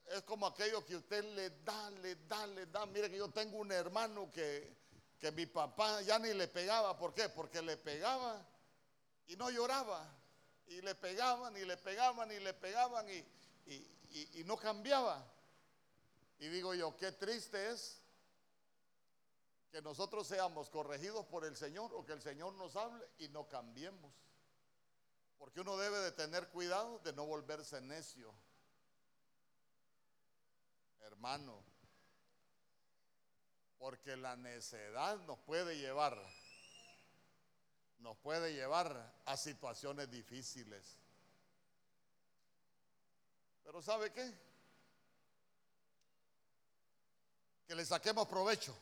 Es 0.08 0.24
como 0.24 0.48
aquello 0.48 0.84
que 0.86 0.96
usted 0.96 1.24
le 1.36 1.50
da, 1.62 1.92
le 1.92 2.16
da, 2.16 2.48
le 2.48 2.66
da. 2.68 2.86
Mire 2.88 3.10
que 3.10 3.18
yo 3.18 3.30
tengo 3.30 3.58
un 3.58 3.72
hermano 3.72 4.32
que, 4.32 4.76
que 5.20 5.32
mi 5.32 5.46
papá 5.46 6.02
ya 6.02 6.18
ni 6.18 6.34
le 6.34 6.48
pegaba. 6.48 6.98
¿Por 6.98 7.14
qué? 7.14 7.30
Porque 7.30 7.62
le 7.62 7.78
pegaba 7.78 8.44
y 9.30 9.36
no 9.38 9.50
lloraba. 9.50 10.06
Y 10.68 10.82
le 10.82 10.94
pegaban 10.96 11.56
y 11.56 11.66
le 11.66 11.78
pegaban 11.78 12.32
y 12.32 12.40
le 12.40 12.54
pegaban 12.54 13.10
y, 13.10 13.18
y- 13.68 14.40
y- 14.40 14.44
no 14.44 14.58
cambiaba. 14.58 15.26
Y 16.40 16.48
digo 16.48 16.74
yo, 16.74 16.96
qué 16.98 17.12
triste 17.12 17.70
es 17.72 18.02
que 19.72 19.82
nosotros 19.82 20.28
seamos 20.28 20.70
corregidos 20.70 21.26
por 21.28 21.46
el 21.46 21.56
Señor 21.56 21.92
o 21.94 22.06
que 22.06 22.14
el 22.14 22.22
Señor 22.22 22.54
nos 22.56 22.76
hable 22.76 23.08
y 23.20 23.28
no 23.30 23.48
cambiemos. 23.48 24.12
Porque 25.38 25.62
uno 25.62 25.78
debe 25.78 26.00
de 26.00 26.12
tener 26.12 26.50
cuidado 26.50 27.00
de 27.00 27.14
no 27.14 27.26
volverse 27.26 27.80
necio. 27.82 28.34
Hermano, 31.02 31.64
porque 33.78 34.18
la 34.18 34.36
necedad 34.36 35.18
nos 35.22 35.40
puede 35.40 35.78
llevar, 35.78 36.18
nos 38.00 38.18
puede 38.18 38.54
llevar 38.54 39.14
a 39.26 39.38
situaciones 39.38 40.10
difíciles. 40.10 40.98
Pero 43.64 43.82
¿sabe 43.82 44.12
qué? 44.12 44.34
Que 47.68 47.76
le 47.76 47.86
saquemos 47.86 48.28
provecho. 48.28 48.76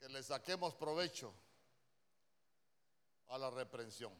Que 0.00 0.08
le 0.08 0.22
saquemos 0.22 0.74
provecho 0.74 1.34
a 3.28 3.38
la 3.38 3.50
reprensión. 3.50 4.12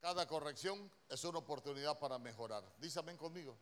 Cada 0.00 0.26
corrección 0.26 0.90
es 1.08 1.24
una 1.24 1.38
oportunidad 1.38 1.98
para 1.98 2.18
mejorar. 2.18 2.64
Amén 2.96 3.16
conmigo. 3.16 3.56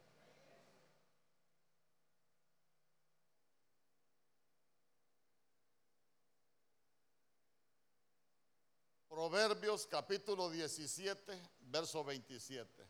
Proverbios 9.11 9.88
capítulo 9.88 10.48
17, 10.48 11.36
verso 11.62 12.04
27. 12.04 12.86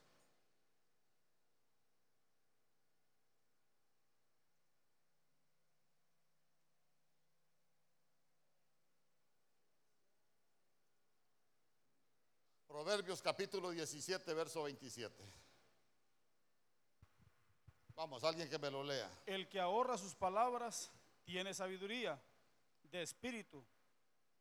Proverbios 12.69 13.23
capítulo 13.23 13.71
17, 13.71 14.35
verso 14.35 14.65
27. 14.65 15.25
Vamos, 17.95 18.23
alguien 18.25 18.51
que 18.51 18.59
me 18.59 18.71
lo 18.71 18.85
lea. 18.85 19.11
El 19.25 19.49
que 19.49 19.59
ahorra 19.59 19.97
sus 19.97 20.15
palabras 20.15 20.93
tiene 21.25 21.55
sabiduría 21.55 22.23
de 22.83 23.01
espíritu. 23.01 23.65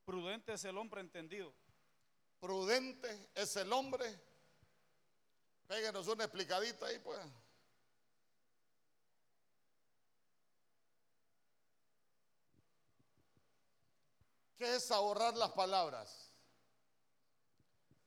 Prudente 0.04 0.52
es 0.52 0.66
el 0.66 0.78
hombre 0.78 1.00
entendido. 1.00 1.54
Prudente 2.40 3.32
es 3.36 3.56
el 3.58 3.72
hombre. 3.74 4.20
Péguenos 5.68 6.08
una 6.08 6.24
explicadita 6.24 6.88
ahí, 6.88 7.00
pues. 7.00 7.20
¿Qué 14.58 14.76
es 14.76 14.92
ahorrar 14.92 15.38
las 15.38 15.52
palabras? 15.52 16.34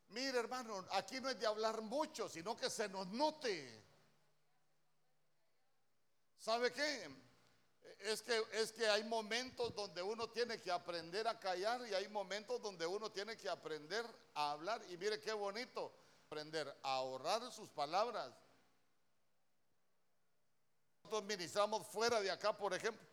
Mire, 0.08 0.38
hermano, 0.38 0.84
aquí 0.90 1.20
no 1.20 1.30
es 1.30 1.40
de 1.40 1.46
hablar 1.46 1.80
mucho, 1.80 2.28
sino 2.28 2.54
que 2.54 2.68
se 2.68 2.88
nos 2.88 3.06
note. 3.08 3.82
¿Sabe 6.36 6.70
qué? 6.72 7.08
Es 8.04 8.22
que, 8.22 8.42
es 8.52 8.72
que 8.72 8.88
hay 8.88 9.04
momentos 9.04 9.74
donde 9.74 10.02
uno 10.02 10.28
tiene 10.30 10.60
que 10.60 10.70
aprender 10.70 11.26
a 11.28 11.38
callar 11.38 11.86
y 11.86 11.94
hay 11.94 12.08
momentos 12.08 12.60
donde 12.60 12.86
uno 12.86 13.10
tiene 13.10 13.36
que 13.36 13.48
aprender 13.48 14.04
a 14.34 14.52
hablar. 14.52 14.82
Y 14.90 14.96
mire 14.96 15.20
qué 15.20 15.32
bonito, 15.32 15.92
aprender 16.26 16.68
a 16.82 16.94
ahorrar 16.94 17.52
sus 17.52 17.68
palabras. 17.70 18.32
Nosotros 21.02 21.24
ministramos 21.24 21.86
fuera 21.86 22.20
de 22.20 22.30
acá, 22.30 22.56
por 22.56 22.74
ejemplo. 22.74 23.06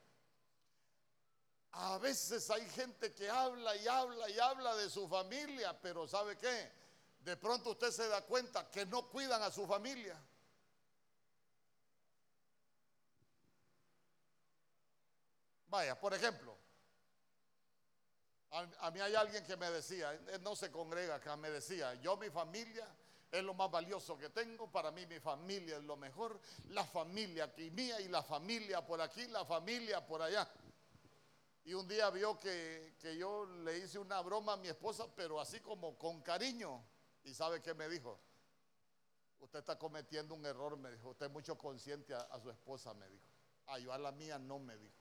A 1.72 1.98
veces 2.00 2.50
hay 2.50 2.68
gente 2.70 3.14
que 3.14 3.30
habla 3.30 3.76
y 3.76 3.88
habla 3.88 4.30
y 4.30 4.40
habla 4.40 4.76
de 4.76 4.90
su 4.90 5.08
familia, 5.08 5.80
pero 5.80 6.08
¿sabe 6.08 6.36
qué? 6.38 6.72
De 7.20 7.38
pronto 7.38 7.72
usted 7.72 7.92
se 7.92 8.08
da 8.08 8.22
cuenta 8.22 8.70
que 8.72 8.86
no 8.86 9.08
cuidan 9.10 9.44
a 9.44 9.52
su 9.52 9.68
familia. 9.68 10.20
Vaya, 15.70 16.00
por 16.00 16.14
ejemplo, 16.14 16.58
A, 18.52 18.90
mí 18.90 19.00
hay 19.00 19.14
alguien 19.14 19.44
que 19.46 19.56
me 19.56 19.70
decía, 19.70 20.12
él 20.12 20.42
no 20.42 20.56
se 20.56 20.72
congrega 20.72 21.16
acá, 21.16 21.38
me 21.38 21.52
decía, 21.52 21.94
yo 21.96 22.18
mi 22.18 22.32
familia 22.32 22.88
es 23.32 23.44
lo 23.44 23.54
más 23.54 23.70
valioso 23.70 24.18
que 24.18 24.30
tengo, 24.30 24.72
para 24.72 24.90
mí 24.90 25.06
mi 25.06 25.20
familia 25.20 25.78
es 25.78 25.84
lo 25.84 25.96
mejor, 25.96 26.40
la 26.70 26.84
familia 26.84 27.44
aquí 27.44 27.70
mía 27.70 28.02
y 28.02 28.08
la 28.08 28.24
familia 28.24 28.84
por 28.84 29.00
aquí, 29.02 29.28
la 29.28 29.46
familia 29.46 30.04
por 30.04 30.24
allá. 30.24 30.50
Y 31.64 31.76
un 31.76 31.88
día 31.88 32.10
vio 32.10 32.40
que, 32.40 32.96
que 33.00 33.16
yo 33.16 33.46
le 33.46 33.78
hice 33.78 34.00
una 34.00 34.20
broma 34.22 34.54
a 34.54 34.58
mi 34.58 34.70
esposa, 34.70 35.06
pero 35.16 35.40
así 35.40 35.60
como 35.60 35.96
con 36.00 36.22
cariño. 36.24 36.84
¿Y 37.24 37.36
sabe 37.36 37.62
qué 37.62 37.76
me 37.76 37.88
dijo? 37.88 38.20
Usted 39.40 39.60
está 39.60 39.78
cometiendo 39.78 40.34
un 40.34 40.44
error, 40.48 40.76
me 40.78 40.92
dijo. 40.92 41.10
Usted 41.10 41.28
es 41.28 41.32
mucho 41.32 41.56
consciente 41.56 42.16
a, 42.16 42.22
a 42.22 42.40
su 42.40 42.50
esposa, 42.50 42.96
me 42.96 43.08
dijo. 43.10 43.28
Ah, 43.68 43.78
yo 43.78 43.94
a 43.94 44.00
la 44.00 44.12
mía 44.12 44.40
no, 44.40 44.58
me 44.58 44.76
dijo. 44.78 44.99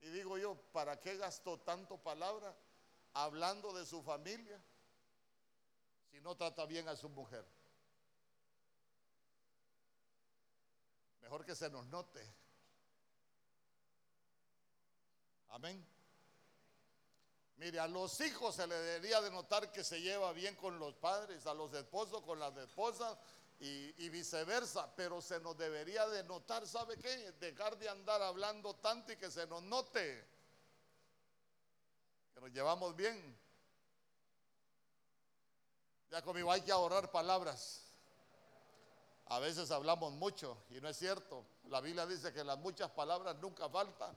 Y 0.00 0.08
digo 0.10 0.38
yo, 0.38 0.56
¿para 0.72 1.00
qué 1.00 1.16
gastó 1.16 1.58
tanto 1.60 1.98
palabra 1.98 2.54
hablando 3.14 3.72
de 3.72 3.84
su 3.84 4.02
familia 4.02 4.62
si 6.10 6.20
no 6.20 6.36
trata 6.36 6.66
bien 6.66 6.88
a 6.88 6.96
su 6.96 7.08
mujer? 7.08 7.44
Mejor 11.20 11.44
que 11.44 11.54
se 11.54 11.68
nos 11.68 11.86
note. 11.86 12.24
Amén. 15.48 15.86
Mire, 17.56 17.80
a 17.80 17.88
los 17.88 18.20
hijos 18.20 18.54
se 18.54 18.66
le 18.66 18.76
debería 18.76 19.20
de 19.20 19.30
notar 19.30 19.72
que 19.72 19.82
se 19.82 20.00
lleva 20.00 20.32
bien 20.32 20.54
con 20.54 20.78
los 20.78 20.94
padres, 20.94 21.44
a 21.46 21.54
los 21.54 21.74
esposos 21.74 22.22
con 22.22 22.38
las 22.38 22.56
esposas 22.56 23.18
y, 23.60 24.08
viceversa, 24.08 24.94
pero 24.94 25.20
se 25.20 25.40
nos 25.40 25.56
debería 25.56 26.06
de 26.08 26.22
notar, 26.24 26.66
¿sabe 26.66 26.96
qué? 26.96 27.32
Dejar 27.32 27.76
de 27.76 27.88
andar 27.88 28.22
hablando 28.22 28.74
tanto 28.76 29.12
y 29.12 29.16
que 29.16 29.30
se 29.30 29.46
nos 29.46 29.62
note 29.62 30.24
que 32.34 32.40
nos 32.40 32.52
llevamos 32.52 32.94
bien. 32.94 33.36
Ya 36.10 36.22
conmigo 36.22 36.52
hay 36.52 36.60
que 36.62 36.70
ahorrar 36.70 37.10
palabras. 37.10 37.82
A 39.26 39.40
veces 39.40 39.70
hablamos 39.70 40.12
mucho 40.12 40.56
y 40.70 40.80
no 40.80 40.88
es 40.88 40.96
cierto. 40.96 41.44
La 41.64 41.80
Biblia 41.80 42.06
dice 42.06 42.32
que 42.32 42.44
las 42.44 42.58
muchas 42.58 42.90
palabras 42.92 43.36
nunca 43.38 43.68
faltan 43.68 44.14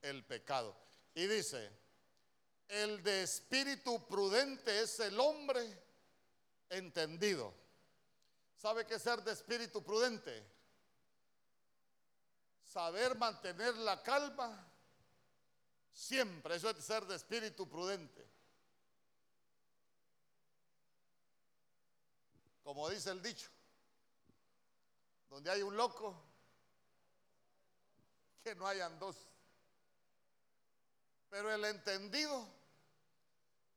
el 0.00 0.24
pecado. 0.24 0.74
Y 1.14 1.26
dice, 1.26 1.70
el 2.68 3.02
de 3.02 3.24
espíritu 3.24 4.06
prudente 4.06 4.80
es 4.80 5.00
el 5.00 5.18
hombre 5.18 5.82
entendido. 6.70 7.52
¿Sabe 8.58 8.84
qué 8.84 8.96
es 8.96 9.02
ser 9.02 9.22
de 9.22 9.32
espíritu 9.32 9.82
prudente? 9.84 10.44
Saber 12.64 13.16
mantener 13.16 13.76
la 13.78 14.02
calma 14.02 14.66
siempre. 15.92 16.56
Eso 16.56 16.68
es 16.70 16.84
ser 16.84 17.06
de 17.06 17.14
espíritu 17.14 17.68
prudente. 17.68 18.28
Como 22.64 22.90
dice 22.90 23.10
el 23.10 23.22
dicho, 23.22 23.48
donde 25.30 25.50
hay 25.50 25.62
un 25.62 25.76
loco, 25.76 26.20
que 28.42 28.54
no 28.56 28.66
hayan 28.66 28.98
dos. 28.98 29.16
Pero 31.30 31.52
el 31.54 31.64
entendido 31.64 32.46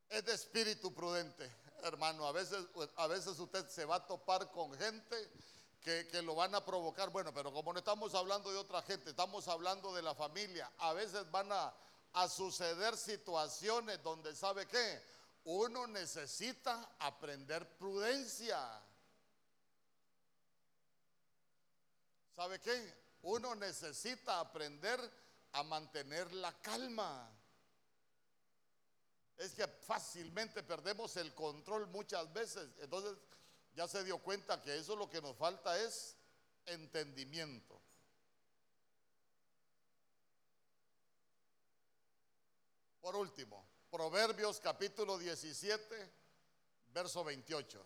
es 0.08 0.24
de 0.24 0.34
espíritu 0.34 0.92
prudente, 0.92 1.50
hermano. 1.82 2.26
A 2.26 2.32
veces, 2.32 2.64
a 2.96 3.06
veces 3.06 3.38
usted 3.38 3.68
se 3.68 3.84
va 3.84 3.96
a 3.96 4.06
topar 4.06 4.50
con 4.50 4.72
gente 4.78 5.30
que, 5.82 6.06
que, 6.08 6.22
lo 6.22 6.34
van 6.34 6.54
a 6.54 6.64
provocar. 6.64 7.10
Bueno, 7.10 7.32
pero 7.34 7.52
como 7.52 7.72
no 7.72 7.78
estamos 7.78 8.14
hablando 8.14 8.50
de 8.50 8.58
otra 8.58 8.82
gente, 8.82 9.10
estamos 9.10 9.48
hablando 9.48 9.94
de 9.94 10.02
la 10.02 10.14
familia. 10.14 10.70
A 10.78 10.92
veces 10.92 11.30
van 11.30 11.50
a, 11.52 11.74
a 12.14 12.28
suceder 12.28 12.96
situaciones 12.96 14.02
donde, 14.02 14.34
¿sabe 14.34 14.66
qué? 14.66 15.02
Uno 15.44 15.86
necesita 15.86 16.90
aprender 17.00 17.66
prudencia. 17.76 18.58
¿Sabe 22.36 22.60
qué? 22.60 22.94
Uno 23.22 23.54
necesita 23.54 24.40
aprender 24.40 24.98
a 25.52 25.62
mantener 25.62 26.32
la 26.32 26.52
calma. 26.60 27.30
Es 29.36 29.54
que 29.54 29.66
fácilmente 29.66 30.62
perdemos 30.62 31.16
el 31.16 31.34
control 31.34 31.86
muchas 31.88 32.32
veces. 32.32 32.68
Entonces 32.80 33.16
ya 33.74 33.88
se 33.88 34.04
dio 34.04 34.18
cuenta 34.18 34.60
que 34.60 34.76
eso 34.76 34.94
lo 34.96 35.08
que 35.08 35.20
nos 35.20 35.36
falta 35.36 35.78
es 35.80 36.16
entendimiento. 36.66 37.80
Por 43.00 43.16
último, 43.16 43.66
Proverbios 43.90 44.58
capítulo 44.60 45.18
17, 45.18 46.12
verso 46.94 47.24
28. 47.24 47.84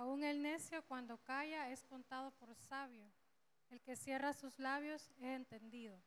Aún 0.00 0.24
el 0.24 0.40
necio 0.40 0.82
cuando 0.86 1.18
calla 1.18 1.70
es 1.70 1.84
contado 1.84 2.30
por 2.38 2.54
sabio. 2.56 3.04
El 3.68 3.82
que 3.82 3.96
cierra 3.96 4.32
sus 4.32 4.58
labios 4.58 5.02
es 5.18 5.24
entendido. 5.36 6.00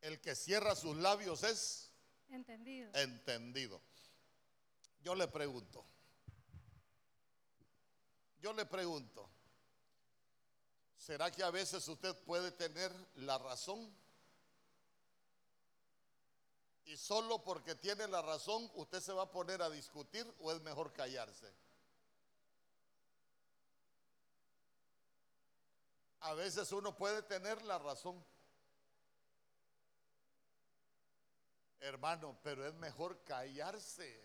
El 0.00 0.20
que 0.20 0.36
cierra 0.36 0.76
sus 0.76 0.96
labios 0.96 1.42
es 1.42 1.90
Entendido. 2.28 2.88
entendido. 2.94 3.82
Yo 5.00 5.16
le 5.16 5.26
pregunto, 5.26 5.84
yo 8.38 8.52
le 8.52 8.64
pregunto, 8.64 9.28
¿será 10.96 11.32
que 11.32 11.42
a 11.42 11.50
veces 11.50 11.88
usted 11.88 12.14
puede 12.22 12.52
tener 12.52 12.92
la 13.16 13.38
razón? 13.38 13.92
Y 16.84 16.96
solo 16.96 17.42
porque 17.42 17.74
tiene 17.74 18.06
la 18.06 18.22
razón, 18.22 18.70
usted 18.74 19.00
se 19.00 19.12
va 19.12 19.24
a 19.24 19.30
poner 19.32 19.60
a 19.62 19.68
discutir 19.68 20.32
o 20.38 20.52
es 20.52 20.60
mejor 20.62 20.92
callarse. 20.92 21.52
A 26.22 26.34
veces 26.34 26.70
uno 26.72 26.96
puede 26.96 27.22
tener 27.22 27.62
la 27.62 27.78
razón. 27.78 28.24
Hermano, 31.80 32.38
pero 32.42 32.66
es 32.66 32.74
mejor 32.74 33.22
callarse. 33.24 34.22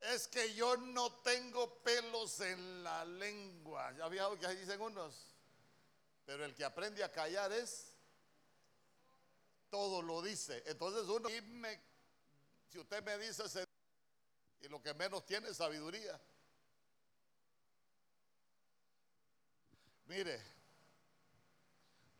Es 0.00 0.26
que 0.26 0.52
yo 0.54 0.76
no 0.76 1.12
tengo 1.20 1.78
pelos 1.78 2.40
en 2.40 2.82
la 2.82 3.04
lengua. 3.04 3.92
¿Ya 3.92 4.04
había 4.04 4.28
que 4.40 4.48
dicen 4.56 4.80
unos? 4.80 5.14
Pero 6.26 6.44
el 6.44 6.56
que 6.56 6.64
aprende 6.64 7.04
a 7.04 7.12
callar 7.12 7.52
es 7.52 7.92
todo 9.70 10.02
lo 10.02 10.20
dice. 10.22 10.64
Entonces 10.66 11.08
uno, 11.08 11.28
si 12.68 12.78
usted 12.80 13.02
me 13.04 13.16
dice, 13.18 13.44
y 14.60 14.68
lo 14.68 14.82
que 14.82 14.92
menos 14.94 15.24
tiene 15.24 15.50
es 15.50 15.56
sabiduría. 15.56 16.20
Mire, 20.06 20.42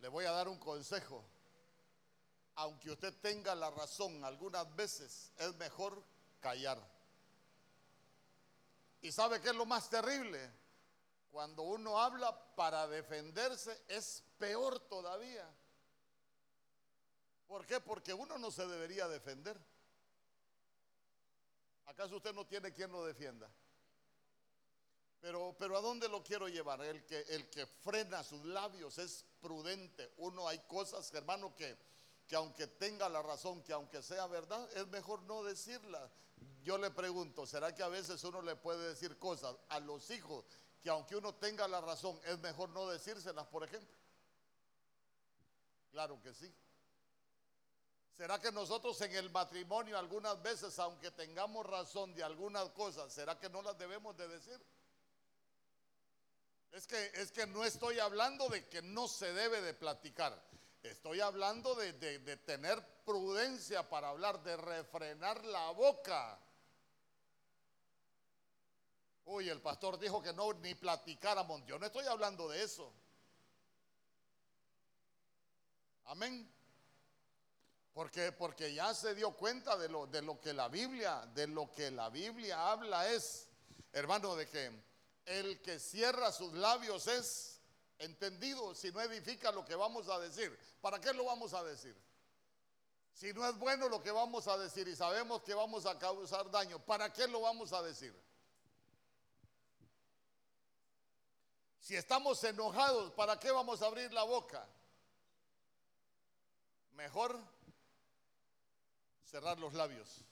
le 0.01 0.09
voy 0.09 0.25
a 0.25 0.33
dar 0.33 0.49
un 0.49 0.59
consejo. 0.59 1.25
Aunque 2.57 2.91
usted 2.91 3.15
tenga 3.21 3.55
la 3.55 3.71
razón 3.71 4.25
algunas 4.25 4.75
veces, 4.77 5.33
es 5.39 5.55
mejor 5.57 6.03
callar. 6.41 6.79
¿Y 9.01 9.11
sabe 9.11 9.41
qué 9.41 9.49
es 9.49 9.55
lo 9.55 9.67
más 9.67 9.89
terrible? 9.89 10.51
Cuando 11.31 11.63
uno 11.63 11.99
habla 11.99 12.55
para 12.55 12.87
defenderse 12.87 13.83
es 13.89 14.23
peor 14.39 14.79
todavía. 14.81 15.49
¿Por 17.49 17.67
qué? 17.67 17.81
Porque 17.81 18.13
uno 18.13 18.39
no 18.39 18.51
se 18.51 18.67
debería 18.67 19.09
defender. 19.09 19.59
¿Acaso 21.87 22.17
usted 22.17 22.33
no 22.35 22.47
tiene 22.47 22.73
quien 22.73 22.93
lo 22.93 23.05
defienda? 23.05 23.51
Pero, 25.23 25.55
pero 25.57 25.79
¿a 25.79 25.81
dónde 25.81 26.09
lo 26.09 26.25
quiero 26.25 26.49
llevar? 26.49 26.83
El 26.83 27.07
que, 27.07 27.21
el 27.29 27.49
que 27.49 27.65
frena 27.65 28.25
sus 28.25 28.45
labios 28.45 28.99
es 28.99 29.25
prudente. 29.41 30.13
Uno 30.17 30.49
hay 30.49 30.59
cosas, 30.67 31.15
hermano, 31.15 31.55
que, 31.55 31.79
que 32.27 32.35
aunque 32.35 32.67
tenga 32.67 33.09
la 33.09 33.23
razón, 33.23 33.63
que 33.63 33.73
aunque 33.73 34.03
sea 34.03 34.27
verdad, 34.27 34.69
es 34.77 34.89
mejor 34.89 35.23
no 35.23 35.45
decirlas. 35.45 36.11
Yo 36.65 36.77
le 36.77 36.91
pregunto, 36.91 37.47
¿será 37.47 37.73
que 37.73 37.85
a 37.85 37.89
veces 37.89 38.25
uno 38.25 38.43
le 38.43 38.57
puede 38.57 38.89
decir 38.89 39.17
cosas 39.21 39.55
a 39.69 39.79
los 39.79 40.11
hijos 40.11 40.45
que 40.83 40.91
aunque 40.91 41.15
uno 41.15 41.33
tenga 41.37 41.69
la 41.69 41.81
razón, 41.81 42.21
es 42.25 42.41
mejor 42.41 42.71
no 42.71 42.89
decírselas, 42.89 43.47
por 43.47 43.63
ejemplo? 43.63 43.97
Claro 45.93 46.21
que 46.21 46.35
sí. 46.35 46.53
¿Será 48.17 48.41
que 48.41 48.51
nosotros 48.51 49.01
en 49.03 49.15
el 49.15 49.31
matrimonio 49.31 49.97
algunas 49.97 50.43
veces, 50.43 50.77
aunque 50.81 51.13
tengamos 51.13 51.65
razón 51.65 52.13
de 52.13 52.25
algunas 52.25 52.71
cosas, 52.71 53.13
¿será 53.13 53.39
que 53.39 53.49
no 53.49 53.63
las 53.63 53.79
debemos 53.79 54.17
de 54.17 54.27
decir? 54.27 54.61
Es 56.73 56.87
que, 56.87 57.13
es 57.15 57.31
que 57.31 57.47
no 57.47 57.65
estoy 57.65 57.99
hablando 57.99 58.49
de 58.49 58.67
que 58.69 58.81
no 58.81 59.07
se 59.07 59.33
debe 59.33 59.61
de 59.61 59.75
platicar. 59.75 60.43
Estoy 60.83 61.21
hablando 61.21 61.75
de, 61.75 61.93
de- 61.93 62.37
tener 62.39 62.83
prudencia 63.05 63.89
para 63.89 64.09
hablar, 64.09 64.43
de 64.43 64.57
refrenar 64.57 65.45
la 65.45 65.71
boca. 65.71 66.39
Uy, 69.27 69.49
el 69.49 69.61
pastor 69.61 69.99
dijo 69.99 70.23
que 70.23 70.33
no 70.33 70.53
ni 70.55 70.75
platicáramos. 70.75 71.65
Yo 71.67 71.79
no 71.79 71.87
estoy 71.87 72.07
hablando 72.07 72.49
de 72.49 72.63
eso. 72.63 72.91
Amén. 76.07 76.51
Porque, 77.93 78.33
porque 78.33 78.73
ya 78.73 78.95
se 78.95 79.15
dio 79.15 79.33
cuenta 79.33 79.77
de 79.77 79.89
lo, 79.91 80.07
de 80.07 80.23
lo 80.23 80.41
que 80.41 80.55
la 80.55 80.69
Biblia, 80.69 81.27
de 81.35 81.47
lo 81.47 81.71
que 81.71 81.91
la 81.91 82.09
Biblia 82.09 82.73
habla 82.73 83.09
es, 83.11 83.47
hermano, 83.93 84.35
de 84.35 84.49
que 84.49 84.73
el 85.27 85.61
que 85.63 85.79
cierra 85.79 86.33
sus 86.33 86.53
labios 86.55 87.07
es 87.07 87.61
entendido 87.99 88.75
si 88.75 88.91
no 88.91 89.01
edifica 89.01 89.53
lo 89.53 89.65
que 89.65 89.75
vamos 89.75 90.09
a 90.09 90.19
decir. 90.19 90.57
¿Para 90.81 91.01
qué 91.01 91.13
lo 91.13 91.25
vamos 91.25 91.55
a 91.55 91.63
decir? 91.63 91.97
Si 93.13 93.33
no 93.33 93.47
es 93.47 93.57
bueno 93.59 93.89
lo 93.89 94.03
que 94.03 94.11
vamos 94.11 94.49
a 94.49 94.59
decir 94.59 94.89
y 94.89 94.97
sabemos 94.97 95.43
que 95.43 95.55
vamos 95.55 95.87
a 95.87 95.99
causar 95.99 96.51
daño, 96.51 96.79
¿para 96.85 97.13
qué 97.13 97.29
lo 97.29 97.41
vamos 97.41 97.73
a 97.73 97.83
decir? 97.83 98.15
Si 101.81 101.97
estamos 101.97 102.43
enojados, 102.45 103.13
¿para 103.13 103.39
qué 103.39 103.51
vamos 103.51 103.83
a 103.83 103.87
abrir 103.87 104.13
la 104.13 104.23
boca? 104.23 104.67
Mejor 106.95 107.39
cerrar 109.25 109.59
los 109.59 109.75
labios. 109.75 110.25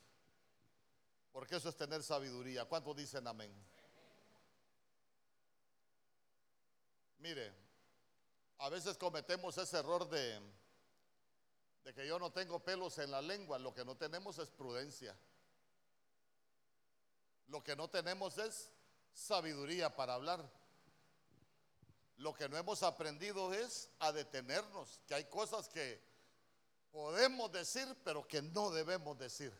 Porque 1.32 1.56
eso 1.56 1.68
es 1.68 1.76
tener 1.76 2.02
sabiduría. 2.02 2.64
¿Cuántos 2.64 2.96
dicen 2.96 3.26
amén? 3.26 3.52
Mire, 7.20 7.52
a 8.58 8.70
veces 8.70 8.96
cometemos 8.96 9.56
ese 9.58 9.78
error 9.78 10.08
de, 10.08 10.40
que 11.94 12.06
yo 12.06 12.18
no 12.18 12.32
tengo 12.32 12.60
pelos 12.60 12.98
en 12.98 13.10
la 13.10 13.20
lengua. 13.20 13.58
Lo 13.58 13.74
que 13.74 13.84
no 13.84 13.96
tenemos 13.96 14.38
es 14.38 14.50
prudencia. 14.50 15.14
Lo 17.48 17.62
que 17.62 17.76
no 17.76 17.88
tenemos 17.88 18.38
es 18.38 18.70
sabiduría 19.12 19.94
para 19.94 20.14
hablar. 20.14 20.48
Lo 22.16 22.32
que 22.34 22.48
no 22.48 22.56
hemos 22.56 22.82
aprendido 22.82 23.52
es 23.52 23.90
a 23.98 24.12
detenernos, 24.12 25.00
que 25.06 25.14
hay 25.14 25.24
cosas 25.24 25.68
que 25.68 26.02
podemos 26.90 27.50
decir, 27.50 27.96
pero 28.04 28.26
que 28.28 28.42
no 28.42 28.70
debemos 28.70 29.18
decir. 29.18 29.52